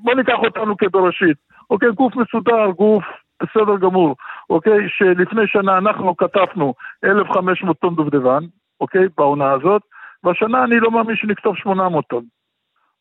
ובוא 0.00 0.14
ניקח 0.14 0.38
אותנו 0.44 0.76
כבראשית. 0.76 1.36
אוקיי, 1.70 1.88
גוף 1.92 2.12
מסודר, 2.16 2.70
גוף 2.76 3.04
בסדר 3.42 3.76
גמור, 3.76 4.16
אוקיי? 4.50 4.88
שלפני 4.88 5.42
שנה 5.46 5.78
אנחנו 5.78 6.16
כתבנו 6.16 6.74
1,500 7.04 7.78
טון 7.78 7.94
דובדבן, 7.94 8.44
אוקיי? 8.80 9.06
בעונה 9.18 9.52
הזאת, 9.52 9.82
והשנה 10.24 10.64
אני 10.64 10.80
לא 10.80 10.90
מאמין 10.90 11.16
שנכתוב 11.16 11.56
800 11.56 12.04
טון, 12.06 12.24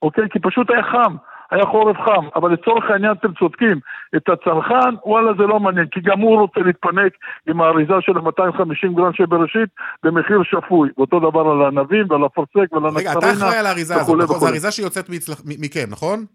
אוקיי? 0.01 0.23
כי 0.29 0.39
פשוט 0.39 0.69
היה 0.69 0.83
חם, 0.83 1.15
היה 1.53 1.65
חורף 1.65 1.97
חם, 2.05 2.25
אבל 2.35 2.53
לצורך 2.53 2.83
העניין 2.89 3.11
אתם 3.19 3.33
צודקים, 3.39 3.79
את 4.15 4.29
הצרכן, 4.29 4.93
וואלה 5.05 5.31
זה 5.37 5.43
לא 5.43 5.59
מעניין, 5.59 5.87
כי 5.91 5.99
גם 6.03 6.19
הוא 6.19 6.41
רוצה 6.41 6.59
להתפנק 6.59 7.13
עם 7.47 7.61
האריזה 7.61 7.93
של 8.01 8.13
250 8.13 8.93
גרם 8.95 9.13
שבראשית 9.13 9.69
במחיר 10.03 10.41
שפוי, 10.43 10.89
ואותו 10.97 11.19
דבר 11.19 11.39
על 11.51 11.61
הענבים 11.61 12.05
ועל 12.09 12.23
הפרסק 12.23 12.73
ועל 12.73 12.85
הנקטרינה. 12.85 13.09
רגע, 13.09 13.19
אתה 13.19 13.31
אחראי 13.31 13.57
על 13.57 13.65
האריזה 13.65 13.95
הזאת, 13.95 14.17
נכון? 14.23 14.39
זו 14.39 14.47
אריזה 14.47 14.71
שיוצאת 14.71 15.09
מכם, 15.59 15.85
נכון? 15.89 16.25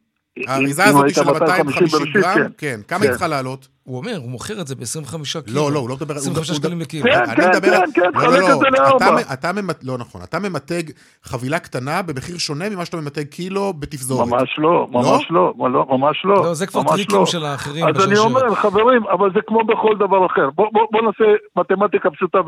האריזה 0.46 0.84
הזאת 0.84 1.14
של 1.14 1.24
250 1.24 1.86
גרם, 2.14 2.34
כן. 2.34 2.46
כן. 2.58 2.80
כמה 2.88 2.98
היא 2.98 3.06
כן. 3.06 3.10
צריכה 3.10 3.26
לעלות? 3.26 3.68
הוא 3.88 3.98
אומר, 3.98 4.16
הוא 4.16 4.30
מוכר 4.30 4.60
את 4.60 4.66
זה 4.66 4.74
ב-25 4.74 5.42
קילו. 5.44 5.56
לא, 5.60 5.72
לא, 5.72 5.78
הוא 5.78 5.88
לא 5.88 5.94
מדבר... 5.94 6.14
25 6.14 6.48
שקלים 6.48 6.80
לקילו. 6.80 7.04
כן, 7.04 7.26
כן, 7.36 7.52
כן, 7.60 7.80
כן, 7.94 8.12
תחלק 8.12 8.42
את 8.52 8.58
זה 8.58 8.66
לארבע. 8.78 9.62
לא 9.82 9.98
נכון, 9.98 10.20
אתה 10.22 10.38
ממתג 10.38 10.82
חבילה 11.24 11.58
קטנה 11.58 12.02
במחיר 12.02 12.38
שונה 12.38 12.68
ממה 12.68 12.84
שאתה 12.84 12.96
ממתג 12.96 13.24
קילו 13.24 13.72
בתפזורת. 13.72 14.28
ממש 14.28 14.58
לא, 14.58 14.86
ממש 14.90 15.26
לא, 15.30 15.52
ממש 15.88 16.22
לא. 16.24 16.34
לא, 16.34 16.54
זה 16.54 16.66
כבר 16.66 16.82
טריקים 16.82 17.26
של 17.26 17.44
האחרים. 17.44 17.86
אז 17.86 18.08
אני 18.08 18.18
אומר, 18.18 18.54
חברים, 18.54 19.02
אבל 19.06 19.30
זה 19.34 19.40
כמו 19.46 19.64
בכל 19.64 19.94
דבר 19.96 20.26
אחר. 20.26 20.50
בוא 20.54 21.02
נעשה 21.02 21.24
מתמטיקה 21.56 22.10
פשוטה 22.10 22.38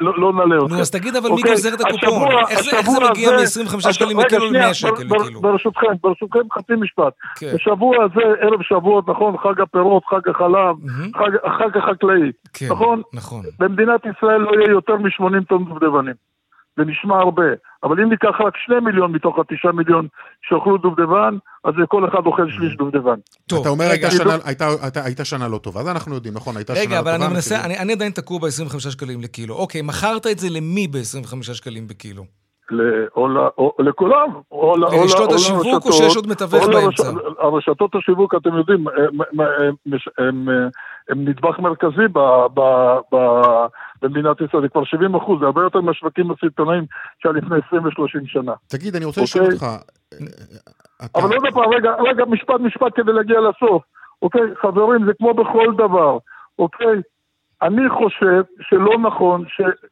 ולא 0.00 0.32
נעלה 0.32 0.56
אותך. 0.56 0.72
נו, 0.72 0.80
אז 0.80 0.90
תגיד, 0.90 1.16
אבל 1.16 1.30
מי 1.30 1.42
גוזר 1.42 1.74
את 1.74 1.80
הקופון? 1.80 2.28
איך 2.48 2.90
זה 2.90 2.98
מגיע 3.10 3.30
מ-25 3.30 3.92
שקלים 3.92 4.20
לקילו 4.20 4.50
ל-100 4.50 4.74
שקל 4.74 5.02
לקילו? 5.02 5.40
ברשותכם, 5.40 5.86
ברשותכם 6.02 6.40
חצי 6.52 6.72
משפט. 6.80 7.12
בשבוע 7.54 7.96
הזה, 8.04 8.20
ערב 8.40 8.62
שבועות, 8.62 9.08
נכון, 9.08 9.36
חג 9.42 9.60
הפירות, 9.60 10.02
חג 10.10 10.28
החלב, 10.30 10.76
חג, 10.90 11.30
החג 11.44 11.76
החקלאי, 11.76 12.32
כן, 12.52 12.66
נכון? 12.70 13.02
נכון. 13.12 13.44
במדינת 13.58 14.00
ישראל 14.06 14.38
לא 14.40 14.50
יהיה 14.60 14.70
יותר 14.70 14.96
מ-80 14.96 15.44
טון 15.48 15.64
דובדבנים. 15.64 16.14
זה 16.78 16.84
נשמע 16.84 17.16
הרבה, 17.18 17.42
אבל 17.82 18.00
אם 18.00 18.10
ניקח 18.10 18.34
רק 18.46 18.54
שני 18.66 18.80
מיליון 18.80 19.12
מתוך 19.12 19.38
התשעה 19.38 19.72
מיליון 19.72 20.06
שאוכלו 20.42 20.78
דובדבן, 20.78 21.36
אז 21.64 21.74
כל 21.88 22.08
אחד 22.08 22.26
אוכל 22.26 22.50
שליש 22.50 22.76
דובדבן. 22.76 23.18
טוב, 23.46 23.60
אתה 23.60 23.68
אומר 23.68 23.84
רגע, 23.84 24.08
הייתה, 24.08 24.24
שנה, 24.24 24.36
הייתה, 24.44 24.68
הייתה, 24.82 25.04
הייתה 25.04 25.24
שנה 25.24 25.48
לא 25.48 25.58
טובה, 25.58 25.80
אז 25.80 25.88
אנחנו 25.88 26.14
יודעים, 26.14 26.34
נכון, 26.34 26.56
הייתה 26.56 26.72
רגע, 26.72 26.82
שנה 26.82 26.94
לא 26.94 26.98
טובה. 26.98 27.10
רגע, 27.10 27.16
אבל 27.16 27.24
אני 27.24 27.34
מנסה, 27.34 27.64
אני, 27.64 27.78
אני 27.78 27.92
עדיין 27.92 28.12
תקוע 28.12 28.38
ב-25 28.38 28.90
שקלים 28.90 29.20
לקילו. 29.20 29.54
אוקיי, 29.54 29.82
מכרת 29.82 30.26
את 30.26 30.38
זה 30.38 30.48
למי 30.50 30.88
ב-25 30.88 31.42
שקלים 31.42 31.86
בקילו? 31.86 32.24
או 33.16 33.28
לכולם, 33.78 34.28
או 34.52 34.76
לרשתות 34.76 35.32
השיווק 35.32 35.86
או 35.86 35.92
שיש 35.92 36.16
עוד 36.16 36.26
מתווך 36.26 36.68
באמצע? 36.68 37.02
הרשתות 37.38 37.94
השיווק, 37.94 38.34
אתם 38.34 38.54
יודעים, 38.54 38.84
הם 41.08 41.28
נדבך 41.28 41.58
מרכזי 41.58 42.02
במדינת 44.02 44.40
ישראל, 44.40 44.62
זה 44.62 44.68
כבר 44.68 44.84
70 44.84 45.14
אחוז, 45.14 45.40
זה 45.40 45.46
הרבה 45.46 45.62
יותר 45.62 45.80
מהשווקים 45.80 46.30
הסיטונאיים 46.30 46.84
שהיה 47.22 47.32
לפני 47.32 47.56
20 47.66 47.84
ו-30 47.84 48.26
שנה. 48.26 48.52
תגיד, 48.68 48.96
אני 48.96 49.04
רוצה 49.04 49.22
לשאול 49.22 49.44
אוקיי? 49.44 49.54
אותך... 49.54 49.66
אבל 51.14 51.36
עוד 51.36 51.54
פעם, 51.54 51.72
רגע, 51.72 51.90
רגע, 52.10 52.24
משפט 52.24 52.60
משפט 52.60 52.92
כדי 52.94 53.12
להגיע 53.12 53.40
לסוף. 53.40 53.82
אוקיי, 54.22 54.42
חברים, 54.62 55.06
זה 55.06 55.12
כמו 55.18 55.34
בכל 55.34 55.66
דבר, 55.74 56.18
אוקיי? 56.58 57.02
אני 57.62 57.88
חושב 57.88 58.42
שלא 58.60 58.98
נכון 58.98 59.44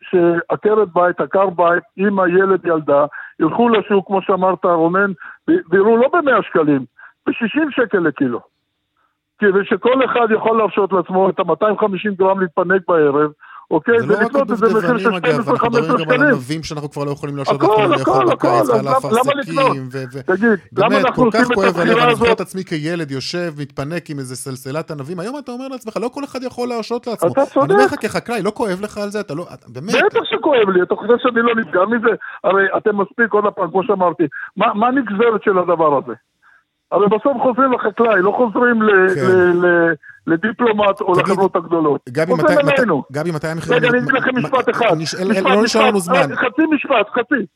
שעקרת 0.02 0.88
בית, 0.92 1.20
עקר 1.20 1.50
בית, 1.50 1.82
אמא, 1.98 2.22
ילד, 2.28 2.66
ילדה, 2.66 3.06
ילכו 3.40 3.68
לשוק, 3.68 4.06
כמו 4.06 4.22
שאמרת, 4.22 4.64
רונן, 4.64 5.12
ויראו 5.48 5.96
לא 5.96 6.08
ב-100 6.08 6.42
שקלים, 6.42 6.84
ב-60 7.26 7.70
שקל 7.70 7.98
לקילו. 7.98 8.40
כדי 9.38 9.64
שכל 9.64 10.04
אחד 10.04 10.26
יכול 10.30 10.58
להרשות 10.58 10.92
לעצמו 10.92 11.30
את 11.30 11.38
ה-250 11.38 12.10
גרם 12.18 12.40
להתפנק 12.40 12.82
בערב, 12.88 13.30
אוקיי? 13.70 13.94
ולקנות 14.08 14.50
את 14.50 14.56
זה 14.56 14.66
במחיר 14.66 14.98
של 14.98 15.08
12-15 15.08 15.12
שקלים. 15.12 15.34
אנחנו 15.50 15.70
מדברים 15.70 16.08
גם 16.08 16.10
על 16.10 16.26
ענבים 16.26 16.62
שאנחנו 16.62 16.90
כבר 16.90 17.04
לא 17.04 17.10
יכולים 17.10 17.36
להרשות 17.36 17.62
לעצמנו 17.62 17.88
לאכול 17.88 18.24
בקיץ, 18.26 18.68
ועל 18.68 18.88
אפרסקים, 18.88 19.88
תגיד, 20.26 20.58
למה 20.78 20.98
אנחנו 20.98 21.24
עושים 21.24 21.40
את 21.42 21.50
הבחירה 21.50 21.64
הזאת? 21.64 21.74
באמת, 21.74 21.74
כל 21.74 21.74
כך 21.74 21.74
כואב 21.74 21.78
הלב, 21.78 21.98
אני 21.98 22.14
זוכר 22.14 22.32
את 22.32 22.40
עצמי 22.40 22.64
כילד 22.64 23.10
יושב, 23.10 23.52
מתפנק 23.58 24.10
עם 24.10 24.18
איזה 24.18 24.36
סלסלת 24.36 24.90
ענבים, 24.90 25.20
היום 25.20 25.38
אתה 25.38 25.52
אומר 25.52 25.68
לעצמך, 25.68 25.96
לא 25.96 26.08
כל 26.08 26.24
אחד 26.24 26.42
יכול 26.42 26.68
להרשות 26.68 27.06
לעצמו. 27.06 27.32
אתה 27.32 27.46
צודק. 27.46 27.64
אני 27.64 27.74
אומר 27.74 27.84
לך 27.84 27.94
כחקלאי, 28.00 28.42
לא 28.42 28.50
כואב 28.50 28.80
לך 28.82 28.98
על 28.98 29.08
זה? 29.08 29.20
אתה 29.20 29.34
לא, 29.34 29.46
באמת. 29.68 29.94
בטח 30.06 30.20
שכואב 30.24 30.68
לי, 30.74 30.82
אתה 30.82 30.94
חושב 30.94 31.14
שאני 31.18 31.42
לא 31.42 31.54
נפגע 31.54 31.84
מזה? 31.84 32.14
הרי 32.44 32.64
אתם 32.76 33.00
מספיק, 33.00 33.32
עוד 33.32 33.44
פעם, 33.56 33.70
כמו 33.70 33.82
שאמרתי, 33.84 34.24
מה 34.56 34.86
הנגזרת 34.88 35.42
של 35.44 35.58
הדבר 35.58 35.98
הזה? 35.98 36.12
הרי 36.92 37.06
בסוף 37.06 37.36
חוזרים 37.42 37.72
לחקלאי, 37.72 38.22
לא 38.22 38.32
חוזרים 38.36 38.80
כן. 39.14 39.68
לדיפלומט 40.26 41.00
או 41.00 41.12
לחברות 41.12 41.56
הגדולות. 41.56 42.00
גבי, 42.08 42.32
מתי 42.34 43.48
המחירים... 43.48 43.78
רגע, 43.78 43.88
אני 43.88 43.98
אגיד 43.98 44.12
לכם 44.12 44.36
משפט 44.36 44.70
אחד. 44.70 44.96
לא 45.44 45.62
נשאר 45.62 45.86
לנו 45.88 46.00
זמן. 46.00 46.36
חצי 46.36 46.62
משפט, 46.74 47.08
חצי. 47.14 47.46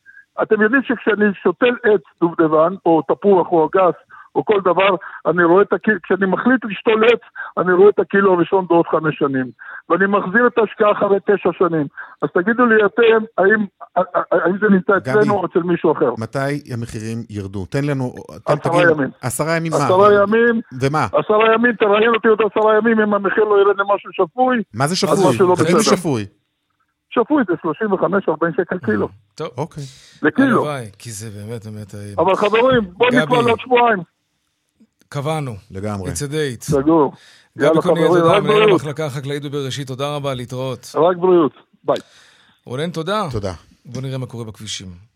אתם 0.43 0.63
יודעים 0.63 0.83
שכשאני 0.83 1.25
שותל 1.43 1.75
עץ 1.85 2.01
דובדבן, 2.21 2.75
או 2.87 3.03
תפוח 3.03 3.53
או 3.53 3.67
אגס, 3.67 3.95
או 4.35 4.45
כל 4.45 4.61
דבר, 4.65 4.97
אני 5.27 5.45
רואה 5.45 5.63
את 5.63 5.73
הקילו, 5.73 5.99
כשאני 6.03 6.27
מחליט 6.27 6.65
לשתול 6.65 7.05
עץ, 7.05 7.21
אני 7.59 7.73
רואה 7.73 7.89
את 7.89 7.99
הקילו 7.99 8.35
הראשון 8.35 8.67
בעוד 8.69 8.87
חמש 8.87 9.19
שנים. 9.19 9.51
ואני 9.89 10.07
מחזיר 10.07 10.47
את 10.47 10.59
ההשקעה 10.59 10.93
אחרי 10.93 11.19
תשע 11.27 11.51
שנים. 11.59 11.87
אז 12.23 12.29
תגידו 12.35 12.67
לי 12.67 12.75
אתם, 12.87 13.25
האם, 13.39 13.67
האם 14.33 14.59
זה 14.61 14.67
נמצא 14.71 14.97
אצלנו 14.97 15.35
או 15.35 15.47
אצל 15.47 15.59
מישהו 15.59 15.93
אחר? 15.93 16.11
מתי 16.19 16.73
המחירים 16.75 17.19
ירדו? 17.31 17.67
תן 17.67 17.85
לנו... 17.85 18.15
עשרה 18.47 18.73
תגיד, 18.73 18.91
ימים. 18.91 19.11
עשרה 19.23 19.57
ימים 19.57 19.73
מה? 19.73 19.79
עשרה 19.79 20.23
ימים. 20.23 20.61
ומה? 20.81 21.07
עשרה 21.07 21.55
ימים, 21.55 21.73
תראיין 21.73 22.15
אותי 22.15 22.29
עוד 22.29 22.41
עשרה 22.51 22.77
ימים 22.79 23.01
אם 23.01 23.15
המחיר 23.15 23.45
לא 23.45 23.61
ירד 23.61 23.77
למשהו 23.79 24.11
שפוי. 24.13 24.63
מה 24.75 24.87
זה 24.87 24.97
שפוי? 24.97 25.37
תגיד 25.57 25.77
לי 25.77 25.83
שפוי. 25.83 26.27
שפוי 27.11 27.43
זה 27.49 27.55
35-40 28.33 28.57
שקל 28.57 28.79
קילו. 28.79 29.09
טוב. 29.35 29.49
אוקיי. 29.59 29.85
לקילו. 30.23 30.67
כי 30.99 31.11
זה 31.11 31.31
באמת 31.31 31.67
באמת... 31.67 31.95
אבל 32.19 32.37
חברים, 32.37 32.83
בואו 32.93 33.11
נקבע 33.11 33.43
לעוד 33.43 33.61
שבועיים. 33.61 33.99
קבענו. 35.13 35.55
לגמרי. 35.71 36.13
It's 36.13 36.15
a 36.15 36.33
date. 36.33 36.65
סגור. 36.65 37.13
גבי 37.59 37.81
קוניאל, 37.83 38.09
תודה, 38.09 38.41
מנהל 38.41 38.71
המחלקה 38.71 39.07
החקלאית 39.07 39.43
בבראשית, 39.43 39.87
תודה 39.87 40.17
רבה, 40.17 40.35
להתראות. 40.35 40.93
רק 40.95 41.17
בריאות, 41.17 41.53
ביי. 41.85 41.97
רונן, 42.67 42.91
תודה. 42.91 43.29
תודה. 43.31 43.55
בוא 43.85 44.03
נראה 44.03 44.19
מה 44.19 44.27
קורה 44.27 44.45
בכבישים. 44.45 45.11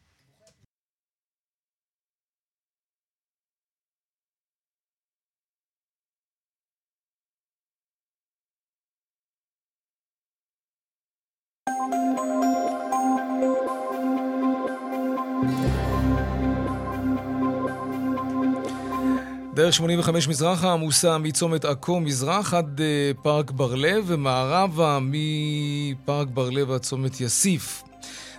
דרך 19.55 19.75
85 19.75 20.29
מזרחה 20.29 20.73
עמוסה 20.73 21.19
מצומת 21.19 21.65
עכו 21.65 22.01
מזרח 22.01 22.55
עד 22.55 22.81
uh, 22.81 23.23
פארק 23.23 23.51
בר-לב 23.51 24.05
ומערבה 24.07 24.99
מפארק 25.03 26.29
בר-לב 26.29 26.71
עד 26.71 26.81
צומת 26.81 27.21
יאסיף. 27.21 27.83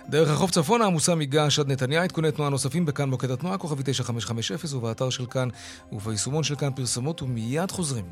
דרך 0.08 0.30
החוף 0.30 0.50
צפונה 0.50 0.86
עמוסה 0.86 1.14
מגעש 1.14 1.58
עד 1.58 1.72
נתניה, 1.72 2.02
עדכוני 2.02 2.32
תנועה 2.32 2.50
נוספים 2.50 2.86
בכאן 2.86 3.10
מוקד 3.10 3.30
התנועה, 3.30 3.58
כוכבי 3.58 3.82
9550 3.86 4.78
ובאתר 4.78 5.10
של 5.10 5.26
כאן 5.26 5.48
וביישומון 5.92 6.42
של 6.42 6.54
כאן 6.54 6.70
פרסומות 6.74 7.22
ומיד 7.22 7.70
חוזרים. 7.70 8.04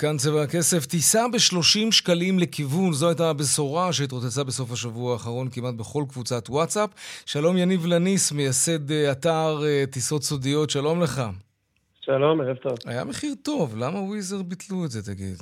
כאן 0.00 0.16
צבע 0.16 0.42
הכסף, 0.42 0.86
טיסה 0.86 1.22
ב-30 1.32 1.92
שקלים 1.92 2.38
לכיוון, 2.38 2.92
זו 2.92 3.08
הייתה 3.08 3.30
הבשורה 3.30 3.92
שהתרוצצה 3.92 4.44
בסוף 4.44 4.72
השבוע 4.72 5.12
האחרון 5.12 5.48
כמעט 5.52 5.74
בכל 5.74 6.02
קבוצת 6.08 6.50
וואטסאפ. 6.50 6.90
שלום 7.26 7.56
יניב 7.56 7.86
לניס, 7.86 8.32
מייסד 8.32 8.90
אה, 8.90 9.12
אתר 9.12 9.56
אה, 9.66 9.84
טיסות 9.92 10.22
סודיות, 10.22 10.70
שלום 10.70 11.02
לך. 11.02 11.22
שלום, 12.00 12.40
ערב 12.40 12.56
טוב. 12.56 12.72
היה 12.86 13.04
מחיר 13.04 13.34
טוב, 13.44 13.76
למה 13.76 13.98
וויזר 13.98 14.42
ביטלו 14.42 14.84
את 14.84 14.90
זה, 14.90 15.14
תגיד? 15.14 15.36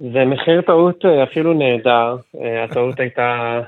זה 0.00 0.24
מחיר 0.24 0.60
טעות 0.60 1.04
אה, 1.04 1.24
אפילו 1.24 1.52
נהדר. 1.52 2.16
הטעות 2.64 3.00
הייתה... 3.00 3.60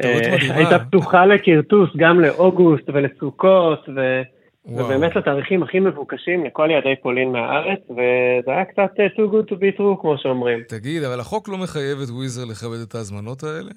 טעות 0.00 0.22
מדהימה. 0.32 0.54
הייתה 0.54 0.78
פתוחה 0.78 1.26
לכרטוס 1.26 1.90
גם 1.96 2.20
לאוגוסט 2.20 2.90
ולסוכות, 2.94 3.88
ו... 3.96 4.22
ובאמת 4.66 5.16
לתאריכים 5.16 5.62
הכי 5.62 5.80
מבוקשים 5.80 6.44
לכל 6.44 6.68
יעדי 6.70 6.94
פולין 7.02 7.32
מהארץ, 7.32 7.80
וזה 7.90 8.50
היה 8.50 8.64
קצת 8.64 8.90
uh, 8.96 9.18
too 9.18 9.32
good 9.32 9.50
to 9.50 9.54
be 9.54 9.78
true, 9.78 10.00
כמו 10.00 10.18
שאומרים. 10.18 10.60
תגיד, 10.68 11.02
אבל 11.02 11.20
החוק 11.20 11.48
לא 11.48 11.58
מחייב 11.58 11.98
את 12.04 12.08
וויזר 12.08 12.44
לכבד 12.50 12.78
את 12.88 12.94
ההזמנות 12.94 13.42
האלה? 13.42 13.70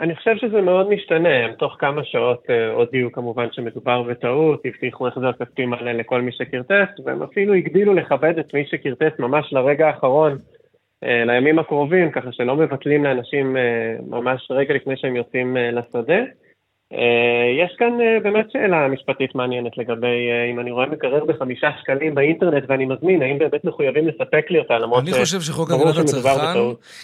אני 0.00 0.16
חושב 0.16 0.36
שזה 0.36 0.60
מאוד 0.60 0.88
משתנה, 0.88 1.44
הם 1.44 1.52
תוך 1.52 1.76
כמה 1.78 2.04
שעות 2.04 2.44
uh, 2.46 2.74
הודיעו 2.74 3.12
כמובן 3.12 3.46
שמדובר 3.52 4.02
בטעות, 4.02 4.62
הבטיחו 4.64 5.08
החזר 5.08 5.32
כספי 5.32 5.66
מלא 5.66 5.92
לכל 5.92 6.20
מי 6.20 6.32
שכרטס, 6.32 7.00
והם 7.04 7.22
אפילו 7.22 7.54
הגדילו 7.54 7.94
לכבד 7.94 8.38
את 8.38 8.54
מי 8.54 8.66
שכרטס 8.66 9.18
ממש 9.18 9.52
לרגע 9.52 9.86
האחרון, 9.86 10.32
uh, 10.32 11.06
לימים 11.26 11.58
הקרובים, 11.58 12.10
ככה 12.10 12.32
שלא 12.32 12.56
מבטלים 12.56 13.04
לאנשים 13.04 13.56
ממש 14.06 14.50
רגע 14.50 14.74
לפני 14.74 14.96
שהם 14.96 15.16
יוצאים 15.16 15.56
לשדה. 15.56 16.20
אה, 16.92 17.64
יש 17.64 17.76
כאן 17.78 18.00
אה, 18.00 18.20
באמת 18.22 18.46
שאלה 18.52 18.88
משפטית 18.88 19.34
מעניינת 19.34 19.78
לגבי 19.78 20.30
אה, 20.30 20.50
אם 20.50 20.60
אני 20.60 20.70
רואה 20.70 20.86
מקרר 20.86 21.24
בחמישה 21.24 21.68
שקלים 21.82 22.14
באינטרנט 22.14 22.64
ואני 22.68 22.86
מזמין, 22.86 23.22
האם 23.22 23.38
באמת 23.38 23.64
מחויבים 23.64 24.08
לספק 24.08 24.46
לי 24.50 24.58
אותה, 24.58 24.78
למרות 24.78 25.02
אני 25.02 25.12
חושב 25.12 25.40
שחוק 25.40 25.70
הגנת 25.70 25.96
הצרכן... 25.96 26.58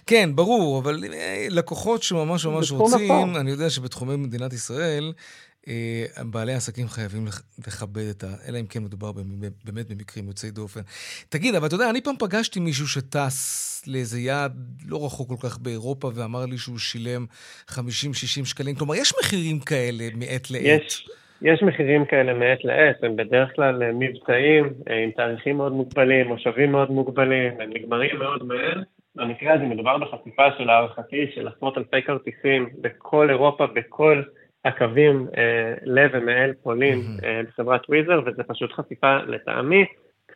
כן, 0.06 0.30
ברור, 0.34 0.78
אבל 0.78 0.98
לקוחות 1.50 2.02
שממש 2.02 2.46
ממש 2.46 2.72
רוצים, 2.72 3.36
אני 3.40 3.50
יודע 3.50 3.70
שבתחומי 3.70 4.16
מדינת 4.16 4.52
ישראל... 4.52 5.12
אה, 5.68 6.04
בעלי 6.24 6.52
העסקים 6.52 6.86
חייבים 6.88 7.26
לכבד 7.58 8.08
את 8.10 8.24
ה... 8.24 8.26
אלא 8.48 8.60
אם 8.60 8.66
כן 8.66 8.82
מדובר 8.82 9.12
באמת 9.64 9.90
במקרים 9.90 10.26
יוצאי 10.26 10.50
דופן. 10.50 10.80
תגיד, 11.28 11.54
אבל 11.54 11.66
אתה 11.66 11.74
יודע, 11.74 11.90
אני 11.90 12.00
פעם 12.00 12.14
פגשתי 12.18 12.60
מישהו 12.60 12.88
שטס 12.88 13.84
לאיזה 13.88 14.20
יעד 14.20 14.52
לא 14.88 15.04
רחוק 15.06 15.28
כל 15.28 15.48
כך 15.48 15.58
באירופה 15.58 16.10
ואמר 16.14 16.46
לי 16.46 16.58
שהוא 16.58 16.78
שילם 16.78 17.26
50-60 17.70 17.76
שקלים. 18.44 18.74
כלומר, 18.74 18.94
יש 18.94 19.12
מחירים 19.20 19.60
כאלה 19.60 20.04
מעת 20.14 20.50
לעת. 20.50 20.82
יש. 20.86 21.08
יש 21.42 21.62
מחירים 21.62 22.04
כאלה 22.04 22.34
מעת 22.34 22.64
לעת, 22.64 23.04
הם 23.04 23.16
בדרך 23.16 23.48
כלל 23.56 23.82
אה, 23.82 23.92
מבצעים 23.92 24.64
אה, 24.90 25.04
עם 25.04 25.10
תאריכים 25.10 25.56
מאוד 25.56 25.72
מוגבלים, 25.72 26.28
מושבים 26.28 26.72
מאוד 26.72 26.90
מוגבלים, 26.90 27.60
הם 27.60 27.70
נגמרים 27.74 28.18
מאוד 28.18 28.44
מהר. 28.44 28.82
במקרה 29.14 29.54
הזה 29.54 29.64
מדובר 29.64 29.98
בחשיפה 29.98 30.42
של 30.58 30.70
הערכתי 30.70 31.26
של 31.34 31.48
עשרות 31.48 31.78
אלפי 31.78 32.02
כרטיסים 32.02 32.68
בכל 32.80 33.30
אירופה, 33.30 33.66
בכל 33.66 34.22
הקווים 34.66 35.26
אה, 35.36 35.74
לב 35.84 36.10
ומעל 36.14 36.52
פולין 36.62 37.00
אה, 37.24 37.40
לחברת 37.48 37.88
וויזר, 37.88 38.20
וזה 38.26 38.42
פשוט 38.42 38.72
חשיפה 38.72 39.16
לטעמי. 39.16 39.84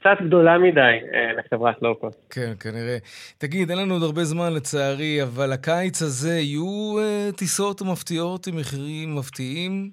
קצת 0.00 0.16
גדולה 0.26 0.58
מדי 0.58 0.80
אה, 1.14 1.32
לחברת 1.32 1.82
לואו-קוסט. 1.82 2.18
כן, 2.30 2.52
כנראה. 2.60 2.96
תגיד, 3.38 3.70
אין 3.70 3.78
לנו 3.78 3.94
עוד 3.94 4.02
הרבה 4.02 4.24
זמן 4.24 4.52
לצערי, 4.52 5.22
אבל 5.22 5.52
הקיץ 5.52 6.02
הזה 6.02 6.32
יהיו 6.32 6.98
אה, 6.98 7.28
טיסות 7.36 7.82
מפתיעות 7.82 8.46
עם 8.46 8.56
מחירים 8.56 9.14
מפתיעים? 9.14 9.90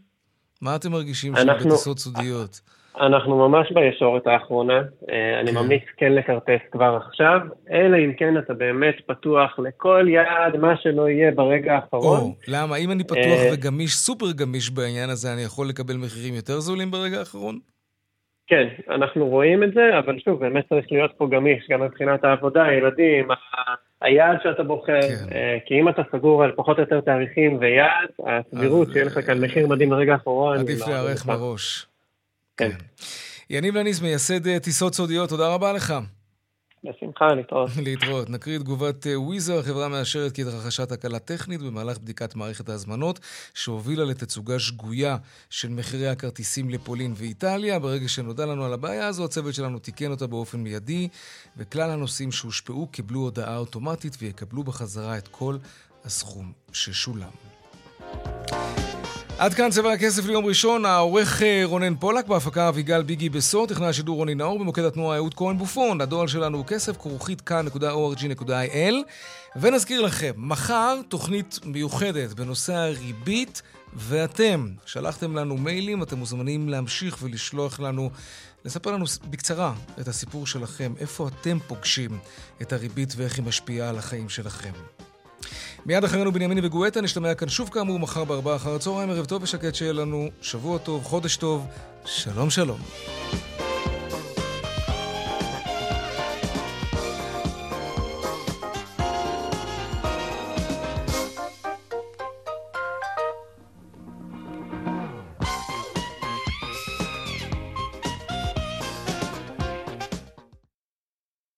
מה 0.61 0.75
אתם 0.75 0.91
מרגישים 0.91 1.35
אנחנו... 1.35 1.59
שם 1.59 1.69
בטיסות 1.69 1.99
סודיות? 1.99 2.61
אנחנו 3.01 3.49
ממש 3.49 3.71
בישורת 3.71 4.27
האחרונה. 4.27 4.81
אה, 5.11 5.39
אני 5.39 5.51
כן. 5.51 5.57
ממליץ 5.57 5.83
כן 5.97 6.13
לכרטס 6.13 6.61
כבר 6.71 6.99
עכשיו, 7.07 7.39
אלא 7.71 7.97
אם 7.97 8.13
כן 8.17 8.37
אתה 8.37 8.53
באמת 8.53 8.95
פתוח 9.05 9.59
לכל 9.59 10.05
יעד, 10.09 10.57
מה 10.57 10.77
שלא 10.77 11.09
יהיה 11.09 11.31
ברגע 11.31 11.75
האחרון. 11.75 12.19
או, 12.19 12.35
למה? 12.47 12.75
אם 12.75 12.91
אני 12.91 13.03
פתוח 13.03 13.17
אה, 13.17 13.49
וגמיש, 13.53 13.95
סופר 13.95 14.31
גמיש 14.31 14.69
בעניין 14.69 15.09
הזה, 15.09 15.33
אני 15.33 15.41
יכול 15.41 15.67
לקבל 15.69 15.95
מחירים 15.97 16.33
יותר 16.33 16.59
זולים 16.59 16.91
ברגע 16.91 17.19
האחרון? 17.19 17.59
כן, 18.47 18.67
אנחנו 18.89 19.27
רואים 19.27 19.63
את 19.63 19.73
זה, 19.73 19.99
אבל 19.99 20.19
שוב, 20.19 20.39
באמת 20.39 20.65
צריך 20.69 20.85
להיות 20.91 21.11
פה 21.17 21.27
גמיש, 21.31 21.67
גם 21.69 21.81
מבחינת 21.81 22.23
העבודה, 22.23 22.63
הילדים, 22.63 23.27
היעד 24.01 24.37
שאתה 24.43 24.63
בוחר, 24.63 25.01
כן. 25.01 25.35
אה, 25.35 25.57
כי 25.65 25.79
אם 25.79 25.89
אתה 25.89 26.01
סגור 26.11 26.43
על 26.43 26.51
פחות 26.55 26.77
או 26.77 26.83
יותר 26.83 27.01
תאריכים 27.01 27.57
ויעד, 27.59 28.09
הסבירות 28.25 28.87
שיהיה 28.91 29.05
לך 29.05 29.25
כאן 29.25 29.41
מחיר 29.41 29.67
מדהים 29.67 29.89
ברגע 29.89 30.13
האחרון. 30.13 30.57
עדיף 30.57 30.87
להיערך 30.87 31.25
מראש. 31.25 31.87
כן. 32.57 32.71
יניב 33.49 33.77
לניס, 33.77 34.01
מייסד 34.01 34.47
אה, 34.47 34.59
טיסות 34.59 34.93
סודיות, 34.93 35.29
תודה 35.29 35.53
רבה 35.53 35.73
לך. 35.73 35.93
בשמחה, 36.83 37.33
להתראות. 37.33 37.69
להתראות. 37.85 38.29
נקריא 38.29 38.59
תגובת 38.59 39.07
אה, 39.07 39.19
וויזר, 39.19 39.59
החברה 39.59 39.87
מאשרת 39.87 40.31
כי 40.31 40.41
התרחשה 40.41 40.85
תקלה 40.85 41.19
טכנית 41.19 41.61
במהלך 41.61 41.97
בדיקת 41.97 42.35
מערכת 42.35 42.69
ההזמנות, 42.69 43.19
שהובילה 43.53 44.05
לתצוגה 44.05 44.59
שגויה 44.59 45.17
של 45.49 45.69
מחירי 45.69 46.07
הכרטיסים 46.07 46.69
לפולין 46.69 47.13
ואיטליה. 47.15 47.79
ברגע 47.79 48.07
שנודע 48.07 48.45
לנו 48.45 48.65
על 48.65 48.73
הבעיה 48.73 49.07
הזו, 49.07 49.25
הצוות 49.25 49.53
שלנו 49.53 49.79
תיקן 49.79 50.11
אותה 50.11 50.27
באופן 50.27 50.59
מיידי, 50.59 51.07
וכלל 51.57 51.89
הנוסעים 51.89 52.31
שהושפעו 52.31 52.87
קיבלו 52.87 53.19
הודעה 53.19 53.57
אוטומטית 53.57 54.17
ויקבלו 54.21 54.63
בחזרה 54.63 55.17
את 55.17 55.27
כל 55.27 55.57
הסכום 56.05 56.51
ששולם. 56.73 57.31
עד 59.39 59.53
כאן 59.53 59.69
צבע 59.69 59.91
הכסף 59.91 60.25
ליום 60.25 60.45
ראשון, 60.45 60.85
העורך 60.85 61.41
אה, 61.41 61.61
רונן 61.65 61.95
פולק, 61.95 62.27
בהפקה 62.27 62.69
אביגל 62.69 63.03
ביגי 63.03 63.29
בסור, 63.29 63.67
תכנן 63.67 63.87
השידור 63.87 64.17
רוני 64.17 64.35
נאור, 64.35 64.59
במוקד 64.59 64.83
התנועה 64.83 65.17
אהוד 65.17 65.33
כהן 65.33 65.57
בופון, 65.57 66.01
הדואל 66.01 66.27
שלנו 66.27 66.57
הוא 66.57 66.65
כסף, 66.65 66.97
כרוכית 66.97 67.41
כאן.org.il 67.41 68.93
ונזכיר 69.55 70.01
לכם, 70.01 70.31
מחר 70.37 70.99
תוכנית 71.09 71.59
מיוחדת 71.65 72.33
בנושא 72.33 72.73
הריבית 72.73 73.61
ואתם. 73.93 74.67
שלחתם 74.85 75.35
לנו 75.35 75.57
מיילים, 75.57 76.03
אתם 76.03 76.17
מוזמנים 76.17 76.69
להמשיך 76.69 77.17
ולשלוח 77.21 77.79
לנו, 77.79 78.09
לספר 78.65 78.91
לנו 78.91 79.05
בקצרה 79.29 79.73
את 80.01 80.07
הסיפור 80.07 80.47
שלכם, 80.47 80.93
איפה 80.99 81.27
אתם 81.27 81.57
פוגשים 81.67 82.19
את 82.61 82.73
הריבית 82.73 83.13
ואיך 83.17 83.37
היא 83.37 83.45
משפיעה 83.45 83.89
על 83.89 83.97
החיים 83.97 84.29
שלכם. 84.29 84.71
מיד 85.87 86.03
אחרינו 86.03 86.31
בנימיני 86.31 86.61
וגואטה, 86.63 87.01
נשתמע 87.01 87.33
כאן 87.33 87.49
שוב 87.49 87.69
כאמור 87.69 87.99
מחר 87.99 88.23
בארבעה 88.23 88.55
אחר 88.55 88.75
הצהריים, 88.75 89.09
ערב 89.09 89.25
טוב 89.25 89.43
ושקט 89.43 89.75
שיהיה 89.75 89.93
לנו, 89.93 90.29
שבוע 90.41 90.77
טוב, 90.77 91.03
חודש 91.03 91.37
טוב, 91.37 91.67
שלום 92.05 92.49
שלום. 92.49 92.79